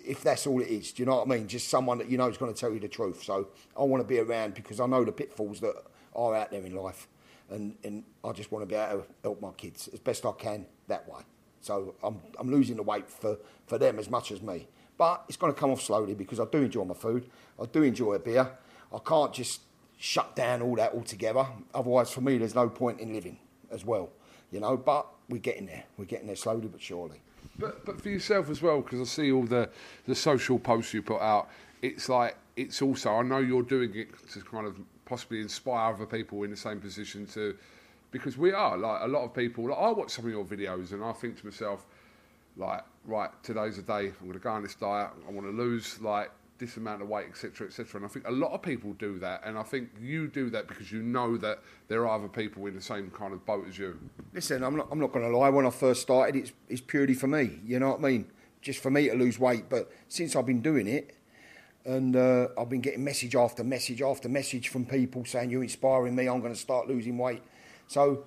if 0.06 0.21
that's 0.21 0.47
all 0.47 0.62
it 0.62 0.69
is. 0.69 0.93
Do 0.93 1.04
you 1.04 1.08
know 1.08 1.17
what 1.17 1.28
I 1.28 1.38
mean? 1.38 1.47
Just 1.47 1.67
someone 1.67 1.97
that 1.97 2.10
you 2.10 2.17
know 2.17 2.30
is 2.30 2.38
going 2.38 2.54
to 2.54 2.60
tell 2.60 2.71
you 2.71 2.80
the 2.80 2.88
truth. 2.88 3.23
So 3.23 3.49
I 3.78 3.84
want 3.84 4.01
to 4.01 4.08
be 4.08 4.19
around 4.19 4.54
because 4.54 4.80
I 4.80 4.86
know 4.86 5.04
the 5.04 5.12
pitfalls 5.12 5.60
that 5.60 5.75
are 6.15 6.36
out 6.36 6.51
there 6.51 6.65
in 6.65 6.75
life, 6.75 7.08
and 7.49 7.75
and 7.84 8.04
I 8.23 8.32
just 8.32 8.51
want 8.51 8.63
to 8.63 8.67
be 8.67 8.75
able 8.75 9.01
to 9.01 9.08
help 9.23 9.41
my 9.41 9.51
kids 9.51 9.89
as 9.91 9.99
best 9.99 10.25
I 10.25 10.32
can 10.32 10.65
that 10.88 11.08
way. 11.10 11.21
So 11.62 11.95
I'm 12.04 12.21
I'm 12.39 12.49
losing 12.49 12.78
the 12.78 12.84
weight 12.84 13.10
for 13.10 13.38
for 13.65 13.78
them 13.78 13.99
as 13.99 14.10
much 14.10 14.32
as 14.32 14.41
me, 14.41 14.67
but 14.97 15.23
it's 15.27 15.38
going 15.38 15.53
to 15.53 15.60
come 15.60 15.71
off 15.71 15.81
slowly 15.81 16.13
because 16.13 16.39
I 16.39 16.45
do 16.45 16.60
enjoy 16.60 16.86
my 16.86 16.93
food. 16.93 17.29
I 17.62 17.65
do 17.65 17.84
enjoy 17.84 18.13
a 18.13 18.19
beer. 18.19 18.49
I 18.93 18.99
can't 19.05 19.34
just 19.34 19.62
shut 19.97 20.36
down 20.36 20.62
all 20.62 20.75
that 20.75 20.93
altogether. 20.93 21.45
Otherwise, 21.73 22.12
for 22.12 22.21
me, 22.21 22.38
there's 22.38 22.55
no 22.55 22.69
point 22.69 22.99
in 22.99 23.13
living 23.13 23.38
as 23.71 23.86
well. 23.86 24.10
You 24.51 24.60
know, 24.60 24.77
but 24.77 25.08
we're 25.27 25.39
getting 25.39 25.65
there. 25.65 25.84
We're 25.97 26.05
getting 26.05 26.27
there 26.27 26.36
slowly 26.36 26.67
but 26.67 26.81
surely. 26.81 27.21
But 27.58 27.86
but 27.86 28.01
for 28.01 28.10
yourself 28.10 28.49
as 28.49 28.62
well, 28.62 28.81
because 28.81 29.01
I 29.01 29.03
see 29.05 29.31
all 29.31 29.43
the 29.43 29.69
the 30.05 30.15
social 30.15 30.60
posts 30.60 30.93
you 30.93 31.01
put 31.01 31.21
out. 31.21 31.49
It's 31.81 32.10
like 32.10 32.38
it's 32.55 32.81
also 32.81 33.12
I 33.15 33.21
know 33.21 33.39
you're 33.39 33.63
doing 33.63 33.95
it 33.95 34.10
to 34.31 34.41
kind 34.41 34.65
of 34.65 34.79
possibly 35.05 35.41
inspire 35.41 35.93
other 35.93 36.05
people 36.05 36.43
in 36.43 36.51
the 36.51 36.58
same 36.58 36.79
position 36.79 37.27
to, 37.27 37.55
because 38.12 38.38
we 38.38 38.51
are 38.51 38.77
like 38.77 39.01
a 39.01 39.08
lot 39.08 39.23
of 39.23 39.34
people. 39.34 39.69
Like, 39.69 39.77
I 39.77 39.91
watch 39.91 40.12
some 40.12 40.25
of 40.25 40.31
your 40.31 40.45
videos 40.45 40.91
and 40.91 41.03
I 41.03 41.12
think 41.13 41.39
to 41.39 41.45
myself, 41.45 41.86
like 42.58 42.84
right 43.06 43.30
today's 43.44 43.78
a 43.78 43.82
day 43.82 44.08
I'm 44.08 44.28
going 44.28 44.34
to 44.34 44.39
go 44.39 44.50
on 44.52 44.63
this 44.63 44.76
diet. 44.76 45.12
I 45.28 45.32
want 45.32 45.46
to 45.48 45.52
lose 45.52 46.00
like 46.02 46.32
this 46.58 46.78
amount 46.78 47.02
of 47.02 47.10
weight, 47.10 47.28
etc., 47.28 47.68
etc. 47.68 47.98
And 47.98 48.06
I 48.06 48.08
think 48.08 48.28
a 48.28 48.32
lot 48.32 48.52
of 48.52 48.62
people 48.62 48.94
do 48.94 49.20
that, 49.20 49.41
and 49.44 49.58
I 49.58 49.63
think 49.63 49.89
you 50.00 50.28
do 50.28 50.50
that 50.52 50.68
because 50.68 50.91
you 50.91 51.02
know 51.02 51.38
that 51.38 51.60
there 51.88 52.08
are 52.08 52.18
other 52.18 52.30
people 52.30 52.65
in 52.68 52.76
the 52.76 52.82
same 52.82 53.12
kind 53.12 53.34
of 53.34 53.46
boat 53.46 53.68
as 53.68 53.78
you. 53.78 54.00
Listen, 54.34 54.63
I'm 54.63 54.76
not. 54.76 54.88
I'm 54.91 55.00
not 55.00 55.12
going 55.12 55.30
to 55.30 55.38
lie. 55.38 55.50
When 55.50 55.65
I 55.65 55.70
first 55.70 56.02
started, 56.02 56.36
it's 56.36 56.54
it's 56.70 56.82
purely 56.82 57.13
for 57.13 57.28
me. 57.28 57.60
You 57.65 57.80
know 57.80 57.91
what 57.91 58.00
I 58.00 58.04
mean? 58.04 58.32
Just 58.62 58.82
for 58.82 58.89
me 58.89 59.10
to 59.10 59.15
lose 59.15 59.38
weight. 59.38 59.70
But 59.70 59.91
since 60.08 60.36
I've 60.36 60.46
been 60.46 60.62
doing 60.62 60.88
it, 60.88 61.15
and 61.86 62.15
uh, 62.15 62.48
I've 62.58 62.70
been 62.70 62.82
getting 62.82 63.04
message 63.04 63.36
after 63.36 63.63
message 63.63 64.02
after 64.02 64.30
message 64.30 64.70
from 64.70 64.86
people 64.86 65.26
saying 65.26 65.50
you're 65.52 65.63
inspiring 65.63 66.15
me. 66.15 66.28
I'm 66.28 66.39
going 66.39 66.54
to 66.54 66.60
start 66.60 66.88
losing 66.88 67.18
weight. 67.18 67.44
So, 67.88 68.24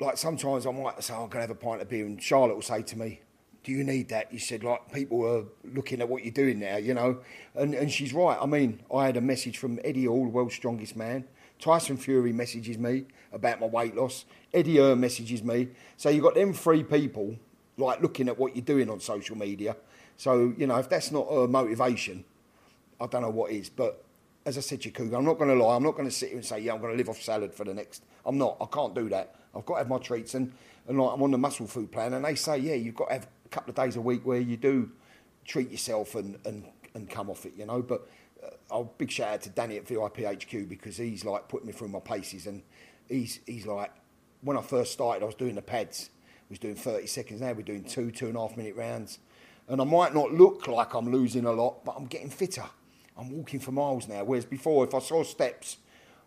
like 0.00 0.16
sometimes 0.16 0.66
I 0.66 0.72
might 0.72 1.02
say 1.02 1.14
I'm 1.14 1.20
going 1.20 1.30
to 1.30 1.40
have 1.40 1.50
a 1.50 1.54
pint 1.54 1.82
of 1.82 1.88
beer, 1.88 2.04
and 2.04 2.20
Charlotte 2.20 2.54
will 2.54 2.62
say 2.62 2.82
to 2.82 2.98
me, 2.98 3.20
do 3.62 3.72
you 3.72 3.84
need 3.84 4.08
that? 4.08 4.32
You 4.32 4.38
said, 4.38 4.64
like, 4.64 4.90
people 4.92 5.26
are 5.26 5.44
looking 5.74 6.00
at 6.00 6.08
what 6.08 6.24
you're 6.24 6.32
doing 6.32 6.60
now, 6.60 6.76
you 6.76 6.94
know? 6.94 7.20
And, 7.54 7.74
and 7.74 7.90
she's 7.90 8.14
right. 8.14 8.38
I 8.40 8.46
mean, 8.46 8.80
I 8.94 9.06
had 9.06 9.16
a 9.16 9.20
message 9.20 9.58
from 9.58 9.78
Eddie 9.84 10.06
Hall, 10.06 10.26
world's 10.26 10.54
strongest 10.54 10.96
man. 10.96 11.24
Tyson 11.58 11.98
Fury 11.98 12.32
messages 12.32 12.78
me 12.78 13.04
about 13.32 13.60
my 13.60 13.66
weight 13.66 13.94
loss. 13.94 14.24
Eddie 14.54 14.78
Hearn 14.78 15.00
messages 15.00 15.42
me. 15.42 15.68
So 15.98 16.08
you've 16.08 16.24
got 16.24 16.34
them 16.34 16.54
three 16.54 16.82
people, 16.82 17.36
like, 17.76 18.00
looking 18.00 18.28
at 18.28 18.38
what 18.38 18.56
you're 18.56 18.64
doing 18.64 18.88
on 18.88 18.98
social 18.98 19.36
media. 19.36 19.76
So, 20.16 20.54
you 20.56 20.66
know, 20.66 20.76
if 20.78 20.88
that's 20.88 21.10
not 21.10 21.26
a 21.28 21.46
motivation, 21.46 22.24
I 22.98 23.06
don't 23.06 23.22
know 23.22 23.30
what 23.30 23.52
is. 23.52 23.68
But 23.68 24.02
as 24.46 24.56
I 24.56 24.62
said 24.62 24.80
to 24.82 24.88
you, 24.88 25.16
I'm 25.16 25.24
not 25.24 25.38
going 25.38 25.50
to 25.50 25.62
lie. 25.62 25.76
I'm 25.76 25.82
not 25.82 25.96
going 25.96 26.08
to 26.08 26.14
sit 26.14 26.30
here 26.30 26.38
and 26.38 26.46
say, 26.46 26.60
yeah, 26.60 26.72
I'm 26.72 26.80
going 26.80 26.92
to 26.92 26.96
live 26.96 27.10
off 27.10 27.20
salad 27.20 27.52
for 27.52 27.64
the 27.64 27.74
next. 27.74 28.04
I'm 28.24 28.38
not. 28.38 28.56
I 28.58 28.66
can't 28.66 28.94
do 28.94 29.10
that. 29.10 29.34
I've 29.54 29.66
got 29.66 29.74
to 29.74 29.78
have 29.80 29.88
my 29.88 29.98
treats. 29.98 30.34
And, 30.34 30.52
and 30.88 30.98
like, 30.98 31.12
I'm 31.12 31.22
on 31.22 31.30
the 31.30 31.38
muscle 31.38 31.66
food 31.66 31.92
plan. 31.92 32.14
And 32.14 32.24
they 32.24 32.34
say, 32.34 32.56
yeah, 32.58 32.74
you've 32.74 32.94
got 32.94 33.08
to 33.08 33.14
have 33.14 33.28
couple 33.50 33.70
of 33.70 33.76
days 33.76 33.96
a 33.96 34.00
week 34.00 34.26
where 34.26 34.40
you 34.40 34.56
do 34.56 34.90
treat 35.44 35.70
yourself 35.70 36.14
and, 36.14 36.38
and, 36.44 36.64
and 36.94 37.10
come 37.10 37.30
off 37.30 37.46
it, 37.46 37.54
you 37.56 37.66
know. 37.66 37.82
But 37.82 38.08
uh, 38.70 38.82
big 38.82 39.10
shout 39.10 39.34
out 39.34 39.42
to 39.42 39.50
Danny 39.50 39.76
at 39.76 39.86
VIP 39.86 40.18
HQ 40.18 40.68
because 40.68 40.96
he's 40.96 41.24
like 41.24 41.48
putting 41.48 41.66
me 41.66 41.72
through 41.72 41.88
my 41.88 42.00
paces 42.00 42.46
and 42.46 42.62
he's 43.08 43.40
he's 43.46 43.66
like 43.66 43.92
when 44.42 44.56
I 44.56 44.62
first 44.62 44.92
started 44.92 45.22
I 45.22 45.26
was 45.26 45.34
doing 45.34 45.54
the 45.54 45.62
pads, 45.62 46.10
was 46.48 46.58
doing 46.58 46.74
30 46.74 47.06
seconds, 47.06 47.40
now 47.40 47.52
we're 47.52 47.62
doing 47.62 47.84
two, 47.84 48.10
two 48.10 48.26
and 48.26 48.36
a 48.36 48.40
half 48.40 48.56
minute 48.56 48.76
rounds. 48.76 49.18
And 49.68 49.80
I 49.80 49.84
might 49.84 50.12
not 50.14 50.32
look 50.32 50.66
like 50.66 50.94
I'm 50.94 51.12
losing 51.12 51.44
a 51.44 51.52
lot, 51.52 51.84
but 51.84 51.94
I'm 51.96 52.06
getting 52.06 52.28
fitter. 52.28 52.64
I'm 53.16 53.30
walking 53.30 53.60
for 53.60 53.70
miles 53.70 54.08
now. 54.08 54.24
Whereas 54.24 54.44
before 54.44 54.84
if 54.84 54.94
I 54.94 54.98
saw 54.98 55.22
steps, 55.22 55.76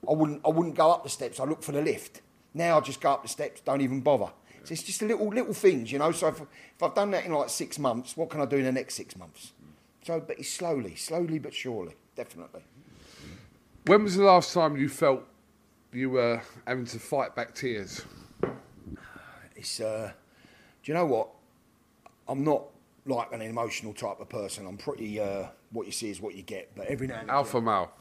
I 0.07 0.13
wouldn't 0.13 0.41
I 0.45 0.49
wouldn't 0.49 0.75
go 0.75 0.91
up 0.91 1.03
the 1.03 1.09
steps, 1.09 1.39
I 1.39 1.45
look 1.45 1.61
for 1.61 1.71
the 1.73 1.81
lift. 1.81 2.21
Now 2.53 2.77
I 2.77 2.81
just 2.81 3.01
go 3.01 3.11
up 3.11 3.23
the 3.23 3.29
steps, 3.29 3.61
don't 3.61 3.81
even 3.81 4.01
bother. 4.01 4.31
So 4.63 4.71
it's 4.71 4.83
just 4.83 5.01
little 5.01 5.27
little 5.27 5.53
things, 5.53 5.91
you 5.91 5.99
know. 5.99 6.11
So 6.11 6.27
if, 6.27 6.41
if 6.41 6.81
I've 6.81 6.95
done 6.95 7.11
that 7.11 7.25
in 7.25 7.33
like 7.33 7.49
six 7.49 7.77
months, 7.77 8.15
what 8.15 8.29
can 8.29 8.41
I 8.41 8.45
do 8.45 8.57
in 8.57 8.63
the 8.63 8.71
next 8.71 8.95
six 8.95 9.17
months? 9.17 9.51
So, 10.03 10.19
but 10.19 10.39
it's 10.39 10.49
slowly, 10.49 10.95
slowly 10.95 11.39
but 11.39 11.53
surely, 11.53 11.95
definitely. 12.15 12.61
When 13.85 14.03
was 14.03 14.15
the 14.15 14.23
last 14.23 14.53
time 14.53 14.77
you 14.77 14.87
felt 14.87 15.23
you 15.91 16.09
were 16.09 16.41
having 16.65 16.85
to 16.85 16.99
fight 16.99 17.35
back 17.35 17.53
tears? 17.53 18.01
It's, 19.55 19.79
uh, 19.79 20.11
do 20.83 20.91
you 20.91 20.93
know 20.93 21.05
what? 21.05 21.29
I'm 22.27 22.43
not 22.43 22.63
like 23.05 23.33
an 23.33 23.41
emotional 23.41 23.93
type 23.93 24.19
of 24.19 24.29
person. 24.29 24.65
I'm 24.65 24.77
pretty, 24.77 25.19
uh, 25.19 25.47
what 25.71 25.85
you 25.85 25.91
see 25.91 26.09
is 26.09 26.21
what 26.21 26.35
you 26.35 26.43
get. 26.43 26.71
But 26.75 26.87
every 26.87 27.07
now 27.07 27.19
and 27.19 27.29
Alpha 27.29 27.61
male. 27.61 27.91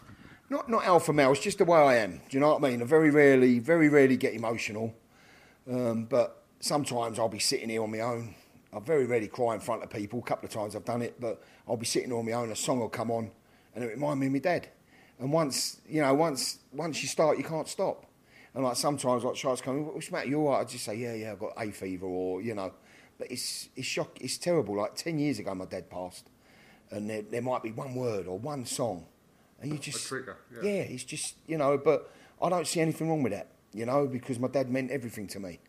Not, 0.50 0.68
not 0.68 0.84
alpha 0.84 1.14
male, 1.14 1.32
it's 1.32 1.40
just 1.40 1.58
the 1.58 1.64
way 1.64 1.78
I 1.78 1.96
am. 1.96 2.18
Do 2.28 2.36
you 2.36 2.40
know 2.40 2.52
what 2.52 2.62
I 2.62 2.68
mean? 2.68 2.82
I 2.82 2.84
very 2.84 3.10
rarely, 3.10 3.58
very 3.58 3.88
rarely 3.88 4.18
get 4.18 4.34
emotional. 4.34 4.94
Um, 5.70 6.04
but 6.04 6.41
sometimes 6.62 7.18
I'll 7.18 7.28
be 7.28 7.40
sitting 7.40 7.68
here 7.68 7.82
on 7.82 7.90
my 7.90 8.00
own. 8.00 8.34
I 8.72 8.80
very 8.80 9.04
rarely 9.04 9.28
cry 9.28 9.52
in 9.54 9.60
front 9.60 9.82
of 9.82 9.90
people. 9.90 10.20
A 10.20 10.22
couple 10.22 10.46
of 10.46 10.52
times 10.52 10.74
I've 10.74 10.84
done 10.84 11.02
it, 11.02 11.20
but 11.20 11.42
I'll 11.68 11.76
be 11.76 11.84
sitting 11.84 12.10
on 12.12 12.24
my 12.24 12.32
own. 12.32 12.50
A 12.50 12.56
song 12.56 12.80
will 12.80 12.88
come 12.88 13.10
on, 13.10 13.30
and 13.74 13.84
it 13.84 13.88
remind 13.88 14.18
me 14.20 14.28
of 14.28 14.32
my 14.32 14.38
dad. 14.38 14.68
And 15.18 15.30
once 15.30 15.80
you 15.86 16.00
know, 16.00 16.14
once 16.14 16.60
once 16.72 17.02
you 17.02 17.08
start, 17.08 17.36
you 17.36 17.44
can't 17.44 17.68
stop. 17.68 18.06
And 18.54 18.64
like 18.64 18.76
sometimes, 18.76 19.24
like 19.24 19.34
Charles 19.34 19.60
coming, 19.60 19.86
what's 19.86 20.06
the 20.06 20.12
matter? 20.12 20.28
You 20.28 20.40
all 20.46 20.52
right? 20.52 20.60
I 20.60 20.64
just 20.64 20.84
say, 20.84 20.96
yeah, 20.96 21.14
yeah, 21.14 21.32
I've 21.32 21.38
got 21.38 21.52
a 21.56 21.70
fever, 21.70 22.06
or 22.06 22.40
you 22.40 22.54
know. 22.54 22.72
But 23.18 23.30
it's 23.30 23.68
it's 23.76 23.86
shock. 23.86 24.18
It's 24.20 24.38
terrible. 24.38 24.76
Like 24.76 24.94
ten 24.94 25.18
years 25.18 25.38
ago, 25.38 25.54
my 25.54 25.66
dad 25.66 25.90
passed, 25.90 26.28
and 26.90 27.10
there, 27.10 27.22
there 27.22 27.42
might 27.42 27.62
be 27.62 27.72
one 27.72 27.94
word 27.94 28.26
or 28.26 28.38
one 28.38 28.64
song, 28.64 29.06
and 29.60 29.70
you 29.70 29.78
just 29.78 30.06
a 30.06 30.08
trigger. 30.08 30.38
Yeah. 30.54 30.62
yeah, 30.62 30.82
it's 30.82 31.04
just 31.04 31.36
you 31.46 31.58
know. 31.58 31.76
But 31.76 32.10
I 32.40 32.48
don't 32.48 32.66
see 32.66 32.80
anything 32.80 33.08
wrong 33.10 33.22
with 33.22 33.32
that, 33.32 33.48
you 33.74 33.84
know, 33.84 34.06
because 34.06 34.38
my 34.38 34.48
dad 34.48 34.70
meant 34.70 34.90
everything 34.90 35.26
to 35.28 35.40
me 35.40 35.60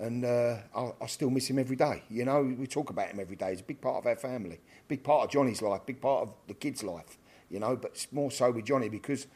and 0.00 0.24
uh, 0.24 0.56
I, 0.74 0.92
I, 1.02 1.06
still 1.06 1.28
miss 1.28 1.48
him 1.48 1.58
every 1.58 1.76
day. 1.76 2.02
You 2.08 2.24
know, 2.24 2.42
we 2.42 2.66
talk 2.66 2.88
about 2.88 3.08
him 3.08 3.20
every 3.20 3.36
day. 3.36 3.50
He's 3.50 3.60
a 3.60 3.64
big 3.64 3.82
part 3.82 3.98
of 3.98 4.06
our 4.06 4.16
family, 4.16 4.58
big 4.88 5.04
part 5.04 5.24
of 5.24 5.30
Johnny's 5.30 5.60
life, 5.60 5.82
big 5.84 6.00
part 6.00 6.22
of 6.22 6.34
the 6.48 6.54
kids' 6.54 6.82
life. 6.82 7.18
You 7.50 7.60
know, 7.60 7.76
but 7.76 8.06
more 8.10 8.30
so 8.30 8.50
with 8.50 8.64
Johnny 8.64 8.88
because 8.88 9.26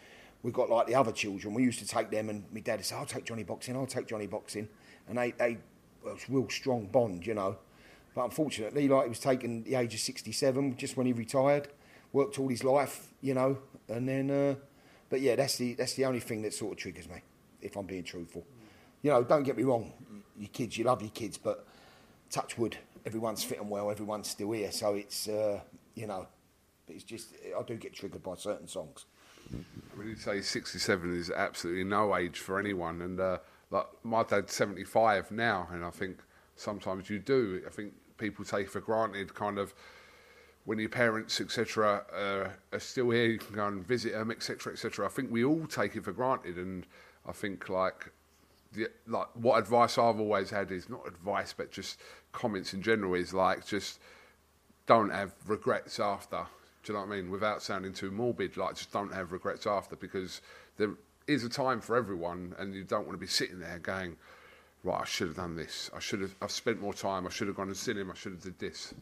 we've 0.42 0.54
got 0.54 0.70
like 0.70 0.86
the 0.86 0.94
other 0.94 1.12
children. 1.12 1.52
We 1.52 1.64
used 1.64 1.80
to 1.80 1.86
take 1.86 2.10
them, 2.10 2.30
and 2.30 2.44
my 2.52 2.60
dad 2.60 2.76
would 2.76 2.86
say, 2.86 2.96
"I'll 2.96 3.04
take 3.04 3.24
Johnny 3.24 3.42
boxing. 3.42 3.76
I'll 3.76 3.86
take 3.86 4.06
Johnny 4.06 4.26
boxing," 4.26 4.68
and 5.06 5.18
they 5.18 5.32
they 5.32 5.58
well, 6.02 6.14
it's 6.14 6.28
a 6.28 6.32
real 6.32 6.48
strong 6.48 6.86
bond, 6.86 7.26
you 7.26 7.34
know. 7.34 7.58
But 8.14 8.24
unfortunately, 8.24 8.88
like 8.88 9.04
he 9.04 9.08
was 9.10 9.20
taken 9.20 9.58
at 9.58 9.64
the 9.66 9.74
age 9.74 9.92
of 9.94 10.00
67, 10.00 10.76
just 10.76 10.96
when 10.96 11.06
he 11.06 11.12
retired, 11.12 11.68
worked 12.12 12.38
all 12.38 12.48
his 12.48 12.64
life, 12.64 13.12
you 13.20 13.34
know, 13.34 13.58
and 13.88 14.08
then. 14.08 14.30
Uh, 14.30 14.54
but 15.10 15.20
yeah, 15.20 15.36
that's 15.36 15.58
the 15.58 15.74
that's 15.74 15.94
the 15.94 16.06
only 16.06 16.20
thing 16.20 16.40
that 16.42 16.54
sort 16.54 16.72
of 16.72 16.78
triggers 16.78 17.08
me, 17.08 17.20
if 17.60 17.76
I'm 17.76 17.84
being 17.84 18.04
truthful. 18.04 18.46
You 19.02 19.10
know, 19.10 19.22
don't 19.22 19.42
get 19.42 19.58
me 19.58 19.64
wrong 19.64 19.92
your 20.38 20.48
kids, 20.48 20.76
you 20.78 20.84
love 20.84 21.02
your 21.02 21.10
kids, 21.10 21.38
but 21.38 21.66
touch 22.30 22.58
wood, 22.58 22.76
everyone's 23.06 23.44
fitting 23.44 23.68
well, 23.68 23.90
everyone's 23.90 24.28
still 24.28 24.52
here. 24.52 24.72
So 24.72 24.94
it's, 24.94 25.28
uh, 25.28 25.60
you 25.94 26.06
know, 26.06 26.26
it's 26.88 27.04
just, 27.04 27.34
I 27.58 27.62
do 27.62 27.76
get 27.76 27.94
triggered 27.94 28.22
by 28.22 28.34
certain 28.34 28.68
songs. 28.68 29.06
Mean, 29.50 30.08
you 30.08 30.16
say 30.16 30.40
67 30.40 31.16
is 31.16 31.30
absolutely 31.30 31.84
no 31.84 32.16
age 32.16 32.38
for 32.38 32.58
anyone. 32.58 33.02
And 33.02 33.20
uh, 33.20 33.38
like 33.70 33.86
my 34.02 34.22
dad's 34.22 34.52
75 34.54 35.30
now, 35.30 35.68
and 35.72 35.84
I 35.84 35.90
think 35.90 36.18
sometimes 36.56 37.10
you 37.10 37.18
do. 37.18 37.62
I 37.66 37.70
think 37.70 37.92
people 38.18 38.44
take 38.44 38.68
for 38.68 38.80
granted 38.80 39.34
kind 39.34 39.58
of 39.58 39.74
when 40.64 40.78
your 40.78 40.88
parents, 40.88 41.40
etc., 41.40 42.04
uh, 42.14 42.74
are 42.74 42.80
still 42.80 43.10
here, 43.10 43.26
you 43.26 43.38
can 43.38 43.54
go 43.54 43.66
and 43.66 43.86
visit 43.86 44.12
them, 44.12 44.30
etc., 44.30 44.72
etc. 44.72 45.04
I 45.04 45.10
think 45.10 45.30
we 45.30 45.44
all 45.44 45.66
take 45.66 45.94
it 45.94 46.04
for 46.04 46.12
granted, 46.12 46.56
and 46.56 46.86
I 47.26 47.32
think 47.32 47.68
like 47.68 48.10
the, 48.74 48.88
like 49.06 49.28
what 49.34 49.58
advice 49.58 49.98
I've 49.98 50.20
always 50.20 50.50
had 50.50 50.70
is 50.70 50.88
not 50.88 51.06
advice, 51.06 51.54
but 51.56 51.70
just 51.70 52.00
comments 52.32 52.74
in 52.74 52.82
general 52.82 53.14
is 53.14 53.32
like 53.32 53.66
just 53.66 54.00
don't 54.86 55.10
have 55.10 55.32
regrets 55.46 55.98
after. 56.00 56.46
Do 56.82 56.92
you 56.92 56.98
know 56.98 57.06
what 57.06 57.14
I 57.14 57.16
mean? 57.16 57.30
Without 57.30 57.62
sounding 57.62 57.92
too 57.92 58.10
morbid, 58.10 58.56
like 58.56 58.76
just 58.76 58.92
don't 58.92 59.12
have 59.12 59.32
regrets 59.32 59.66
after 59.66 59.96
because 59.96 60.42
there 60.76 60.90
is 61.26 61.44
a 61.44 61.48
time 61.48 61.80
for 61.80 61.96
everyone, 61.96 62.54
and 62.58 62.74
you 62.74 62.84
don't 62.84 63.06
want 63.06 63.12
to 63.12 63.20
be 63.20 63.26
sitting 63.26 63.58
there 63.58 63.78
going, 63.78 64.16
right, 64.82 65.00
I 65.00 65.04
should 65.04 65.28
have 65.28 65.36
done 65.36 65.56
this. 65.56 65.90
I 65.94 66.00
should 66.00 66.20
have. 66.20 66.34
I've 66.42 66.50
spent 66.50 66.80
more 66.80 66.94
time. 66.94 67.26
I 67.26 67.30
should 67.30 67.46
have 67.48 67.56
gone 67.56 67.68
and 67.68 67.76
seen 67.76 67.96
him. 67.96 68.10
I 68.10 68.14
should 68.14 68.32
have 68.32 68.42
did 68.42 68.58
this. 68.58 68.92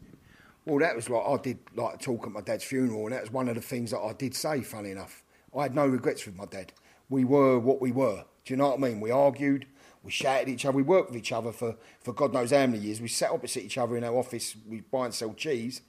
Well, 0.65 0.79
that 0.79 0.95
was 0.95 1.09
like 1.09 1.25
I 1.25 1.37
did 1.37 1.59
like 1.75 1.99
talk 1.99 2.25
at 2.25 2.31
my 2.31 2.41
dad's 2.41 2.63
funeral, 2.63 3.05
and 3.05 3.13
that 3.13 3.21
was 3.21 3.31
one 3.31 3.49
of 3.49 3.55
the 3.55 3.61
things 3.61 3.91
that 3.91 3.99
I 3.99 4.13
did 4.13 4.33
say. 4.33 4.61
Funny 4.61 4.91
enough, 4.91 5.23
I 5.57 5.63
had 5.63 5.75
no 5.75 5.85
regrets 5.85 6.25
with 6.25 6.35
my 6.35 6.45
dad. 6.45 6.71
We 7.13 7.25
were 7.25 7.59
what 7.59 7.79
we 7.79 7.91
were. 7.91 8.25
Do 8.43 8.53
you 8.53 8.57
know 8.57 8.69
what 8.69 8.79
I 8.79 8.81
mean? 8.81 8.99
We 8.99 9.11
argued, 9.11 9.67
we 10.01 10.09
shouted 10.09 10.47
at 10.47 10.49
each 10.49 10.65
other, 10.65 10.75
we 10.75 10.81
worked 10.81 11.11
with 11.11 11.17
each 11.17 11.31
other 11.31 11.51
for, 11.51 11.75
for 12.01 12.11
God 12.11 12.33
knows 12.33 12.49
how 12.49 12.65
many 12.65 12.79
years. 12.79 12.99
We 12.99 13.07
sat 13.07 13.29
opposite 13.29 13.63
each 13.63 13.77
other 13.77 13.95
in 13.95 14.03
our 14.03 14.17
office, 14.17 14.55
we 14.67 14.81
buy 14.81 15.05
and 15.05 15.13
sell 15.13 15.35
cheese. 15.35 15.81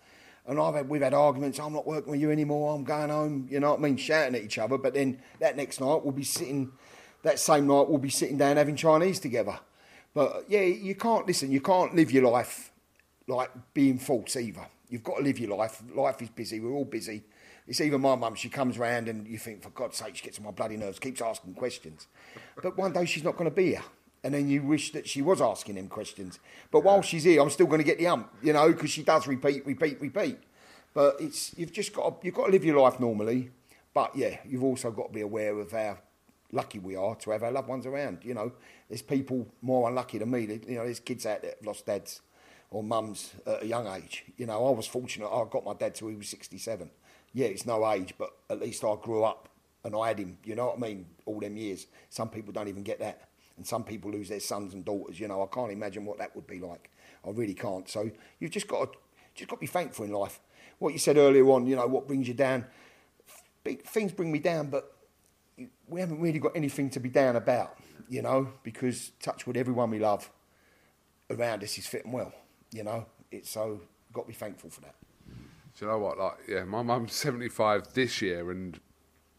And 0.47 0.61
I've 0.61 0.75
had, 0.75 0.87
we've 0.87 1.01
had 1.01 1.14
arguments, 1.14 1.59
I'm 1.59 1.72
not 1.72 1.87
working 1.87 2.11
with 2.11 2.20
you 2.20 2.31
anymore, 2.31 2.75
I'm 2.75 2.85
going 2.85 3.09
home, 3.09 3.49
you 3.51 3.59
know 3.59 3.70
what 3.70 3.79
I 3.81 3.83
mean, 3.83 3.97
shouting 3.97 4.35
at 4.35 4.43
each 4.43 4.59
other. 4.59 4.77
But 4.77 4.93
then 4.93 5.18
that 5.41 5.57
next 5.57 5.81
night, 5.81 6.05
we'll 6.05 6.12
be 6.12 6.25
sitting, 6.25 6.72
that 7.22 7.39
same 7.39 7.66
night, 7.66 7.89
we'll 7.89 7.97
be 7.97 8.11
sitting 8.11 8.37
down 8.37 8.59
having 8.59 8.77
Chinese 8.77 9.18
together. 9.18 9.59
But 10.12 10.45
yeah, 10.49 10.61
you 10.61 10.95
can't, 10.95 11.27
listen, 11.27 11.51
you 11.51 11.62
can't 11.62 11.95
live 11.95 12.12
your 12.12 12.31
life 12.31 12.70
like 13.27 13.51
being 13.72 13.99
false 13.99 14.37
either. 14.37 14.66
You've 14.91 15.03
got 15.03 15.16
to 15.16 15.22
live 15.22 15.39
your 15.39 15.57
life. 15.57 15.83
Life 15.95 16.20
is 16.20 16.29
busy. 16.29 16.61
We're 16.61 16.72
all 16.72 16.85
busy. 16.85 17.25
It's 17.67 17.81
even 17.81 18.01
my 18.01 18.15
mum. 18.15 18.35
She 18.35 18.49
comes 18.49 18.79
round 18.79 19.09
and 19.09 19.27
you 19.27 19.39
think, 19.39 19.62
for 19.62 19.71
God's 19.71 19.97
sake, 19.97 20.17
she 20.17 20.25
gets 20.25 20.39
on 20.39 20.45
my 20.45 20.51
bloody 20.51 20.77
nerves. 20.77 20.99
Keeps 20.99 21.23
asking 21.23 21.55
questions, 21.55 22.07
but 22.62 22.77
one 22.77 22.93
day 22.93 23.05
she's 23.07 23.25
not 23.25 23.37
going 23.37 23.49
to 23.49 23.55
be 23.55 23.71
here. 23.71 23.85
And 24.23 24.33
then 24.33 24.49
you 24.49 24.62
wish 24.62 24.93
that 24.93 25.07
she 25.07 25.21
was 25.21 25.43
asking 25.43 25.77
him 25.77 25.89
questions. 25.89 26.39
But 26.71 26.83
while 26.83 27.03
she's 27.03 27.25
here, 27.25 27.43
I'm 27.43 27.51
still 27.51 27.67
going 27.67 27.81
to 27.81 27.85
get 27.85 27.99
the 27.99 28.07
ump, 28.07 28.33
you 28.43 28.55
know, 28.55 28.73
because 28.73 28.91
she 28.91 29.03
does 29.03 29.27
repeat, 29.27 29.67
repeat, 29.67 30.01
repeat. 30.01 30.39
But 30.95 31.17
it's 31.21 31.53
you've 31.59 31.73
just 31.73 31.93
got 31.93 32.21
to, 32.21 32.27
you've 32.27 32.35
got 32.35 32.47
to 32.47 32.53
live 32.53 32.65
your 32.65 32.81
life 32.81 32.99
normally. 32.99 33.51
But 33.93 34.17
yeah, 34.17 34.39
you've 34.47 34.65
also 34.65 34.91
got 34.91 35.09
to 35.09 35.12
be 35.12 35.21
aware 35.21 35.59
of 35.59 35.73
how 35.73 35.99
lucky 36.53 36.79
we 36.79 36.97
are 36.97 37.15
to 37.17 37.31
have 37.33 37.43
our 37.43 37.53
loved 37.53 37.69
ones 37.69 37.85
around. 37.85 38.19
You 38.23 38.35
know, 38.35 38.53
there's 38.89 39.03
people 39.03 39.47
more 39.61 39.89
unlucky 39.89 40.19
than 40.19 40.31
me. 40.31 40.61
You 40.67 40.77
know, 40.77 40.85
there's 40.85 41.01
kids 41.01 41.27
out 41.27 41.43
there 41.43 41.51
that 41.51 41.59
have 41.59 41.67
lost 41.67 41.87
dads 41.87 42.23
or 42.71 42.83
mums 42.83 43.35
at 43.47 43.62
a 43.62 43.67
young 43.67 43.87
age. 43.87 44.25
You 44.37 44.47
know, 44.47 44.67
I 44.67 44.71
was 44.71 44.87
fortunate. 44.87 45.29
I 45.29 45.45
got 45.51 45.65
my 45.65 45.75
dad 45.75 45.95
till 45.95 46.09
he 46.09 46.17
was 46.17 46.29
67. 46.29 46.91
Yeah, 47.35 47.47
it's 47.47 47.66
no 47.66 47.91
age, 47.91 48.14
but 48.16 48.30
at 48.49 48.61
least 48.61 48.85
I 48.85 48.95
grew 49.03 49.24
up 49.24 49.49
and 49.85 49.95
I 49.95 50.09
had 50.09 50.18
him. 50.18 50.39
You 50.45 50.55
know 50.55 50.66
what 50.66 50.76
I 50.78 50.80
mean? 50.80 51.07
All 51.26 51.41
them 51.41 51.57
years. 51.57 51.87
Some 52.09 52.30
people 52.30 52.53
don't 52.53 52.68
even 52.68 52.85
get 52.85 53.01
that, 53.01 53.28
and 53.57 53.66
some 53.66 53.85
people 53.85 54.11
lose 54.11 54.28
their 54.28 54.41
sons 54.41 54.72
and 54.72 54.85
daughters. 54.85 55.18
You 55.20 55.28
know, 55.28 55.43
I 55.43 55.47
can't 55.53 55.72
imagine 55.72 56.07
what 56.07 56.18
that 56.18 56.35
would 56.35 56.47
be 56.47 56.61
like. 56.61 56.91
I 57.26 57.30
really 57.30 57.55
can't. 57.55 57.89
So 57.89 58.11
you've 58.39 58.53
just 58.53 58.68
got 58.68 58.93
to 58.93 58.99
just 59.35 59.51
got 59.51 59.57
to 59.57 59.61
be 59.61 59.66
thankful 59.66 60.05
in 60.05 60.12
life. 60.12 60.41
What 60.78 60.93
you 60.93 60.99
said 60.99 61.16
earlier 61.16 61.45
on, 61.51 61.66
you 61.66 61.76
know, 61.76 61.87
what 61.87 62.07
brings 62.07 62.28
you 62.28 62.35
down? 62.35 62.66
Big 63.64 63.85
things 63.85 64.12
bring 64.12 64.30
me 64.30 64.39
down, 64.39 64.68
but 64.68 64.95
we 65.89 66.01
haven't 66.01 66.20
really 66.20 66.39
got 66.39 66.53
anything 66.57 66.91
to 66.91 67.01
be 67.01 67.09
down 67.09 67.37
about, 67.37 67.76
you 68.09 68.22
know, 68.22 68.49
because 68.62 69.11
touch 69.20 69.47
with 69.47 69.57
everyone 69.57 69.91
we 69.91 69.99
love 69.99 70.30
around 71.30 71.62
us 71.62 71.78
is 71.78 71.87
fitting 71.87 72.12
well, 72.12 72.32
you 72.72 72.85
know. 72.85 73.07
It's 73.30 73.51
so 73.51 73.80
got 74.12 74.22
to 74.22 74.28
be 74.28 74.35
thankful 74.35 74.70
for 74.70 74.82
that. 74.82 74.95
Do 75.79 75.85
you 75.85 75.91
know 75.91 75.99
what? 75.99 76.18
Like, 76.18 76.35
yeah, 76.49 76.64
my 76.64 76.83
mum's 76.83 77.12
75 77.14 77.95
this 77.95 78.22
year, 78.22 78.51
and 78.51 78.79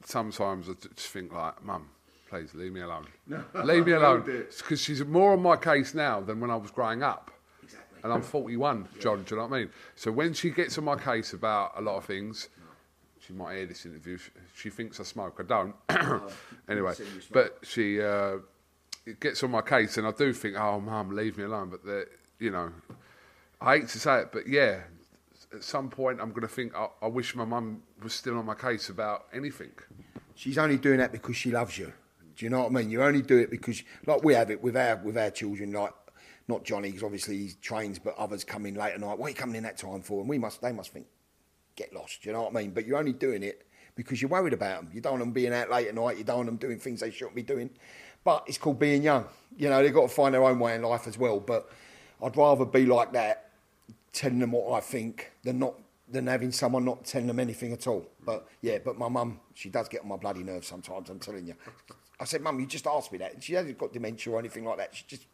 sometimes 0.04 0.70
I 0.70 0.74
just 0.74 1.08
think, 1.10 1.34
like, 1.34 1.64
mum, 1.64 1.90
please 2.30 2.54
leave 2.54 2.74
me 2.74 2.82
alone. 2.82 3.08
leave 3.64 3.86
me 3.86 3.94
alone. 3.94 4.24
Because 4.24 4.82
she's 4.82 5.04
more 5.06 5.34
on 5.34 5.42
my 5.42 5.56
case 5.56 5.94
now 5.94 6.22
than 6.22 6.40
when 6.40 6.52
I 6.52 6.56
was 6.56 6.72
growing 6.72 7.04
up. 7.04 7.32
Exactly. 7.64 8.00
And 8.04 8.14
I'm 8.14 8.22
41, 8.22 8.88
John, 9.00 9.24
do 9.24 9.36
you 9.36 9.42
know 9.42 9.48
what 9.48 9.56
I 9.56 9.60
mean? 9.62 9.70
So 9.96 10.12
when 10.12 10.34
she 10.34 10.50
gets 10.50 10.78
on 10.78 10.84
my 10.84 10.96
case 10.96 11.34
about 11.34 11.74
a 11.78 11.82
lot 11.82 11.98
of 11.98 12.06
things, 12.06 12.50
she 13.20 13.34
might 13.34 13.56
hear 13.56 13.66
this 13.66 13.86
interview. 13.86 14.18
She, 14.18 14.32
she 14.56 14.70
thinks 14.70 15.00
I 15.00 15.04
smoke. 15.04 15.40
I 15.40 15.44
don't. 15.44 15.76
anyway, 16.70 16.94
but 17.32 17.58
she 17.64 18.00
uh, 18.00 18.38
it 19.06 19.20
gets 19.20 19.44
on 19.44 19.52
my 19.52 19.62
case, 19.62 19.98
and 19.98 20.06
I 20.06 20.12
do 20.12 20.34
think, 20.34 20.56
oh, 20.58 20.80
mum, 20.80 21.16
leave 21.16 21.38
me 21.38 21.44
alone. 21.44 21.70
But 21.70 21.86
the, 21.86 22.08
you 22.40 22.52
know, 22.52 22.72
I 23.62 23.78
hate 23.78 23.88
to 23.90 24.00
say 24.00 24.20
it, 24.20 24.32
but 24.32 24.48
yeah, 24.48 24.82
at 25.56 25.64
some 25.64 25.90
point 25.90 26.20
I'm 26.22 26.30
going 26.30 26.42
to 26.42 26.48
think, 26.48 26.76
I, 26.76 26.88
I 27.02 27.08
wish 27.08 27.36
my 27.36 27.46
mum 27.46 27.84
was 28.04 28.14
still 28.14 28.38
on 28.38 28.46
my 28.46 28.56
case 28.56 28.90
about 28.90 29.26
anything. 29.34 29.72
She's 30.36 30.58
only 30.58 30.78
doing 30.78 30.98
that 30.98 31.12
because 31.12 31.36
she 31.36 31.52
loves 31.52 31.78
you. 31.78 31.92
Do 32.36 32.46
you 32.46 32.50
know 32.50 32.62
what 32.62 32.72
I 32.72 32.74
mean? 32.74 32.90
You 32.90 33.02
only 33.02 33.22
do 33.22 33.38
it 33.38 33.50
because, 33.50 33.82
like 34.06 34.24
we 34.24 34.34
have 34.34 34.52
it 34.52 34.62
with 34.62 34.76
our 34.76 34.98
with 34.98 35.18
our 35.18 35.30
children, 35.30 35.72
like 35.72 35.94
not 36.48 36.64
Johnny, 36.64 36.90
because 36.90 37.04
obviously 37.04 37.38
he 37.38 37.52
trains, 37.62 37.98
but 37.98 38.16
others 38.18 38.44
come 38.44 38.66
in 38.66 38.76
late 38.76 38.94
at 38.94 39.00
night. 39.00 39.18
What 39.18 39.28
are 39.28 39.30
you 39.30 39.36
coming 39.36 39.56
in 39.56 39.64
that 39.64 39.78
time 39.78 40.02
for? 40.02 40.20
And 40.20 40.30
we 40.30 40.38
must, 40.38 40.62
they 40.62 40.72
must 40.72 40.92
think, 40.92 41.08
get 41.76 41.94
lost. 41.94 42.22
Do 42.22 42.30
you 42.30 42.34
know 42.34 42.44
what 42.44 42.56
I 42.56 42.62
mean? 42.62 42.72
But 42.72 42.86
you're 42.86 42.98
only 42.98 43.14
doing 43.14 43.42
it 43.42 43.66
because 43.96 44.22
you're 44.22 44.30
worried 44.30 44.54
about 44.54 44.84
them. 44.84 44.92
You 44.94 45.02
don't 45.02 45.14
want 45.14 45.24
them 45.24 45.32
being 45.32 45.54
out 45.54 45.72
late 45.72 45.88
at 45.88 45.96
night. 45.96 46.18
You 46.18 46.24
don't 46.24 46.38
want 46.38 46.48
them 46.48 46.58
doing 46.58 46.80
things 46.80 47.00
they 47.00 47.12
shouldn't 47.12 47.36
be 47.36 47.44
doing. 47.44 47.70
But 48.24 48.44
it's 48.48 48.58
called 48.58 48.80
being 48.80 49.02
young. 49.02 49.26
You 49.58 49.70
know, 49.70 49.82
they've 49.82 49.94
got 49.94 50.02
to 50.04 50.08
find 50.08 50.34
their 50.34 50.44
own 50.44 50.60
way 50.60 50.76
in 50.76 50.82
life 50.82 51.08
as 51.08 51.18
well. 51.18 51.40
But 51.40 51.70
I'd 52.22 52.36
rather 52.36 52.66
be 52.66 52.86
like 52.86 53.14
that, 53.14 53.52
telling 54.16 54.40
them 54.40 54.52
what 54.52 54.72
I 54.72 54.80
think, 54.80 55.32
than 55.44 55.60
not 55.60 55.76
than 56.08 56.28
having 56.28 56.52
someone 56.52 56.86
not 56.86 57.04
telling 57.04 57.28
them 57.28 57.40
anything 57.40 57.74
at 57.74 57.88
all. 57.88 58.06
But 58.24 58.48
yeah, 58.62 58.78
but 58.84 58.98
my 58.98 59.10
mum, 59.10 59.40
she 59.54 59.70
does 59.70 59.88
get 59.90 60.02
on 60.02 60.08
my 60.08 60.18
bloody 60.18 60.44
nerves 60.44 60.68
sometimes. 60.68 61.10
I'm 61.10 61.20
telling 61.20 61.48
you. 61.48 61.56
I 62.20 62.24
said, 62.26 62.42
Mum, 62.42 62.60
you 62.60 62.66
just 62.66 62.88
asked 62.88 63.12
me 63.12 63.18
that. 63.18 63.44
She 63.44 63.54
hasn't 63.54 63.78
got 63.78 63.92
dementia 63.92 64.32
or 64.32 64.40
anything 64.40 64.64
like 64.64 64.78
that. 64.78 64.96
She 64.96 65.04
just 65.08 65.26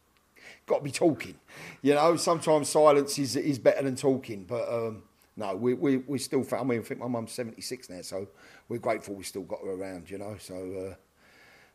got 0.66 0.78
to 0.78 0.84
be 0.84 0.90
talking. 0.90 1.36
You 1.82 1.94
know, 1.94 2.16
sometimes 2.16 2.68
silence 2.68 3.18
is 3.18 3.36
is 3.36 3.58
better 3.58 3.82
than 3.82 3.96
talking. 3.96 4.44
But 4.44 4.68
um, 4.68 5.02
no, 5.36 5.54
we 5.54 5.74
we 5.74 5.98
we 5.98 6.18
still. 6.18 6.46
I 6.52 6.64
mean, 6.64 6.80
I 6.80 6.82
think 6.82 7.00
my 7.00 7.08
mum's 7.08 7.32
76 7.32 7.90
now, 7.90 8.02
so 8.02 8.28
we're 8.68 8.78
grateful 8.78 9.14
we 9.14 9.24
still 9.24 9.42
got 9.42 9.60
her 9.64 9.70
around. 9.70 10.10
You 10.10 10.18
know, 10.18 10.36
so 10.38 10.54
uh, 10.90 10.94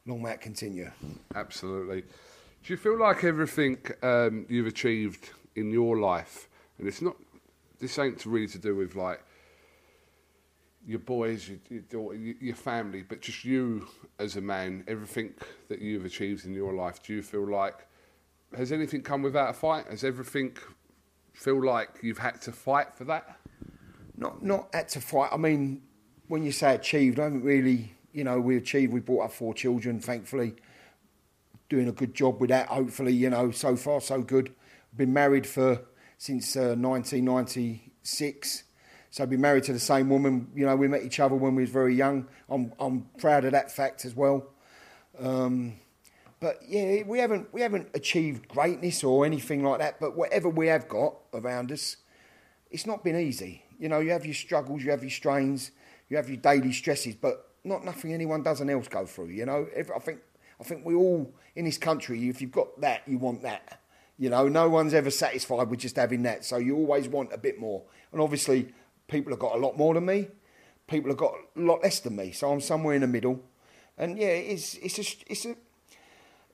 long 0.06 0.22
may 0.22 0.32
it 0.32 0.42
continue. 0.42 0.92
Absolutely. 1.36 2.02
Do 2.02 2.74
you 2.74 2.78
feel 2.78 3.00
like 3.00 3.24
everything 3.24 3.78
um, 4.02 4.46
you've 4.50 4.68
achieved 4.68 5.30
in 5.56 5.72
your 5.72 5.98
life, 6.00 6.50
and 6.78 6.88
it's 6.88 7.02
not, 7.02 7.16
this 7.80 7.98
ain't 8.00 8.26
really 8.26 8.48
to 8.48 8.58
do 8.58 8.76
with 8.76 8.96
like 8.96 9.24
your 10.86 11.00
boys, 11.00 11.50
your, 11.50 11.60
your 11.70 11.82
daughter, 11.82 12.16
your 12.16 12.56
family, 12.56 13.04
but 13.04 13.22
just 13.22 13.44
you 13.44 13.88
as 14.20 14.36
a 14.36 14.42
man, 14.42 14.84
everything 14.88 15.34
that 15.68 15.82
you've 15.82 16.06
achieved 16.06 16.46
in 16.46 16.54
your 16.54 16.74
life, 16.74 17.04
do 17.04 17.14
you 17.14 17.22
feel 17.22 17.50
like, 17.50 17.88
has 18.56 18.72
anything 18.72 19.02
come 19.02 19.22
without 19.22 19.50
a 19.50 19.54
fight? 19.54 19.86
Has 19.90 20.04
everything 20.04 20.56
feel 21.34 21.64
like 21.64 21.90
you've 22.02 22.18
had 22.18 22.42
to 22.44 22.52
fight 22.52 22.96
for 22.96 23.04
that? 23.04 23.38
not 24.18 24.44
not 24.44 24.70
had 24.74 24.90
to 24.90 25.02
fight. 25.02 25.30
I 25.32 25.38
mean, 25.38 25.82
when 26.28 26.44
you 26.44 26.52
say 26.52 26.76
achieved, 26.76 27.20
I 27.20 27.26
haven't 27.26 27.44
really. 27.44 27.94
You 28.12 28.24
know, 28.24 28.40
we 28.40 28.58
achieved. 28.58 28.92
We 28.92 29.00
brought 29.00 29.26
up 29.26 29.32
four 29.32 29.54
children, 29.54 30.00
thankfully, 30.00 30.56
doing 31.70 31.88
a 31.88 31.92
good 31.92 32.16
job 32.16 32.42
with 32.42 32.50
that. 32.50 32.68
Hopefully, 32.68 33.14
you 33.14 33.30
know, 33.30 33.52
so 33.52 33.76
far 33.76 34.02
so 34.02 34.22
good. 34.22 34.56
Been 34.96 35.14
married 35.14 35.46
for 35.46 35.82
since 36.18 36.56
uh, 36.56 36.76
1996. 36.78 38.64
So 39.10 39.24
I've 39.24 39.30
been 39.30 39.42
married 39.42 39.64
to 39.66 39.74
the 39.74 39.80
same 39.80 40.10
woman. 40.10 40.48
You 40.56 40.66
know, 40.66 40.76
we 40.76 40.88
met 40.88 41.04
each 41.04 41.20
other 41.20 41.36
when 41.36 41.56
we 41.56 41.64
was 41.64 41.72
very 41.72 41.96
young. 41.96 42.28
I'm 42.50 42.74
I'm 42.80 43.08
proud 43.18 43.46
of 43.46 43.52
that 43.54 43.72
fact 43.72 44.06
as 44.06 44.16
well. 44.16 44.46
Um, 45.20 45.80
but 46.40 46.60
yeah, 46.68 47.04
we 47.04 47.20
haven't 47.20 47.52
we 47.54 47.62
haven't 47.62 47.90
achieved 47.94 48.48
greatness 48.48 49.04
or 49.04 49.26
anything 49.26 49.64
like 49.64 49.80
that. 49.80 50.00
But 50.00 50.16
whatever 50.16 50.50
we 50.50 50.68
have 50.68 50.88
got 50.88 51.16
around 51.34 51.72
us, 51.72 51.98
it's 52.70 52.86
not 52.86 53.04
been 53.04 53.16
easy. 53.16 53.64
You 53.80 53.90
know, 53.90 54.00
you 54.00 54.12
have 54.12 54.26
your 54.26 54.36
struggles, 54.36 54.84
you 54.84 54.92
have 54.92 55.04
your 55.04 55.12
strains, 55.12 55.72
you 56.10 56.18
have 56.18 56.30
your 56.30 56.38
daily 56.38 56.72
stresses, 56.72 57.16
but 57.16 57.52
not 57.64 57.86
nothing 57.86 58.14
anyone 58.14 58.44
doesn't 58.44 58.70
else 58.70 58.88
go 58.88 59.06
through. 59.06 59.28
You 59.28 59.46
know, 59.46 59.68
I 59.78 60.00
think 60.00 60.20
I 60.60 60.64
think 60.64 60.86
we 60.86 60.96
all 60.96 61.34
in 61.56 61.66
this 61.66 61.78
country, 61.78 62.30
if 62.30 62.42
you've 62.42 62.52
got 62.52 62.80
that, 62.82 63.02
you 63.08 63.18
want 63.18 63.42
that. 63.44 63.82
You 64.18 64.30
know, 64.30 64.48
no 64.48 64.68
one's 64.68 64.94
ever 64.94 65.12
satisfied 65.12 65.70
with 65.70 65.80
just 65.80 65.96
having 65.96 66.24
that, 66.24 66.44
so 66.44 66.58
you 66.58 66.76
always 66.76 67.08
want 67.08 67.32
a 67.34 67.38
bit 67.38 67.60
more. 67.60 67.84
And 68.12 68.20
obviously, 68.20 68.74
people 69.08 69.32
have 69.32 69.40
got 69.40 69.56
a 69.56 69.60
lot 69.60 69.78
more 69.78 69.94
than 69.94 70.06
me. 70.06 70.28
People 70.88 71.12
have 71.12 71.18
got 71.18 71.34
a 71.56 71.60
lot 71.60 71.84
less 71.84 72.00
than 72.00 72.16
me, 72.16 72.32
so 72.32 72.52
I'm 72.52 72.62
somewhere 72.62 72.96
in 72.96 73.02
the 73.02 73.08
middle. 73.08 73.44
And 73.98 74.18
yeah, 74.18 74.28
it's 74.28 74.76
it's 74.76 74.98
a 74.98 75.32
it's 75.32 75.46
a 75.46 75.56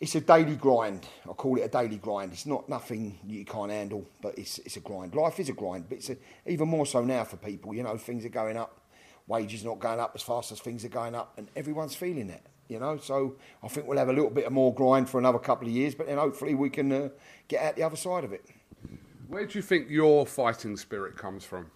it's 0.02 0.16
a 0.16 0.22
daily 0.22 0.56
grind. 0.56 1.08
I 1.24 1.34
call 1.34 1.58
it 1.58 1.62
a 1.62 1.70
daily 1.70 1.98
grind. 1.98 2.34
It's 2.34 2.46
not 2.46 2.68
nothing 2.68 3.20
you 3.26 3.46
can't 3.46 3.72
handle, 3.72 4.06
but 4.22 4.38
it's 4.38 4.60
it's 4.60 4.76
a 4.76 4.82
grind. 4.82 5.16
Life 5.16 5.40
is 5.40 5.50
a 5.50 5.54
grind, 5.54 5.88
but 5.88 6.00
it's 6.00 6.10
a, 6.10 6.18
even 6.46 6.68
more 6.68 6.86
so 6.86 7.04
now 7.04 7.24
for 7.24 7.38
people. 7.38 7.74
You 7.74 7.84
know, 7.84 7.98
things 7.98 8.26
are 8.26 8.30
going 8.30 8.58
up, 8.58 8.82
wages 9.28 9.64
not 9.64 9.80
going 9.80 10.00
up 10.00 10.12
as 10.16 10.22
fast 10.22 10.52
as 10.52 10.60
things 10.60 10.84
are 10.84 10.90
going 10.90 11.16
up, 11.16 11.34
and 11.38 11.48
everyone's 11.56 11.96
feeling 11.96 12.30
it. 12.30 12.46
You 12.74 12.80
know, 12.80 12.98
so 12.98 13.36
I 13.62 13.68
think 13.68 13.86
we'll 13.86 14.00
have 14.00 14.10
a 14.10 14.14
little 14.14 14.32
bit 14.32 14.46
of 14.46 14.52
more 14.52 14.74
grind 14.74 15.08
for 15.08 15.20
another 15.20 15.38
couple 15.38 15.68
of 15.68 15.74
years, 15.76 15.94
but 15.94 16.08
then 16.08 16.18
hopefully 16.18 16.56
we 16.56 16.72
can 16.72 16.92
uh, 16.92 17.10
get 17.48 17.62
out 17.62 17.76
the 17.76 17.84
other 17.84 17.96
side 17.96 18.24
of 18.24 18.34
it. 18.34 18.44
Where 19.28 19.46
do 19.46 19.60
you 19.60 19.62
think 19.62 19.92
your 19.92 20.26
fighting 20.26 20.76
spirit 20.76 21.16
comes 21.16 21.46
from? 21.46 21.70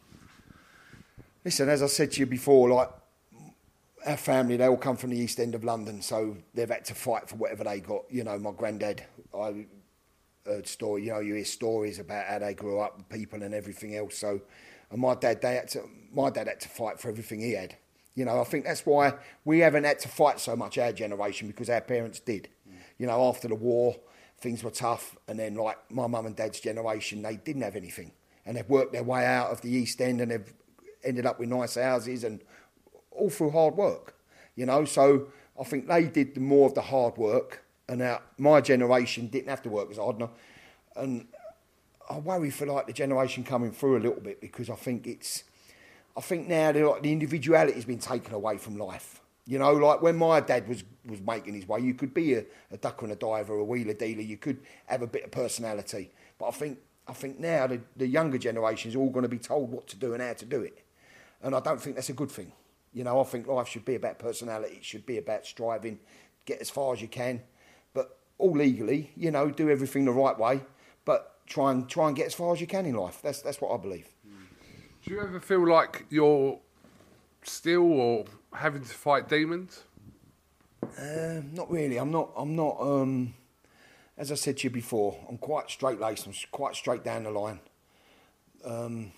Listen, 1.45 1.69
as 1.69 1.83
I 1.83 1.85
said 1.85 2.13
to 2.13 2.21
you 2.21 2.25
before, 2.25 2.67
like 2.69 2.89
our 4.07 4.17
family, 4.17 4.57
they 4.57 4.65
all 4.65 4.75
come 4.75 4.97
from 4.97 5.11
the 5.11 5.19
east 5.19 5.39
end 5.39 5.53
of 5.53 5.63
London, 5.63 6.01
so 6.01 6.35
they've 6.55 6.67
had 6.67 6.85
to 6.85 6.95
fight 6.95 7.29
for 7.29 7.35
whatever 7.35 7.63
they 7.63 7.79
got. 7.79 8.05
You 8.09 8.23
know, 8.23 8.39
my 8.39 8.51
granddad, 8.51 9.03
I 9.37 9.67
heard 10.47 10.65
story. 10.65 11.03
You 11.03 11.11
know, 11.11 11.19
you 11.19 11.35
hear 11.35 11.45
stories 11.45 11.99
about 11.99 12.25
how 12.25 12.39
they 12.39 12.55
grew 12.55 12.79
up, 12.79 13.07
people 13.09 13.43
and 13.43 13.53
everything 13.53 13.95
else. 13.95 14.17
So, 14.17 14.41
and 14.89 14.99
my 14.99 15.13
dad, 15.13 15.43
they 15.43 15.55
had 15.55 15.67
to. 15.69 15.83
My 16.11 16.31
dad 16.31 16.47
had 16.47 16.59
to 16.61 16.69
fight 16.69 16.99
for 16.99 17.09
everything 17.09 17.39
he 17.39 17.51
had. 17.51 17.75
You 18.17 18.25
know, 18.25 18.41
I 18.41 18.45
think 18.45 18.65
that's 18.65 18.83
why 18.83 19.13
we 19.45 19.59
haven't 19.59 19.83
had 19.83 19.99
to 19.99 20.07
fight 20.07 20.39
so 20.39 20.55
much 20.55 20.79
our 20.79 20.91
generation 20.91 21.47
because 21.47 21.69
our 21.69 21.81
parents 21.81 22.19
did. 22.19 22.49
You 22.97 23.05
know, 23.05 23.29
after 23.29 23.47
the 23.47 23.53
war, 23.53 23.95
things 24.39 24.63
were 24.63 24.71
tough, 24.71 25.15
and 25.27 25.37
then 25.37 25.53
like 25.53 25.77
my 25.91 26.07
mum 26.07 26.25
and 26.25 26.35
dad's 26.35 26.59
generation, 26.59 27.21
they 27.21 27.35
didn't 27.35 27.61
have 27.61 27.75
anything, 27.75 28.11
and 28.43 28.57
they've 28.57 28.67
worked 28.67 28.91
their 28.91 29.03
way 29.03 29.23
out 29.23 29.51
of 29.51 29.61
the 29.61 29.69
East 29.69 30.01
End, 30.01 30.19
and 30.19 30.31
they've 30.31 30.51
ended 31.03 31.27
up 31.27 31.39
with 31.39 31.47
nice 31.49 31.75
houses 31.75 32.23
and 32.23 32.41
all 33.11 33.29
through 33.29 33.51
hard 33.51 33.75
work, 33.75 34.15
you 34.55 34.65
know. 34.65 34.83
So 34.83 35.27
I 35.59 35.63
think 35.63 35.87
they 35.87 36.05
did 36.05 36.33
the 36.33 36.41
more 36.41 36.65
of 36.65 36.73
the 36.73 36.81
hard 36.81 37.17
work, 37.17 37.65
and 37.87 37.99
now 37.99 38.21
my 38.39 38.61
generation 38.61 39.27
didn't 39.27 39.49
have 39.49 39.61
to 39.61 39.69
work 39.69 39.91
as 39.91 39.97
hard. 39.97 40.27
And 40.95 41.27
I 42.09 42.17
worry 42.17 42.49
for 42.49 42.65
like 42.65 42.87
the 42.87 42.93
generation 42.93 43.43
coming 43.43 43.71
through 43.71 43.97
a 43.97 44.01
little 44.01 44.21
bit 44.21 44.41
because 44.41 44.71
I 44.71 44.75
think 44.75 45.05
it's, 45.05 45.43
I 46.17 46.21
think 46.21 46.47
now 46.47 46.71
the, 46.71 46.83
like, 46.89 47.03
the 47.03 47.11
individuality's 47.11 47.85
been 47.85 47.99
taken 47.99 48.33
away 48.33 48.57
from 48.57 48.75
life. 48.77 49.21
You 49.45 49.59
know, 49.59 49.71
like 49.71 50.01
when 50.01 50.17
my 50.17 50.41
dad 50.41 50.67
was, 50.67 50.83
was 51.05 51.21
making 51.21 51.53
his 51.53 51.67
way, 51.67 51.79
you 51.79 51.93
could 51.93 52.13
be 52.13 52.33
a, 52.33 52.43
a 52.71 52.77
ducker 52.77 53.05
and 53.05 53.13
a 53.13 53.15
diver, 53.15 53.53
a 53.53 53.63
wheeler 53.63 53.93
dealer, 53.93 54.21
you 54.21 54.35
could 54.35 54.57
have 54.87 55.03
a 55.03 55.07
bit 55.07 55.23
of 55.23 55.31
personality. 55.31 56.11
But 56.37 56.47
I 56.47 56.51
think 56.51 56.79
I 57.07 57.13
think 57.13 57.39
now 57.39 57.67
the, 57.67 57.79
the 57.95 58.07
younger 58.07 58.37
generation 58.37 58.89
is 58.89 58.95
all 58.95 59.09
going 59.09 59.23
to 59.23 59.29
be 59.29 59.37
told 59.37 59.71
what 59.71 59.87
to 59.87 59.95
do 59.95 60.13
and 60.13 60.21
how 60.21 60.33
to 60.33 60.45
do 60.45 60.61
it. 60.61 60.83
And 61.41 61.55
I 61.55 61.61
don't 61.61 61.79
think 61.79 61.95
that's 61.95 62.09
a 62.09 62.13
good 62.13 62.31
thing. 62.31 62.51
You 62.93 63.03
know, 63.03 63.21
I 63.21 63.23
think 63.23 63.47
life 63.47 63.67
should 63.69 63.85
be 63.85 63.95
about 63.95 64.19
personality, 64.19 64.75
it 64.77 64.85
should 64.85 65.05
be 65.05 65.17
about 65.17 65.45
striving, 65.45 65.99
get 66.45 66.59
as 66.59 66.69
far 66.69 66.93
as 66.93 67.01
you 67.01 67.07
can, 67.07 67.41
but 67.93 68.17
all 68.37 68.51
legally, 68.51 69.11
you 69.15 69.31
know, 69.31 69.49
do 69.49 69.69
everything 69.69 70.05
the 70.05 70.11
right 70.11 70.37
way, 70.37 70.61
but 71.05 71.45
try 71.45 71.71
and 71.71 71.87
try 71.87 72.07
and 72.07 72.15
get 72.15 72.25
as 72.25 72.33
far 72.33 72.53
as 72.53 72.59
you 72.59 72.67
can 72.67 72.85
in 72.85 72.95
life. 72.95 73.21
That's 73.21 73.41
that's 73.41 73.61
what 73.61 73.73
I 73.73 73.77
believe. 73.77 74.09
Do 75.07 75.13
you 75.13 75.21
ever 75.21 75.39
feel 75.39 75.65
like 75.65 76.05
you're 76.09 76.59
still 77.41 77.93
or 77.93 78.25
having 78.53 78.81
to 78.81 78.89
fight 78.89 79.29
demons? 79.29 79.83
Uh, 80.83 81.39
not 81.53 81.71
really. 81.71 81.95
I'm 81.95 82.11
not. 82.11 82.31
I'm 82.35 82.57
not. 82.57 82.75
Um, 82.81 83.33
as 84.17 84.33
I 84.33 84.35
said 84.35 84.57
to 84.57 84.63
you 84.65 84.69
before, 84.69 85.17
I'm 85.29 85.37
quite 85.37 85.69
straight 85.69 86.01
laced. 86.01 86.27
I'm 86.27 86.33
quite 86.51 86.75
straight 86.75 87.05
down 87.05 87.23
the 87.23 87.31
line. 87.31 87.61
Um, 88.65 89.13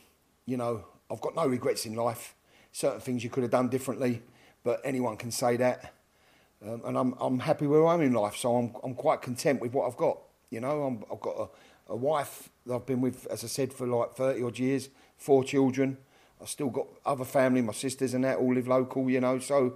you 0.45 0.57
know, 0.57 0.85
I've 1.09 1.21
got 1.21 1.35
no 1.35 1.47
regrets 1.47 1.87
in 1.87 1.95
life. 1.95 2.35
Certain 2.71 2.99
things 2.99 3.23
you 3.23 3.31
could 3.31 3.41
have 3.41 3.51
done 3.51 3.69
differently, 3.69 4.21
but 4.63 4.81
anyone 4.83 5.17
can 5.17 5.31
say 5.31 5.57
that. 5.57 5.95
Um, 6.63 6.83
and 6.85 6.99
I'm 6.99 7.15
I'm 7.19 7.39
happy 7.39 7.65
where 7.65 7.87
I 7.87 7.95
am 7.95 8.01
in 8.01 8.13
life, 8.13 8.35
so 8.35 8.55
I'm 8.55 8.75
I'm 8.83 8.93
quite 8.93 9.23
content 9.23 9.59
with 9.59 9.73
what 9.73 9.87
I've 9.87 9.97
got. 9.97 10.19
You 10.51 10.59
know, 10.59 10.83
I'm, 10.83 11.03
I've 11.11 11.19
got 11.19 11.35
a, 11.35 11.93
a 11.93 11.95
wife 11.95 12.49
that 12.67 12.75
I've 12.75 12.85
been 12.85 13.01
with, 13.01 13.25
as 13.31 13.43
I 13.43 13.47
said, 13.47 13.73
for 13.73 13.87
like 13.87 14.13
30 14.13 14.43
odd 14.43 14.59
years, 14.59 14.89
four 15.19 15.43
children. 15.43 15.97
I've 16.41 16.49
still 16.49 16.69
got 16.69 16.87
other 17.05 17.25
family, 17.25 17.61
my 17.61 17.73
sisters 17.73 18.13
and 18.15 18.23
that 18.23 18.37
all 18.37 18.53
live 18.53 18.67
local, 18.67 19.09
you 19.09 19.19
know. 19.19 19.37
So, 19.39 19.75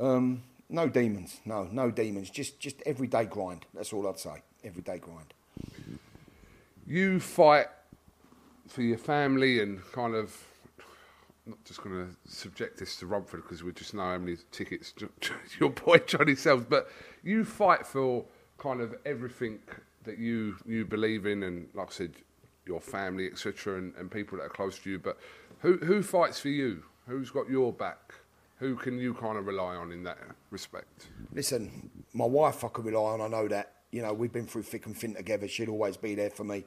um, 0.00 0.42
no 0.70 0.88
demons, 0.88 1.40
no, 1.44 1.68
no 1.70 1.90
demons. 1.90 2.30
Just 2.30 2.58
just 2.60 2.82
everyday 2.86 3.26
grind. 3.26 3.66
That's 3.74 3.92
all 3.92 4.08
I'd 4.08 4.18
say. 4.18 4.42
Everyday 4.64 4.98
grind. 4.98 5.34
You 6.86 7.20
fight 7.20 7.66
for 8.68 8.82
your 8.82 8.98
family 8.98 9.60
and 9.60 9.80
kind 9.92 10.14
of. 10.14 10.34
I'm 11.44 11.52
not 11.52 11.64
just 11.64 11.80
going 11.80 11.94
to 11.94 12.32
subject 12.32 12.76
this 12.76 12.96
to 12.96 13.06
Romford 13.06 13.42
because 13.42 13.62
we 13.62 13.70
just 13.70 13.94
know 13.94 14.02
how 14.02 14.18
many 14.18 14.36
tickets 14.50 14.92
your 15.60 15.70
boy 15.70 15.98
Johnny 15.98 16.34
sells, 16.34 16.64
but 16.64 16.88
you 17.22 17.44
fight 17.44 17.86
for 17.86 18.24
kind 18.58 18.80
of 18.80 18.96
everything 19.04 19.60
that 20.02 20.18
you 20.18 20.56
you 20.66 20.84
believe 20.84 21.26
in, 21.26 21.42
and 21.42 21.68
like 21.74 21.88
I 21.88 21.92
said, 21.92 22.14
your 22.66 22.80
family, 22.80 23.26
etc., 23.26 23.78
and, 23.78 23.94
and 23.96 24.10
people 24.10 24.38
that 24.38 24.44
are 24.44 24.50
close 24.50 24.78
to 24.80 24.90
you. 24.90 24.98
But 24.98 25.18
who 25.60 25.76
who 25.78 26.02
fights 26.02 26.38
for 26.38 26.48
you? 26.48 26.82
Who's 27.06 27.30
got 27.30 27.48
your 27.48 27.72
back? 27.72 28.14
Who 28.58 28.74
can 28.74 28.98
you 28.98 29.14
kind 29.14 29.36
of 29.38 29.46
rely 29.46 29.76
on 29.76 29.92
in 29.92 30.02
that 30.04 30.18
respect? 30.50 31.08
Listen, 31.32 31.90
my 32.14 32.24
wife 32.24 32.64
I 32.64 32.68
can 32.68 32.84
rely 32.84 33.12
on. 33.12 33.20
I 33.20 33.28
know 33.28 33.48
that. 33.48 33.72
You 33.92 34.02
know, 34.02 34.12
we've 34.12 34.32
been 34.32 34.46
through 34.46 34.64
thick 34.64 34.86
and 34.86 34.96
thin 34.96 35.14
together. 35.14 35.46
She'll 35.46 35.70
always 35.70 35.96
be 35.96 36.14
there 36.14 36.30
for 36.30 36.44
me, 36.44 36.64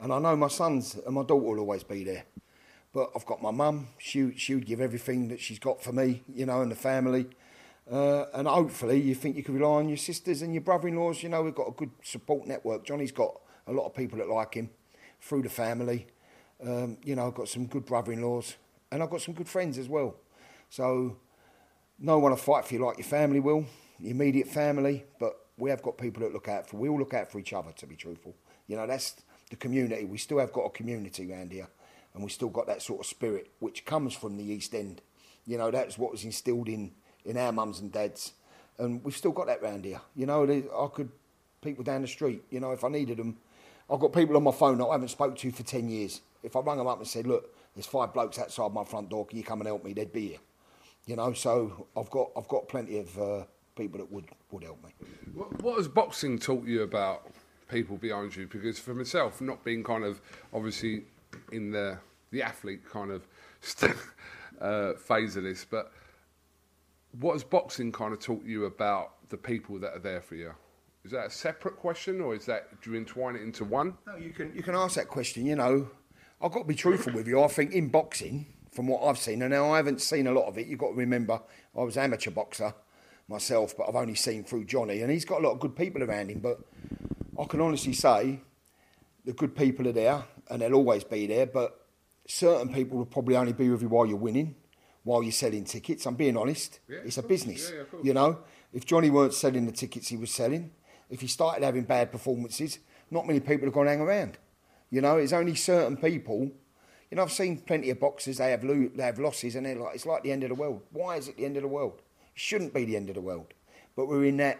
and 0.00 0.12
I 0.12 0.18
know 0.18 0.36
my 0.36 0.48
sons 0.48 0.96
and 1.04 1.14
my 1.14 1.22
daughter 1.22 1.44
will 1.44 1.60
always 1.60 1.82
be 1.82 2.04
there. 2.04 2.24
But 2.92 3.10
I've 3.14 3.26
got 3.26 3.42
my 3.42 3.50
mum. 3.50 3.88
She 3.98 4.32
she 4.36 4.54
would 4.54 4.66
give 4.66 4.80
everything 4.80 5.28
that 5.28 5.40
she's 5.40 5.58
got 5.58 5.82
for 5.82 5.92
me. 5.92 6.22
You 6.32 6.46
know, 6.46 6.62
and 6.62 6.70
the 6.70 6.76
family. 6.76 7.26
Uh, 7.90 8.26
and 8.34 8.48
hopefully, 8.48 9.00
you 9.00 9.14
think 9.14 9.36
you 9.36 9.44
can 9.44 9.54
rely 9.54 9.78
on 9.78 9.88
your 9.88 9.96
sisters 9.96 10.42
and 10.42 10.52
your 10.52 10.60
brother-in-laws. 10.62 11.22
You 11.22 11.28
know, 11.28 11.42
we've 11.42 11.54
got 11.54 11.68
a 11.68 11.72
good 11.72 11.90
support 12.02 12.48
network. 12.48 12.84
Johnny's 12.84 13.12
got 13.12 13.40
a 13.68 13.72
lot 13.72 13.86
of 13.86 13.94
people 13.94 14.18
that 14.18 14.28
like 14.28 14.54
him 14.54 14.70
through 15.26 15.42
the 15.42 15.48
family. 15.48 16.06
Um, 16.64 16.98
you 17.04 17.16
know, 17.16 17.26
I've 17.26 17.34
got 17.34 17.48
some 17.48 17.66
good 17.66 17.84
brother-in-laws, 17.84 18.56
and 18.90 19.02
I've 19.02 19.10
got 19.10 19.20
some 19.20 19.34
good 19.34 19.48
friends 19.48 19.76
as 19.76 19.88
well. 19.88 20.14
So, 20.70 21.16
no 21.98 22.18
one 22.18 22.30
will 22.30 22.36
fight 22.36 22.64
for 22.64 22.74
you 22.74 22.84
like 22.84 22.98
your 22.98 23.06
family 23.06 23.40
will, 23.40 23.66
your 23.98 24.12
immediate 24.12 24.48
family. 24.48 25.04
But 25.18 25.36
we 25.58 25.70
have 25.70 25.82
got 25.82 25.98
people 25.98 26.22
that 26.22 26.32
look 26.32 26.48
out 26.48 26.68
for. 26.68 26.76
We 26.76 26.88
all 26.88 26.98
look 26.98 27.14
out 27.14 27.30
for 27.30 27.38
each 27.38 27.52
other. 27.52 27.72
To 27.72 27.86
be 27.86 27.96
truthful, 27.96 28.34
you 28.66 28.76
know, 28.76 28.86
that's 28.86 29.16
the 29.50 29.56
community. 29.56 30.04
We 30.04 30.18
still 30.18 30.38
have 30.38 30.52
got 30.52 30.62
a 30.62 30.70
community 30.70 31.32
around 31.32 31.52
here, 31.52 31.68
and 32.14 32.22
we 32.22 32.30
still 32.30 32.48
got 32.48 32.66
that 32.68 32.82
sort 32.82 33.00
of 33.00 33.06
spirit 33.06 33.50
which 33.58 33.84
comes 33.84 34.14
from 34.14 34.36
the 34.36 34.44
East 34.44 34.74
End. 34.74 35.02
You 35.46 35.58
know, 35.58 35.70
that's 35.70 35.98
what 35.98 36.12
was 36.12 36.24
instilled 36.24 36.68
in 36.68 36.92
in 37.24 37.36
our 37.36 37.52
mums 37.52 37.80
and 37.80 37.90
dads, 37.92 38.32
and 38.78 39.02
we've 39.04 39.16
still 39.16 39.32
got 39.32 39.48
that 39.48 39.60
round 39.62 39.84
here. 39.84 40.00
You 40.14 40.26
know, 40.26 40.44
I 40.44 40.94
could 40.94 41.10
people 41.60 41.82
down 41.84 42.02
the 42.02 42.08
street. 42.08 42.42
You 42.50 42.60
know, 42.60 42.70
if 42.72 42.84
I 42.84 42.88
needed 42.88 43.18
them, 43.18 43.36
I've 43.88 44.00
got 44.00 44.12
people 44.12 44.36
on 44.36 44.42
my 44.42 44.52
phone 44.52 44.78
that 44.78 44.86
I 44.86 44.92
haven't 44.92 45.08
spoke 45.08 45.36
to 45.36 45.52
for 45.52 45.62
ten 45.62 45.88
years. 45.88 46.20
If 46.42 46.56
I 46.56 46.60
rang 46.60 46.78
them 46.78 46.86
up 46.86 46.98
and 46.98 47.06
said, 47.06 47.26
"Look, 47.26 47.54
there's 47.74 47.86
five 47.86 48.12
blokes 48.12 48.38
outside 48.38 48.72
my 48.72 48.84
front 48.84 49.08
door. 49.08 49.26
Can 49.26 49.38
you 49.38 49.44
come 49.44 49.60
and 49.60 49.68
help 49.68 49.84
me?" 49.84 49.92
They'd 49.92 50.12
be 50.12 50.28
here. 50.28 50.38
You 51.06 51.16
know, 51.16 51.32
so 51.32 51.86
I've 51.96 52.10
got 52.10 52.30
I've 52.36 52.48
got 52.48 52.68
plenty 52.68 52.98
of 52.98 53.18
uh, 53.18 53.44
people 53.76 53.98
that 53.98 54.10
would 54.10 54.26
would 54.50 54.64
help 54.64 54.82
me. 54.82 54.90
What, 55.34 55.62
what 55.62 55.76
has 55.76 55.88
boxing 55.88 56.38
taught 56.38 56.66
you 56.66 56.82
about 56.82 57.30
people 57.68 57.96
behind 57.96 58.34
you? 58.34 58.46
Because 58.46 58.78
for 58.78 58.94
myself, 58.94 59.40
not 59.40 59.62
being 59.64 59.84
kind 59.84 60.04
of 60.04 60.20
obviously 60.52 61.04
in 61.52 61.70
the 61.70 61.98
the 62.32 62.42
athlete 62.42 62.88
kind 62.90 63.12
of 63.12 63.26
st- 63.60 63.94
uh, 64.60 64.94
phase 64.94 65.36
of 65.36 65.44
this, 65.44 65.64
but 65.64 65.92
what 67.20 67.34
has 67.34 67.44
boxing 67.44 67.92
kind 67.92 68.12
of 68.12 68.20
taught 68.20 68.44
you 68.44 68.64
about 68.64 69.12
the 69.28 69.36
people 69.36 69.78
that 69.78 69.94
are 69.94 70.00
there 70.00 70.20
for 70.20 70.34
you? 70.34 70.52
Is 71.06 71.12
that 71.12 71.26
a 71.26 71.30
separate 71.30 71.76
question, 71.76 72.20
or 72.20 72.34
is 72.34 72.46
that 72.46 72.82
do 72.82 72.90
you 72.90 72.96
entwine 72.96 73.36
it 73.36 73.42
into 73.42 73.64
one? 73.64 73.94
No, 74.08 74.16
you 74.16 74.30
can 74.30 74.52
you 74.56 74.62
can 74.64 74.74
ask 74.74 74.96
that 74.96 75.06
question. 75.06 75.46
You 75.46 75.54
know, 75.54 75.88
I've 76.42 76.50
got 76.50 76.62
to 76.62 76.64
be 76.66 76.74
truthful 76.74 77.12
with 77.12 77.28
you. 77.28 77.40
I 77.40 77.46
think 77.46 77.70
in 77.74 77.90
boxing, 77.90 78.46
from 78.72 78.88
what 78.88 79.04
I've 79.04 79.16
seen, 79.16 79.40
and 79.42 79.52
now 79.52 79.70
I 79.72 79.76
haven't 79.76 80.00
seen 80.00 80.26
a 80.26 80.32
lot 80.32 80.48
of 80.48 80.58
it. 80.58 80.66
You've 80.66 80.80
got 80.80 80.88
to 80.88 80.94
remember, 80.94 81.40
I 81.78 81.82
was 81.84 81.96
amateur 81.96 82.32
boxer 82.32 82.74
myself, 83.28 83.76
but 83.76 83.88
I've 83.88 83.94
only 83.94 84.16
seen 84.16 84.42
through 84.42 84.64
Johnny, 84.64 85.00
and 85.02 85.12
he's 85.12 85.24
got 85.24 85.42
a 85.42 85.44
lot 85.46 85.52
of 85.52 85.60
good 85.60 85.76
people 85.76 86.02
around 86.02 86.28
him. 86.28 86.40
But 86.40 86.58
I 87.40 87.44
can 87.44 87.60
honestly 87.60 87.92
say, 87.92 88.40
the 89.24 89.32
good 89.32 89.54
people 89.54 89.86
are 89.86 89.92
there, 89.92 90.24
and 90.50 90.60
they'll 90.60 90.74
always 90.74 91.04
be 91.04 91.28
there. 91.28 91.46
But 91.46 91.86
certain 92.26 92.74
people 92.74 92.98
will 92.98 93.06
probably 93.06 93.36
only 93.36 93.52
be 93.52 93.70
with 93.70 93.80
you 93.80 93.88
while 93.88 94.06
you're 94.06 94.16
winning 94.16 94.56
while 95.04 95.22
you're 95.22 95.30
selling 95.30 95.62
tickets. 95.62 96.04
I'm 96.04 96.16
being 96.16 96.36
honest. 96.36 96.80
Yeah, 96.88 96.96
it's 97.04 97.16
a 97.16 97.22
course. 97.22 97.28
business. 97.28 97.68
Yeah, 97.70 97.76
yeah, 97.76 97.82
of 97.82 97.90
course. 97.92 98.04
you 98.04 98.12
know, 98.12 98.38
if 98.72 98.84
Johnny 98.84 99.08
weren't 99.08 99.34
selling 99.34 99.64
the 99.64 99.70
tickets 99.70 100.08
he 100.08 100.16
was 100.16 100.32
selling, 100.32 100.72
if 101.10 101.20
he 101.20 101.26
started 101.26 101.64
having 101.64 101.84
bad 101.84 102.12
performances, 102.12 102.78
not 103.10 103.26
many 103.26 103.40
people 103.40 103.68
are 103.68 103.72
going 103.72 103.86
to 103.86 103.92
hang 103.92 104.00
around. 104.00 104.38
You 104.90 105.00
know, 105.00 105.16
it's 105.16 105.32
only 105.32 105.54
certain 105.54 105.96
people. 105.96 106.50
You 107.10 107.16
know, 107.16 107.22
I've 107.22 107.32
seen 107.32 107.58
plenty 107.58 107.90
of 107.90 108.00
boxers. 108.00 108.38
They 108.38 108.50
have 108.50 108.64
lo- 108.64 108.90
they 108.94 109.02
have 109.02 109.18
losses, 109.18 109.56
and 109.56 109.66
they're 109.66 109.76
like, 109.76 109.94
it's 109.94 110.06
like 110.06 110.22
the 110.22 110.32
end 110.32 110.42
of 110.42 110.48
the 110.48 110.54
world. 110.54 110.82
Why 110.92 111.16
is 111.16 111.28
it 111.28 111.36
the 111.36 111.44
end 111.44 111.56
of 111.56 111.62
the 111.62 111.68
world? 111.68 112.02
It 112.34 112.40
shouldn't 112.40 112.74
be 112.74 112.84
the 112.84 112.96
end 112.96 113.08
of 113.08 113.14
the 113.14 113.20
world. 113.20 113.52
But 113.94 114.06
we're 114.08 114.24
in 114.24 114.36
that. 114.38 114.58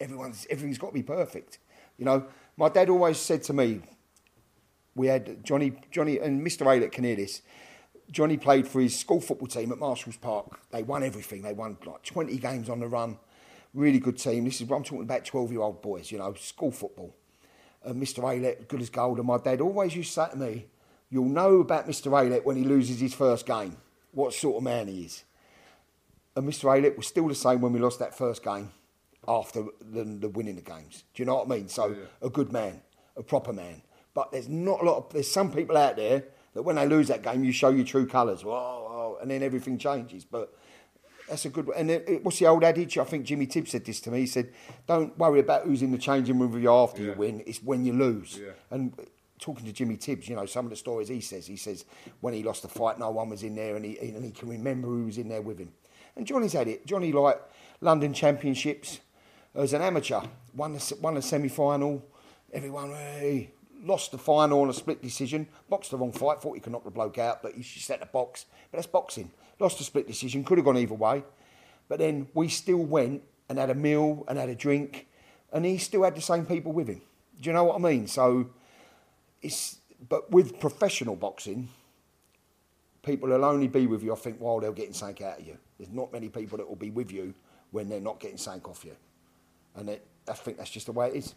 Everyone's 0.00 0.46
everything's 0.50 0.78
got 0.78 0.88
to 0.88 0.94
be 0.94 1.02
perfect. 1.02 1.58
You 1.96 2.04
know, 2.04 2.26
my 2.56 2.68
dad 2.68 2.88
always 2.88 3.18
said 3.18 3.42
to 3.44 3.52
me, 3.52 3.80
we 4.94 5.06
had 5.06 5.44
Johnny, 5.44 5.72
Johnny, 5.90 6.18
and 6.18 6.46
Mr. 6.46 6.66
Aylett 6.66 6.92
can 6.92 7.04
hear 7.04 7.16
this. 7.16 7.42
Johnny 8.10 8.36
played 8.36 8.66
for 8.66 8.80
his 8.80 8.98
school 8.98 9.20
football 9.20 9.48
team 9.48 9.70
at 9.70 9.78
Marshalls 9.78 10.16
Park. 10.16 10.60
They 10.70 10.82
won 10.82 11.02
everything. 11.02 11.42
They 11.42 11.52
won 11.52 11.76
like 11.84 12.02
20 12.02 12.36
games 12.38 12.68
on 12.68 12.80
the 12.80 12.88
run. 12.88 13.18
Really 13.74 13.98
good 13.98 14.18
team. 14.18 14.44
This 14.44 14.60
is 14.60 14.66
what 14.66 14.76
I'm 14.76 14.84
talking 14.84 15.02
about 15.02 15.24
12 15.24 15.52
year 15.52 15.60
old 15.60 15.82
boys, 15.82 16.10
you 16.10 16.18
know, 16.18 16.34
school 16.34 16.70
football. 16.70 17.14
And 17.84 18.02
Mr. 18.02 18.22
Aylett, 18.24 18.68
good 18.68 18.80
as 18.80 18.90
gold. 18.90 19.18
And 19.18 19.26
my 19.26 19.38
dad 19.38 19.60
always 19.60 19.94
used 19.94 20.14
to 20.14 20.24
say 20.24 20.30
to 20.30 20.36
me, 20.36 20.66
You'll 21.10 21.28
know 21.28 21.60
about 21.60 21.88
Mr. 21.88 22.10
Aylett 22.12 22.44
when 22.44 22.56
he 22.56 22.64
loses 22.64 23.00
his 23.00 23.14
first 23.14 23.46
game, 23.46 23.76
what 24.12 24.34
sort 24.34 24.58
of 24.58 24.62
man 24.62 24.88
he 24.88 25.04
is. 25.04 25.24
And 26.36 26.46
Mr. 26.46 26.64
Aylett 26.64 26.96
was 26.96 27.06
still 27.06 27.28
the 27.28 27.34
same 27.34 27.60
when 27.60 27.72
we 27.72 27.80
lost 27.80 27.98
that 28.00 28.16
first 28.16 28.44
game 28.44 28.70
after 29.26 29.64
the, 29.80 30.04
the 30.04 30.28
winning 30.28 30.56
the 30.56 30.62
games. 30.62 31.04
Do 31.14 31.22
you 31.22 31.26
know 31.26 31.36
what 31.36 31.46
I 31.46 31.56
mean? 31.56 31.68
So, 31.68 31.96
a 32.20 32.28
good 32.28 32.52
man, 32.52 32.82
a 33.16 33.22
proper 33.22 33.52
man. 33.52 33.82
But 34.14 34.32
there's 34.32 34.48
not 34.48 34.82
a 34.82 34.84
lot 34.84 34.96
of, 34.98 35.12
there's 35.12 35.30
some 35.30 35.50
people 35.50 35.76
out 35.76 35.96
there 35.96 36.24
that 36.54 36.62
when 36.62 36.76
they 36.76 36.86
lose 36.86 37.08
that 37.08 37.22
game, 37.22 37.42
you 37.42 37.52
show 37.52 37.70
your 37.70 37.86
true 37.86 38.06
colours. 38.06 38.44
Whoa, 38.44 38.52
whoa, 38.52 39.18
and 39.20 39.30
then 39.30 39.42
everything 39.42 39.78
changes. 39.78 40.24
But 40.24 40.54
that's 41.28 41.44
a 41.44 41.50
good. 41.50 41.66
One. 41.66 41.76
And 41.76 41.90
it, 41.90 42.04
it, 42.08 42.24
what's 42.24 42.38
the 42.38 42.46
old 42.46 42.64
adage? 42.64 42.98
I 42.98 43.04
think 43.04 43.26
Jimmy 43.26 43.46
Tibbs 43.46 43.70
said 43.70 43.84
this 43.84 44.00
to 44.02 44.10
me. 44.10 44.20
He 44.20 44.26
said, 44.26 44.52
"Don't 44.86 45.16
worry 45.18 45.40
about 45.40 45.64
who's 45.64 45.82
in 45.82 45.92
the 45.92 45.98
changing 45.98 46.38
room 46.38 46.52
with 46.52 46.62
you 46.62 46.72
after 46.72 47.02
you 47.02 47.12
win. 47.12 47.42
It's 47.46 47.62
when 47.62 47.84
you 47.84 47.92
lose." 47.92 48.38
Yeah. 48.38 48.52
And 48.70 48.94
talking 49.38 49.64
to 49.66 49.72
Jimmy 49.72 49.96
Tibbs, 49.96 50.28
you 50.28 50.36
know, 50.36 50.46
some 50.46 50.66
of 50.66 50.70
the 50.70 50.76
stories 50.76 51.08
he 51.08 51.20
says. 51.20 51.46
He 51.46 51.56
says 51.56 51.84
when 52.20 52.34
he 52.34 52.42
lost 52.42 52.62
the 52.62 52.68
fight, 52.68 52.98
no 52.98 53.10
one 53.10 53.28
was 53.28 53.42
in 53.42 53.54
there, 53.54 53.76
and 53.76 53.84
he 53.84 53.98
and 53.98 54.24
he 54.24 54.30
can 54.30 54.48
remember 54.48 54.88
who 54.88 55.04
was 55.04 55.18
in 55.18 55.28
there 55.28 55.42
with 55.42 55.58
him. 55.58 55.72
And 56.16 56.26
Johnny's 56.26 56.52
had 56.52 56.68
it. 56.68 56.86
Johnny 56.86 57.12
like 57.12 57.40
London 57.80 58.12
Championships 58.12 59.00
as 59.54 59.72
an 59.72 59.82
amateur, 59.82 60.20
won 60.54 60.74
the, 60.74 60.98
won 61.00 61.14
the 61.14 61.22
semi 61.22 61.48
final. 61.48 62.04
Everyone 62.52 62.90
hey, 62.90 63.50
lost 63.84 64.12
the 64.12 64.18
final 64.18 64.62
on 64.62 64.70
a 64.70 64.72
split 64.72 65.02
decision. 65.02 65.46
Boxed 65.68 65.90
the 65.90 65.96
wrong 65.96 66.12
fight. 66.12 66.40
Thought 66.40 66.54
he 66.54 66.60
could 66.60 66.72
knock 66.72 66.84
the 66.84 66.90
bloke 66.90 67.18
out, 67.18 67.42
but 67.42 67.52
he 67.52 67.62
just 67.62 67.86
set 67.86 68.00
the 68.00 68.06
box. 68.06 68.46
But 68.70 68.78
that's 68.78 68.86
boxing. 68.86 69.30
Lost 69.58 69.80
a 69.80 69.84
split 69.84 70.06
decision. 70.06 70.44
Could 70.44 70.58
have 70.58 70.64
gone 70.64 70.78
either 70.78 70.94
way. 70.94 71.24
But 71.88 71.98
then 71.98 72.28
we 72.34 72.48
still 72.48 72.84
went 72.84 73.22
and 73.48 73.58
had 73.58 73.70
a 73.70 73.74
meal 73.74 74.24
and 74.28 74.38
had 74.38 74.48
a 74.48 74.54
drink, 74.54 75.08
and 75.52 75.64
he 75.64 75.78
still 75.78 76.04
had 76.04 76.14
the 76.14 76.20
same 76.20 76.44
people 76.44 76.72
with 76.72 76.88
him. 76.88 77.00
Do 77.40 77.50
you 77.50 77.54
know 77.54 77.64
what 77.64 77.76
I 77.76 77.78
mean? 77.78 78.06
So 78.06 78.50
it's 79.42 79.78
but 80.08 80.30
with 80.30 80.60
professional 80.60 81.16
boxing, 81.16 81.68
people 83.02 83.28
will 83.28 83.44
only 83.44 83.68
be 83.68 83.86
with 83.86 84.02
you, 84.02 84.12
I 84.12 84.16
think, 84.16 84.38
while 84.38 84.60
they're 84.60 84.72
getting 84.72 84.92
something 84.92 85.26
out 85.26 85.40
of 85.40 85.46
you. 85.46 85.56
There's 85.78 85.90
not 85.90 86.12
many 86.12 86.28
people 86.28 86.58
that 86.58 86.68
will 86.68 86.76
be 86.76 86.90
with 86.90 87.10
you 87.10 87.34
when 87.70 87.88
they're 87.88 88.00
not 88.00 88.20
getting 88.20 88.38
something 88.38 88.70
off 88.70 88.84
you, 88.84 88.96
and 89.76 89.88
it, 89.88 90.06
I 90.28 90.34
think 90.34 90.58
that's 90.58 90.70
just 90.70 90.86
the 90.86 90.92
way 90.92 91.08
it 91.08 91.16
is. 91.16 91.34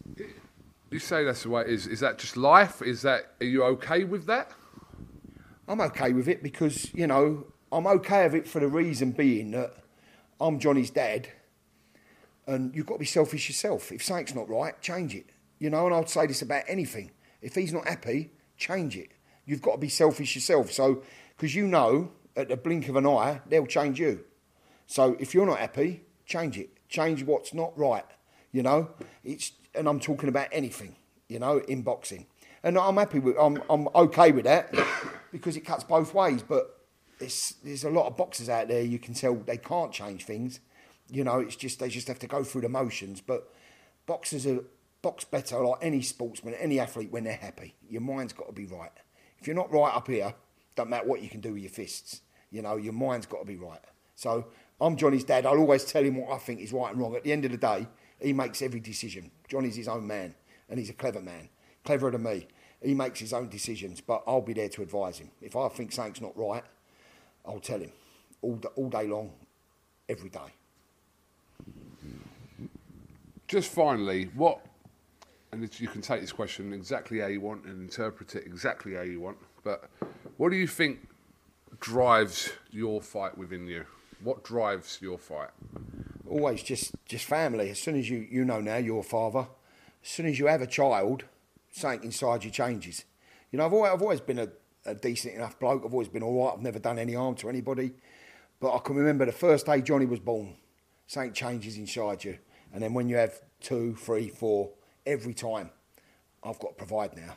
You 0.89 0.99
say 0.99 1.23
that's 1.23 1.43
the 1.43 1.49
way 1.49 1.61
it 1.61 1.69
is. 1.69 1.87
Is 1.87 2.01
that 2.01 2.17
just 2.17 2.35
life? 2.35 2.81
Is 2.81 3.01
that 3.03 3.33
are 3.39 3.45
you 3.45 3.63
okay 3.63 4.03
with 4.03 4.25
that? 4.25 4.51
I'm 5.67 5.79
okay 5.81 6.11
with 6.11 6.27
it 6.27 6.43
because, 6.43 6.93
you 6.93 7.07
know, 7.07 7.45
I'm 7.71 7.87
okay 7.87 8.23
with 8.25 8.35
it 8.35 8.47
for 8.47 8.59
the 8.59 8.67
reason 8.67 9.11
being 9.11 9.51
that 9.51 9.73
I'm 10.39 10.59
Johnny's 10.59 10.89
dad 10.89 11.29
and 12.47 12.75
you've 12.75 12.85
got 12.85 12.95
to 12.95 12.99
be 12.99 13.05
selfish 13.05 13.47
yourself. 13.47 13.91
If 13.91 14.03
something's 14.03 14.35
not 14.35 14.49
right, 14.49 14.79
change 14.81 15.15
it. 15.15 15.27
You 15.59 15.69
know, 15.69 15.85
and 15.85 15.95
I'd 15.95 16.09
say 16.09 16.27
this 16.27 16.41
about 16.41 16.63
anything. 16.67 17.11
If 17.41 17.55
he's 17.55 17.73
not 17.73 17.87
happy, 17.87 18.31
change 18.57 18.97
it. 18.97 19.11
You've 19.45 19.61
got 19.61 19.73
to 19.73 19.77
be 19.77 19.89
selfish 19.89 20.35
yourself. 20.35 20.71
So, 20.71 21.03
because 21.35 21.55
you 21.55 21.67
know, 21.67 22.11
at 22.35 22.49
the 22.49 22.57
blink 22.57 22.89
of 22.89 22.95
an 22.95 23.05
eye, 23.05 23.41
they'll 23.47 23.67
change 23.67 23.99
you. 23.99 24.23
So, 24.87 25.15
if 25.19 25.33
you're 25.33 25.45
not 25.45 25.59
happy, 25.59 26.03
change 26.25 26.57
it. 26.57 26.69
Change 26.89 27.23
what's 27.23 27.53
not 27.53 27.77
right. 27.77 28.05
You 28.51 28.63
know, 28.63 28.89
it's 29.23 29.53
and 29.73 29.87
I'm 29.87 29.99
talking 29.99 30.29
about 30.29 30.49
anything. 30.51 30.95
You 31.29 31.39
know, 31.39 31.59
in 31.59 31.81
boxing, 31.81 32.25
and 32.63 32.77
I'm 32.77 32.97
happy 32.97 33.19
with. 33.19 33.37
I'm 33.39 33.61
I'm 33.69 33.87
okay 33.95 34.33
with 34.33 34.43
that 34.43 34.73
because 35.31 35.55
it 35.55 35.61
cuts 35.61 35.85
both 35.85 36.13
ways. 36.13 36.43
But 36.43 36.80
there's 37.21 37.55
there's 37.63 37.83
a 37.85 37.89
lot 37.89 38.07
of 38.07 38.17
boxers 38.17 38.49
out 38.49 38.67
there. 38.67 38.81
You 38.81 38.99
can 38.99 39.13
tell 39.13 39.35
they 39.35 39.57
can't 39.57 39.91
change 39.91 40.25
things. 40.25 40.59
You 41.09 41.23
know, 41.23 41.39
it's 41.39 41.55
just 41.55 41.79
they 41.79 41.89
just 41.89 42.07
have 42.07 42.19
to 42.19 42.27
go 42.27 42.43
through 42.43 42.61
the 42.61 42.69
motions. 42.69 43.21
But 43.21 43.47
boxers 44.05 44.45
are 44.45 44.59
box 45.01 45.23
better 45.23 45.59
like 45.59 45.79
any 45.81 46.01
sportsman, 46.01 46.53
any 46.55 46.79
athlete 46.79 47.11
when 47.11 47.23
they're 47.23 47.33
happy. 47.33 47.75
Your 47.89 48.01
mind's 48.01 48.33
got 48.33 48.47
to 48.47 48.53
be 48.53 48.65
right. 48.65 48.91
If 49.39 49.47
you're 49.47 49.55
not 49.55 49.71
right 49.71 49.93
up 49.95 50.07
here, 50.07 50.33
don't 50.75 50.89
matter 50.89 51.07
what 51.07 51.21
you 51.21 51.29
can 51.29 51.41
do 51.41 51.53
with 51.53 51.61
your 51.61 51.71
fists. 51.71 52.21
You 52.51 52.61
know, 52.61 52.75
your 52.75 52.93
mind's 52.93 53.25
got 53.25 53.39
to 53.39 53.45
be 53.45 53.55
right. 53.55 53.81
So 54.15 54.47
I'm 54.79 54.97
Johnny's 54.97 55.23
dad. 55.23 55.45
I'll 55.45 55.57
always 55.57 55.85
tell 55.85 56.03
him 56.03 56.17
what 56.17 56.31
I 56.31 56.37
think 56.37 56.59
is 56.59 56.73
right 56.73 56.91
and 56.91 57.01
wrong. 57.01 57.15
At 57.15 57.23
the 57.23 57.31
end 57.31 57.45
of 57.45 57.51
the 57.51 57.57
day, 57.57 57.87
he 58.19 58.33
makes 58.33 58.61
every 58.61 58.79
decision. 58.79 59.31
Johnny's 59.47 59.75
his 59.75 59.87
own 59.87 60.05
man, 60.05 60.35
and 60.69 60.79
he's 60.79 60.89
a 60.89 60.93
clever 60.93 61.21
man, 61.21 61.49
cleverer 61.83 62.11
than 62.11 62.23
me. 62.23 62.47
He 62.81 62.93
makes 62.93 63.19
his 63.19 63.31
own 63.31 63.49
decisions, 63.49 64.01
but 64.01 64.23
I'll 64.25 64.41
be 64.41 64.53
there 64.53 64.69
to 64.69 64.81
advise 64.81 65.19
him. 65.19 65.29
If 65.39 65.55
I 65.55 65.67
think 65.69 65.91
something's 65.91 66.21
not 66.21 66.37
right, 66.37 66.63
I'll 67.45 67.59
tell 67.59 67.79
him 67.79 67.91
all, 68.41 68.59
all 68.75 68.89
day 68.89 69.07
long, 69.07 69.31
every 70.07 70.29
day. 70.29 70.39
Just 73.47 73.71
finally, 73.71 74.29
what, 74.35 74.65
and 75.51 75.79
you 75.79 75.87
can 75.87 76.01
take 76.01 76.21
this 76.21 76.31
question 76.31 76.71
exactly 76.73 77.19
how 77.19 77.27
you 77.27 77.41
want 77.41 77.65
and 77.65 77.81
interpret 77.81 78.35
it 78.35 78.45
exactly 78.45 78.95
how 78.95 79.01
you 79.01 79.19
want, 79.19 79.37
but 79.63 79.89
what 80.37 80.51
do 80.51 80.55
you 80.55 80.67
think 80.67 80.99
drives 81.79 82.53
your 82.71 83.01
fight 83.01 83.37
within 83.37 83.67
you? 83.67 83.85
What 84.23 84.43
drives 84.43 84.99
your 85.01 85.17
fight? 85.17 85.49
Always 86.29 86.63
just, 86.63 86.93
just 87.05 87.25
family. 87.25 87.69
As 87.71 87.79
soon 87.79 87.97
as 87.97 88.09
you, 88.09 88.25
you 88.29 88.45
know 88.45 88.61
now 88.61 88.77
you're 88.77 88.99
a 88.99 89.03
father, 89.03 89.47
as 90.03 90.09
soon 90.09 90.27
as 90.27 90.39
you 90.39 90.45
have 90.47 90.61
a 90.61 90.67
child, 90.67 91.25
something 91.71 92.03
inside 92.05 92.43
you 92.43 92.51
changes. 92.51 93.03
You 93.51 93.57
know, 93.57 93.65
I've 93.65 93.73
always, 93.73 93.91
I've 93.91 94.01
always 94.01 94.21
been 94.21 94.39
a, 94.39 94.47
a 94.85 94.95
decent 94.95 95.35
enough 95.35 95.59
bloke. 95.59 95.83
I've 95.85 95.93
always 95.93 96.07
been 96.07 96.23
all 96.23 96.45
right. 96.45 96.53
I've 96.53 96.61
never 96.61 96.79
done 96.79 96.99
any 96.99 97.13
harm 97.13 97.35
to 97.35 97.49
anybody. 97.49 97.91
But 98.59 98.75
I 98.75 98.79
can 98.79 98.95
remember 98.95 99.25
the 99.25 99.31
first 99.31 99.65
day 99.65 99.81
Johnny 99.81 100.05
was 100.05 100.19
born, 100.19 100.55
something 101.07 101.33
changes 101.33 101.77
inside 101.77 102.23
you. 102.23 102.37
And 102.73 102.81
then 102.81 102.93
when 102.93 103.09
you 103.09 103.17
have 103.17 103.33
two, 103.59 103.95
three, 103.95 104.29
four, 104.29 104.71
every 105.05 105.33
time, 105.33 105.71
I've 106.43 106.59
got 106.59 106.69
to 106.69 106.75
provide 106.75 107.15
now. 107.15 107.35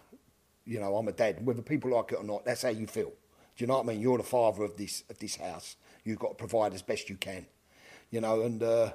You 0.65 0.81
know, 0.81 0.97
I'm 0.97 1.09
a 1.09 1.13
dad. 1.13 1.45
Whether 1.45 1.63
people 1.63 1.91
like 1.91 2.13
it 2.13 2.17
or 2.17 2.25
not, 2.25 2.45
that's 2.45 2.63
how 2.63 2.71
you 2.71 2.87
feel. 2.87 3.13
Do 3.57 3.63
you 3.63 3.67
know 3.67 3.75
what 3.75 3.85
I 3.85 3.89
mean? 3.89 4.01
You're 4.01 4.19
the 4.19 4.25
father 4.25 4.65
of 4.65 4.77
this 4.77 5.05
of 5.11 5.19
this 5.19 5.37
house. 5.37 5.77
You've 6.05 6.19
got 6.19 6.31
to 6.31 6.35
provide 6.35 6.75
as 6.75 6.83
best 6.83 7.09
you 7.09 7.17
can. 7.17 7.47
You 8.11 8.21
know, 8.21 8.43
and 8.43 8.63
uh, 8.63 8.93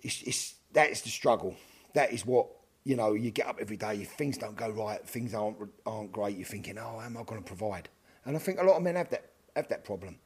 it's, 0.00 0.22
it's 0.22 0.54
that 0.72 0.90
is 0.90 1.02
the 1.02 1.10
struggle. 1.10 1.56
That 1.94 2.12
is 2.12 2.24
what 2.24 2.46
you 2.84 2.96
know. 2.96 3.12
You 3.12 3.30
get 3.30 3.46
up 3.46 3.58
every 3.60 3.76
day. 3.76 3.96
If 3.96 4.12
things 4.12 4.38
don't 4.38 4.56
go 4.56 4.70
right, 4.70 5.06
things 5.06 5.34
aren't 5.34 5.56
aren't 5.86 6.12
great. 6.12 6.36
You're 6.36 6.46
thinking, 6.46 6.78
oh, 6.78 6.98
how 6.98 7.06
am 7.06 7.16
I 7.16 7.22
going 7.22 7.42
to 7.42 7.46
provide? 7.46 7.88
And 8.24 8.36
I 8.36 8.38
think 8.38 8.60
a 8.60 8.64
lot 8.64 8.76
of 8.76 8.82
men 8.82 8.96
have 8.96 9.10
that 9.10 9.30
have 9.56 9.68
that 9.68 9.84
problem. 9.84 10.18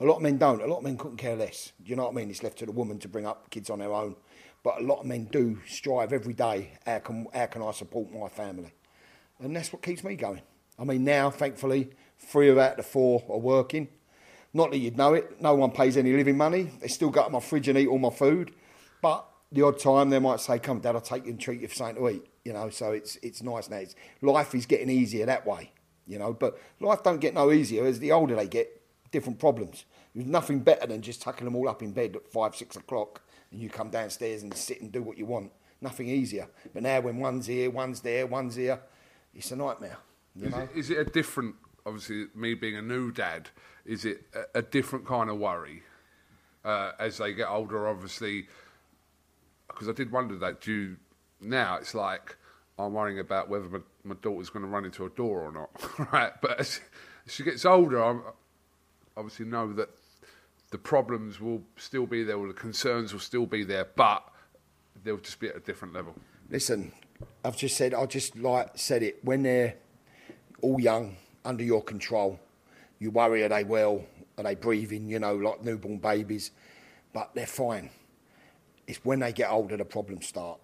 A 0.00 0.04
lot 0.04 0.16
of 0.16 0.22
men 0.22 0.38
don't. 0.38 0.62
A 0.62 0.66
lot 0.66 0.78
of 0.78 0.84
men 0.84 0.96
couldn't 0.96 1.18
care 1.18 1.36
less. 1.36 1.72
Do 1.82 1.90
you 1.90 1.96
know 1.96 2.04
what 2.04 2.12
I 2.12 2.14
mean? 2.14 2.30
It's 2.30 2.42
left 2.42 2.58
to 2.58 2.66
the 2.66 2.72
woman 2.72 2.98
to 3.00 3.08
bring 3.08 3.26
up 3.26 3.50
kids 3.50 3.68
on 3.68 3.80
their 3.80 3.92
own. 3.92 4.16
But 4.62 4.80
a 4.80 4.84
lot 4.84 5.00
of 5.00 5.06
men 5.06 5.28
do 5.30 5.58
strive 5.66 6.12
every 6.12 6.34
day. 6.34 6.72
How 6.86 6.98
can 7.00 7.26
how 7.34 7.46
can 7.46 7.62
I 7.62 7.72
support 7.72 8.10
my 8.12 8.28
family? 8.28 8.72
And 9.40 9.54
that's 9.54 9.72
what 9.72 9.82
keeps 9.82 10.04
me 10.04 10.16
going. 10.16 10.42
I 10.78 10.84
mean, 10.84 11.04
now 11.04 11.30
thankfully, 11.30 11.90
three 12.18 12.50
out 12.50 12.58
of 12.58 12.76
the 12.78 12.82
four 12.82 13.22
are 13.28 13.38
working. 13.38 13.88
Not 14.52 14.70
that 14.72 14.78
you'd 14.78 14.96
know 14.96 15.14
it. 15.14 15.40
No 15.40 15.54
one 15.54 15.70
pays 15.70 15.96
any 15.96 16.12
living 16.12 16.36
money. 16.36 16.70
They 16.80 16.88
still 16.88 17.10
go 17.10 17.24
to 17.24 17.30
my 17.30 17.40
fridge 17.40 17.68
and 17.68 17.78
eat 17.78 17.86
all 17.86 17.98
my 17.98 18.10
food. 18.10 18.52
But 19.00 19.26
the 19.52 19.62
odd 19.62 19.78
time 19.78 20.10
they 20.10 20.18
might 20.18 20.40
say, 20.40 20.58
"Come, 20.58 20.80
Dad, 20.80 20.94
I'll 20.94 21.00
take 21.00 21.24
you 21.24 21.30
and 21.30 21.40
treat 21.40 21.60
you 21.60 21.68
for 21.68 21.74
something 21.74 21.96
to 21.96 22.08
eat." 22.08 22.26
You 22.44 22.52
know, 22.52 22.70
so 22.70 22.92
it's 22.92 23.16
it's 23.16 23.42
nice 23.42 23.68
now. 23.68 23.78
It's, 23.78 23.94
life 24.20 24.54
is 24.54 24.66
getting 24.66 24.90
easier 24.90 25.26
that 25.26 25.46
way. 25.46 25.72
You 26.06 26.18
know, 26.18 26.32
but 26.32 26.58
life 26.80 27.02
don't 27.02 27.20
get 27.20 27.34
no 27.34 27.52
easier 27.52 27.86
as 27.86 27.98
the 27.98 28.12
older 28.12 28.34
they 28.34 28.48
get. 28.48 28.76
Different 29.12 29.38
problems. 29.40 29.86
There's 30.14 30.26
nothing 30.26 30.60
better 30.60 30.86
than 30.86 31.02
just 31.02 31.22
tucking 31.22 31.44
them 31.44 31.56
all 31.56 31.68
up 31.68 31.82
in 31.82 31.92
bed 31.92 32.16
at 32.16 32.32
five, 32.32 32.54
six 32.54 32.76
o'clock 32.76 33.22
and 33.50 33.60
you 33.60 33.68
come 33.68 33.90
downstairs 33.90 34.42
and 34.42 34.54
sit 34.54 34.80
and 34.80 34.92
do 34.92 35.02
what 35.02 35.18
you 35.18 35.26
want. 35.26 35.52
Nothing 35.80 36.08
easier. 36.08 36.48
But 36.72 36.82
now 36.82 37.00
when 37.00 37.18
one's 37.18 37.46
here, 37.46 37.70
one's 37.70 38.00
there, 38.00 38.26
one's 38.26 38.54
here, 38.54 38.80
it's 39.34 39.50
a 39.50 39.56
nightmare. 39.56 39.96
You 40.36 40.46
is, 40.46 40.52
know? 40.52 40.58
it, 40.60 40.70
is 40.76 40.90
it 40.90 40.98
a 40.98 41.04
different, 41.04 41.56
obviously, 41.84 42.26
me 42.34 42.54
being 42.54 42.76
a 42.76 42.82
new 42.82 43.10
dad, 43.10 43.48
is 43.84 44.04
it 44.04 44.22
a, 44.34 44.58
a 44.58 44.62
different 44.62 45.06
kind 45.06 45.30
of 45.30 45.38
worry 45.38 45.82
uh, 46.64 46.92
as 46.98 47.18
they 47.18 47.32
get 47.32 47.48
older, 47.48 47.88
obviously? 47.88 48.46
Because 49.72 49.88
I 49.88 49.92
did 49.92 50.10
wonder 50.12 50.36
that. 50.36 50.60
Do 50.60 50.72
you, 50.72 50.96
now 51.40 51.76
it's 51.76 51.94
like 51.94 52.36
I'm 52.78 52.94
worrying 52.94 53.18
about 53.18 53.48
whether 53.48 53.68
my, 53.68 53.78
my 54.04 54.14
daughter's 54.22 54.50
going 54.50 54.64
to 54.64 54.68
run 54.70 54.84
into 54.84 55.04
a 55.04 55.10
door 55.10 55.42
or 55.42 55.52
not, 55.52 56.12
right? 56.12 56.32
But 56.40 56.60
as, 56.60 56.80
she 57.26 57.42
gets 57.42 57.64
older, 57.64 58.02
I 58.02 58.18
obviously 59.16 59.46
know 59.46 59.72
that 59.74 59.90
the 60.70 60.78
problems 60.78 61.40
will 61.40 61.62
still 61.76 62.06
be 62.06 62.22
there, 62.22 62.36
or 62.36 62.46
the 62.46 62.54
concerns 62.54 63.12
will 63.12 63.20
still 63.20 63.46
be 63.46 63.64
there, 63.64 63.86
but 63.96 64.22
they'll 65.02 65.18
just 65.18 65.40
be 65.40 65.48
at 65.48 65.56
a 65.56 65.60
different 65.60 65.94
level. 65.94 66.14
Listen, 66.48 66.92
I've 67.44 67.56
just 67.56 67.76
said, 67.76 67.94
I 67.94 68.06
just 68.06 68.36
like 68.36 68.70
said 68.76 69.02
it. 69.02 69.18
When 69.24 69.42
they're 69.42 69.74
all 70.62 70.80
young, 70.80 71.16
under 71.44 71.64
your 71.64 71.82
control, 71.82 72.38
you 72.98 73.10
worry, 73.10 73.42
are 73.42 73.48
they 73.48 73.64
well? 73.64 74.04
Are 74.38 74.44
they 74.44 74.54
breathing? 74.54 75.08
You 75.08 75.18
know, 75.18 75.34
like 75.34 75.64
newborn 75.64 75.98
babies, 75.98 76.50
but 77.12 77.30
they're 77.34 77.46
fine. 77.46 77.90
It's 78.90 79.04
when 79.04 79.20
they 79.20 79.32
get 79.32 79.52
older 79.52 79.76
the 79.76 79.84
problems 79.84 80.26
start, 80.26 80.58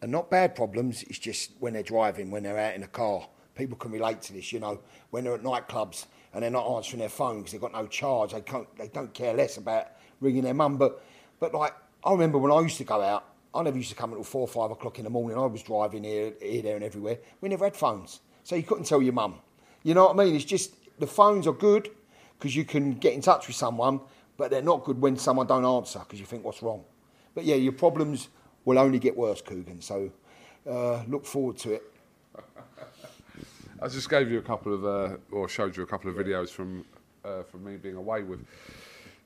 and 0.00 0.10
not 0.10 0.30
bad 0.30 0.54
problems. 0.54 1.02
It's 1.02 1.18
just 1.18 1.50
when 1.60 1.74
they're 1.74 1.82
driving, 1.82 2.30
when 2.30 2.42
they're 2.42 2.58
out 2.58 2.74
in 2.74 2.82
a 2.82 2.88
car. 2.88 3.28
People 3.54 3.76
can 3.76 3.92
relate 3.92 4.22
to 4.22 4.32
this, 4.32 4.50
you 4.50 4.60
know, 4.60 4.80
when 5.10 5.24
they're 5.24 5.34
at 5.34 5.42
nightclubs 5.42 6.06
and 6.32 6.42
they're 6.42 6.50
not 6.50 6.66
answering 6.66 7.00
their 7.00 7.10
phone 7.10 7.40
because 7.40 7.52
they've 7.52 7.60
got 7.60 7.74
no 7.74 7.86
charge. 7.86 8.32
They 8.32 8.40
can't, 8.40 8.66
they 8.78 8.88
don't 8.88 9.12
care 9.12 9.34
less 9.34 9.58
about 9.58 9.88
ringing 10.20 10.42
their 10.42 10.54
mum. 10.54 10.78
But, 10.78 11.04
but 11.38 11.52
like, 11.52 11.74
I 12.02 12.12
remember 12.12 12.38
when 12.38 12.50
I 12.50 12.60
used 12.60 12.78
to 12.78 12.84
go 12.84 13.02
out, 13.02 13.24
I 13.54 13.62
never 13.62 13.76
used 13.76 13.90
to 13.90 13.94
come 13.94 14.12
until 14.12 14.24
four 14.24 14.42
or 14.42 14.48
five 14.48 14.70
o'clock 14.70 14.98
in 14.98 15.04
the 15.04 15.10
morning. 15.10 15.36
I 15.36 15.44
was 15.44 15.62
driving 15.62 16.04
here, 16.04 16.32
here, 16.40 16.62
there, 16.62 16.76
and 16.76 16.84
everywhere. 16.84 17.18
We 17.42 17.50
never 17.50 17.66
had 17.66 17.76
phones, 17.76 18.20
so 18.42 18.56
you 18.56 18.62
couldn't 18.62 18.84
tell 18.84 19.02
your 19.02 19.12
mum. 19.12 19.34
You 19.82 19.92
know 19.92 20.06
what 20.06 20.18
I 20.18 20.24
mean? 20.24 20.34
It's 20.34 20.46
just 20.46 20.72
the 20.98 21.06
phones 21.06 21.46
are 21.46 21.52
good 21.52 21.90
because 22.38 22.56
you 22.56 22.64
can 22.64 22.94
get 22.94 23.12
in 23.12 23.20
touch 23.20 23.46
with 23.46 23.56
someone, 23.56 24.00
but 24.38 24.50
they're 24.50 24.62
not 24.62 24.84
good 24.84 24.98
when 24.98 25.18
someone 25.18 25.46
don't 25.46 25.66
answer 25.66 25.98
because 25.98 26.18
you 26.18 26.24
think 26.24 26.42
what's 26.42 26.62
wrong. 26.62 26.82
But 27.36 27.44
yeah, 27.44 27.54
your 27.56 27.72
problems 27.72 28.28
will 28.64 28.78
only 28.78 28.98
get 28.98 29.16
worse, 29.16 29.42
Kugan. 29.42 29.82
So 29.82 30.10
uh, 30.68 31.04
look 31.06 31.26
forward 31.26 31.58
to 31.58 31.74
it. 31.74 31.82
I 33.82 33.88
just 33.88 34.08
gave 34.08 34.30
you 34.30 34.38
a 34.38 34.42
couple 34.42 34.72
of, 34.74 34.84
uh, 34.84 35.16
or 35.30 35.46
showed 35.48 35.76
you 35.76 35.82
a 35.82 35.86
couple 35.86 36.10
of 36.10 36.16
videos 36.16 36.48
from 36.48 36.84
uh, 37.24 37.42
from 37.42 37.64
me 37.64 37.76
being 37.76 37.96
away 37.96 38.22
with. 38.22 38.40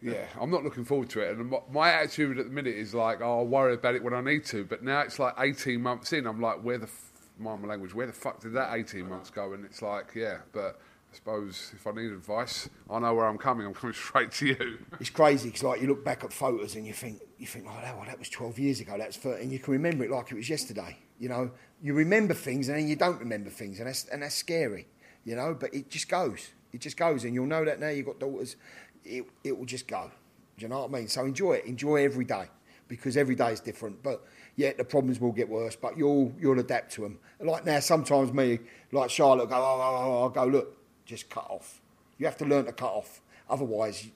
Yeah, 0.02 0.24
I'm 0.40 0.50
not 0.50 0.64
looking 0.64 0.84
forward 0.84 1.08
to 1.10 1.20
it. 1.20 1.36
And 1.36 1.54
my 1.70 1.92
attitude 1.92 2.38
at 2.38 2.46
the 2.46 2.50
minute 2.52 2.74
is 2.74 2.94
like, 2.94 3.20
oh, 3.20 3.40
I'll 3.40 3.46
worry 3.46 3.74
about 3.74 3.94
it 3.94 4.02
when 4.02 4.14
I 4.14 4.22
need 4.22 4.44
to. 4.46 4.64
But 4.64 4.82
now 4.82 5.00
it's 5.00 5.18
like 5.18 5.34
18 5.38 5.80
months 5.80 6.12
in, 6.14 6.26
I'm 6.26 6.40
like, 6.40 6.64
where 6.64 6.78
the, 6.78 6.86
f- 6.86 7.10
my 7.38 7.54
language, 7.54 7.94
where 7.94 8.06
the 8.06 8.12
fuck 8.14 8.40
did 8.40 8.54
that 8.54 8.74
18 8.74 9.06
months 9.06 9.28
go? 9.28 9.52
And 9.52 9.62
it's 9.62 9.82
like, 9.82 10.12
yeah, 10.14 10.38
but 10.52 10.80
I 11.10 11.16
suppose 11.16 11.72
if 11.74 11.86
I 11.86 11.90
need 11.90 12.12
advice, 12.12 12.68
I 12.88 12.98
know 13.00 13.14
where 13.14 13.26
I'm 13.26 13.38
coming. 13.38 13.66
I'm 13.66 13.74
coming 13.74 13.94
straight 14.08 14.30
to 14.32 14.46
you. 14.46 14.78
It's 15.00 15.10
crazy 15.10 15.48
because 15.48 15.64
like 15.64 15.80
you 15.80 15.88
look 15.88 16.04
back 16.04 16.22
at 16.22 16.32
photos 16.32 16.76
and 16.76 16.86
you 16.86 16.92
think, 16.92 17.20
you 17.38 17.46
think, 17.46 17.66
oh, 17.68 17.80
that, 17.82 17.96
well, 17.96 18.06
that 18.06 18.18
was 18.18 18.28
12 18.28 18.58
years 18.58 18.80
ago. 18.80 18.96
That's 18.96 19.16
13. 19.16 19.42
And 19.42 19.52
you 19.52 19.58
can 19.58 19.72
remember 19.72 20.04
it 20.04 20.10
like 20.10 20.30
it 20.30 20.36
was 20.36 20.48
yesterday. 20.48 20.96
You 21.18 21.28
know, 21.28 21.50
you 21.82 21.94
remember 21.94 22.34
things 22.34 22.68
and 22.68 22.78
then 22.78 22.88
you 22.88 22.96
don't 22.96 23.18
remember 23.18 23.50
things, 23.50 23.78
and 23.78 23.88
that's 23.88 24.06
and 24.06 24.22
that's 24.22 24.34
scary. 24.34 24.86
You 25.24 25.36
know, 25.36 25.54
but 25.58 25.74
it 25.74 25.90
just 25.90 26.08
goes. 26.08 26.50
It 26.72 26.80
just 26.80 26.96
goes, 26.96 27.24
and 27.24 27.34
you'll 27.34 27.46
know 27.46 27.64
that 27.64 27.80
now 27.80 27.88
you've 27.88 28.06
got 28.06 28.18
daughters. 28.20 28.56
It 29.04 29.26
it 29.44 29.58
will 29.58 29.66
just 29.66 29.86
go. 29.86 30.10
Do 30.56 30.62
you 30.62 30.68
know 30.68 30.80
what 30.80 30.90
I 30.90 31.00
mean? 31.00 31.08
So 31.08 31.24
enjoy 31.24 31.54
it. 31.54 31.66
Enjoy 31.66 32.04
every 32.04 32.24
day 32.24 32.46
because 32.88 33.16
every 33.16 33.34
day 33.34 33.52
is 33.52 33.60
different. 33.60 34.02
But 34.02 34.24
yeah, 34.56 34.72
the 34.76 34.84
problems 34.84 35.20
will 35.20 35.32
get 35.32 35.48
worse, 35.48 35.76
but 35.76 35.98
you'll 35.98 36.32
you'll 36.38 36.58
adapt 36.58 36.92
to 36.92 37.02
them. 37.02 37.18
Like 37.38 37.66
now, 37.66 37.80
sometimes 37.80 38.32
me, 38.32 38.60
like 38.92 39.10
Charlotte, 39.10 39.50
go, 39.50 39.56
oh, 39.56 39.58
oh, 39.58 39.82
oh, 39.82 40.12
oh 40.12 40.22
I'll 40.22 40.28
go, 40.30 40.44
look, 40.46 40.79
just 41.10 41.28
cut 41.28 41.46
off. 41.50 41.80
You 42.18 42.26
have 42.26 42.36
to 42.38 42.44
learn 42.44 42.64
to 42.66 42.72
cut 42.72 42.90
off. 42.92 43.20
Otherwise, 43.48 44.08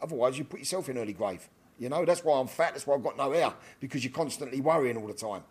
otherwise 0.00 0.38
you 0.38 0.44
put 0.44 0.60
yourself 0.60 0.88
in 0.88 0.96
early 0.98 1.12
grave. 1.12 1.48
You 1.78 1.88
know, 1.88 2.04
that's 2.04 2.24
why 2.24 2.40
I'm 2.40 2.46
fat. 2.48 2.72
That's 2.72 2.86
why 2.86 2.94
I've 2.96 3.02
got 3.04 3.16
no 3.16 3.30
hair 3.32 3.52
because 3.80 4.02
you're 4.04 4.12
constantly 4.12 4.60
worrying 4.60 4.96
all 4.96 5.06
the 5.06 5.12
time. 5.14 5.42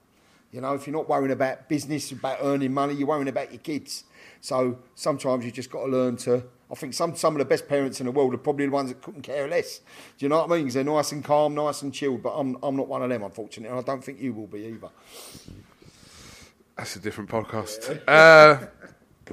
You 0.52 0.62
know, 0.62 0.74
if 0.74 0.88
you're 0.88 0.96
not 0.96 1.08
worrying 1.10 1.32
about 1.32 1.68
business, 1.70 2.12
about 2.12 2.40
earning 2.42 2.74
money, 2.74 2.94
you're 2.96 3.08
worrying 3.08 3.28
about 3.28 3.52
your 3.52 3.60
kids. 3.62 4.06
So 4.42 4.80
sometimes 4.96 5.46
you 5.46 5.52
just 5.52 5.70
got 5.70 5.86
to 5.86 5.92
learn 5.92 6.16
to. 6.18 6.44
I 6.72 6.76
think 6.76 6.94
some 6.94 7.16
some 7.16 7.34
of 7.36 7.40
the 7.40 7.46
best 7.46 7.68
parents 7.68 8.00
in 8.02 8.06
the 8.08 8.12
world 8.12 8.34
are 8.34 8.38
probably 8.38 8.66
the 8.66 8.72
ones 8.72 8.90
that 8.90 9.02
couldn't 9.02 9.22
care 9.22 9.48
less. 9.48 9.80
Do 10.18 10.26
you 10.26 10.30
know 10.30 10.40
what 10.40 10.52
I 10.52 10.56
mean? 10.56 10.66
'Cause 10.66 10.74
they're 10.74 10.84
nice 10.84 11.12
and 11.14 11.24
calm, 11.24 11.54
nice 11.56 11.82
and 11.82 11.94
chilled. 11.94 12.24
But 12.24 12.32
I'm 12.32 12.58
I'm 12.64 12.76
not 12.76 12.88
one 12.88 13.04
of 13.04 13.10
them, 13.10 13.24
unfortunately, 13.24 13.70
and 13.70 13.80
I 13.80 13.84
don't 13.90 14.04
think 14.04 14.20
you 14.22 14.34
will 14.34 14.48
be 14.48 14.66
either. 14.66 14.90
That's 16.78 16.96
a 16.96 17.00
different 17.00 17.30
podcast. 17.30 18.02
Uh, 18.08 18.68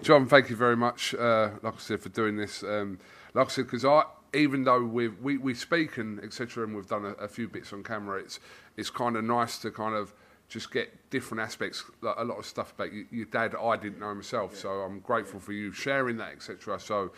John, 0.03 0.27
thank 0.27 0.51
you 0.51 0.57
very 0.57 0.77
much. 0.77 1.15
Uh, 1.15 1.51
like 1.63 1.75
I 1.75 1.79
said, 1.79 2.01
for 2.01 2.09
doing 2.09 2.37
this. 2.37 2.63
Um, 2.63 2.99
like 3.33 3.47
I 3.47 3.51
said, 3.51 3.67
because 3.67 3.85
I, 3.85 4.05
even 4.35 4.65
though 4.65 4.83
we've, 4.83 5.19
we 5.21 5.39
we 5.39 5.55
speak 5.55 5.99
and 5.99 6.23
etc., 6.23 6.65
and 6.65 6.75
we've 6.75 6.89
done 6.89 7.05
a, 7.05 7.13
a 7.13 7.29
few 7.29 7.49
bits 7.49 7.73
on 7.73 7.83
camera, 7.85 8.21
it's 8.21 8.41
it's 8.77 8.91
kind 8.91 9.17
of 9.17 9.25
nice 9.25 9.59
to 9.59 9.71
kind 9.71 9.95
of 9.95 10.13
just 10.49 10.73
get 10.73 11.11
different 11.11 11.41
aspects, 11.41 11.85
like 12.03 12.17
a 12.19 12.25
lot 12.25 12.39
of 12.39 12.45
stuff 12.45 12.73
about 12.73 12.93
you, 12.93 13.07
your 13.11 13.27
dad 13.27 13.55
I 13.55 13.77
didn't 13.77 14.01
know 14.01 14.15
myself. 14.15 14.57
So 14.57 14.69
I'm 14.69 15.01
grateful 15.01 15.41
for 15.41 15.53
you 15.53 15.73
sharing 15.73 16.17
that, 16.19 16.33
etc. 16.33 16.79
So 16.81 17.13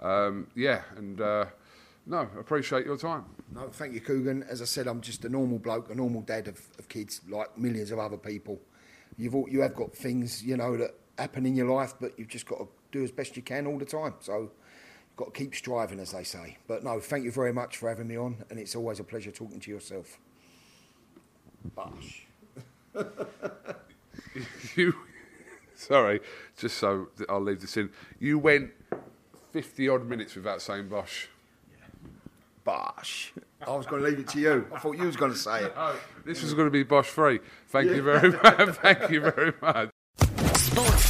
um, 0.00 0.46
yeah, 0.54 0.82
and 0.96 1.20
uh, 1.20 1.44
no, 2.06 2.28
appreciate 2.38 2.86
your 2.86 2.96
time. 2.96 3.24
No, 3.54 3.68
thank 3.68 3.92
you, 3.92 4.00
Kugan. 4.00 4.48
As 4.48 4.62
I 4.62 4.64
said, 4.64 4.86
I'm 4.86 5.00
just 5.00 5.24
a 5.24 5.28
normal 5.28 5.58
bloke, 5.58 5.90
a 5.90 5.94
normal 5.94 6.22
dad 6.22 6.48
of, 6.48 6.60
of 6.78 6.88
kids, 6.88 7.20
like 7.28 7.56
millions 7.58 7.90
of 7.90 7.98
other 7.98 8.16
people. 8.16 8.58
You've 9.18 9.34
all, 9.34 9.48
you 9.48 9.60
have 9.60 9.74
got 9.74 9.94
things, 9.94 10.42
you 10.42 10.56
know, 10.56 10.76
that 10.78 10.94
happen 11.18 11.46
in 11.46 11.54
your 11.54 11.68
life, 11.72 11.94
but 12.00 12.18
you've 12.18 12.28
just 12.28 12.46
got 12.46 12.58
to 12.58 12.68
do 12.90 13.02
as 13.02 13.10
best 13.10 13.36
you 13.36 13.42
can 13.42 13.66
all 13.66 13.78
the 13.78 13.84
time. 13.84 14.14
So 14.20 14.38
you've 14.38 15.16
got 15.16 15.34
to 15.34 15.38
keep 15.38 15.54
striving, 15.54 16.00
as 16.00 16.12
they 16.12 16.24
say. 16.24 16.58
But 16.66 16.84
no, 16.84 17.00
thank 17.00 17.24
you 17.24 17.32
very 17.32 17.52
much 17.52 17.76
for 17.76 17.88
having 17.88 18.08
me 18.08 18.16
on, 18.16 18.36
and 18.50 18.58
it's 18.58 18.74
always 18.74 19.00
a 19.00 19.04
pleasure 19.04 19.30
talking 19.30 19.60
to 19.60 19.70
yourself. 19.70 20.18
Bosh. 21.74 22.26
you 24.76 24.94
sorry, 25.74 26.20
just 26.56 26.78
so 26.78 27.08
that 27.16 27.30
I'll 27.30 27.40
leave 27.40 27.60
this 27.60 27.76
in. 27.76 27.90
You 28.18 28.38
went 28.38 28.70
fifty 29.52 29.88
odd 29.88 30.06
minutes 30.06 30.34
without 30.34 30.60
saying 30.60 30.88
Bosh. 30.88 31.28
Bosh. 32.64 33.32
I 33.66 33.76
was 33.76 33.86
going 33.86 34.02
to 34.02 34.08
leave 34.08 34.18
it 34.18 34.28
to 34.28 34.40
you. 34.40 34.66
I 34.72 34.78
thought 34.78 34.96
you 34.96 35.04
was 35.04 35.16
going 35.16 35.32
to 35.32 35.38
say 35.38 35.64
it. 35.64 35.72
Oh, 35.76 35.98
this 36.24 36.42
was 36.42 36.54
going 36.54 36.66
to 36.66 36.70
be 36.70 36.82
Bosh 36.82 37.06
free. 37.06 37.40
Thank 37.68 37.90
you 37.90 38.02
very 38.02 38.30
much. 38.42 38.76
Thank 38.76 39.10
you 39.10 39.20
very 39.20 39.52
much. 39.60 39.91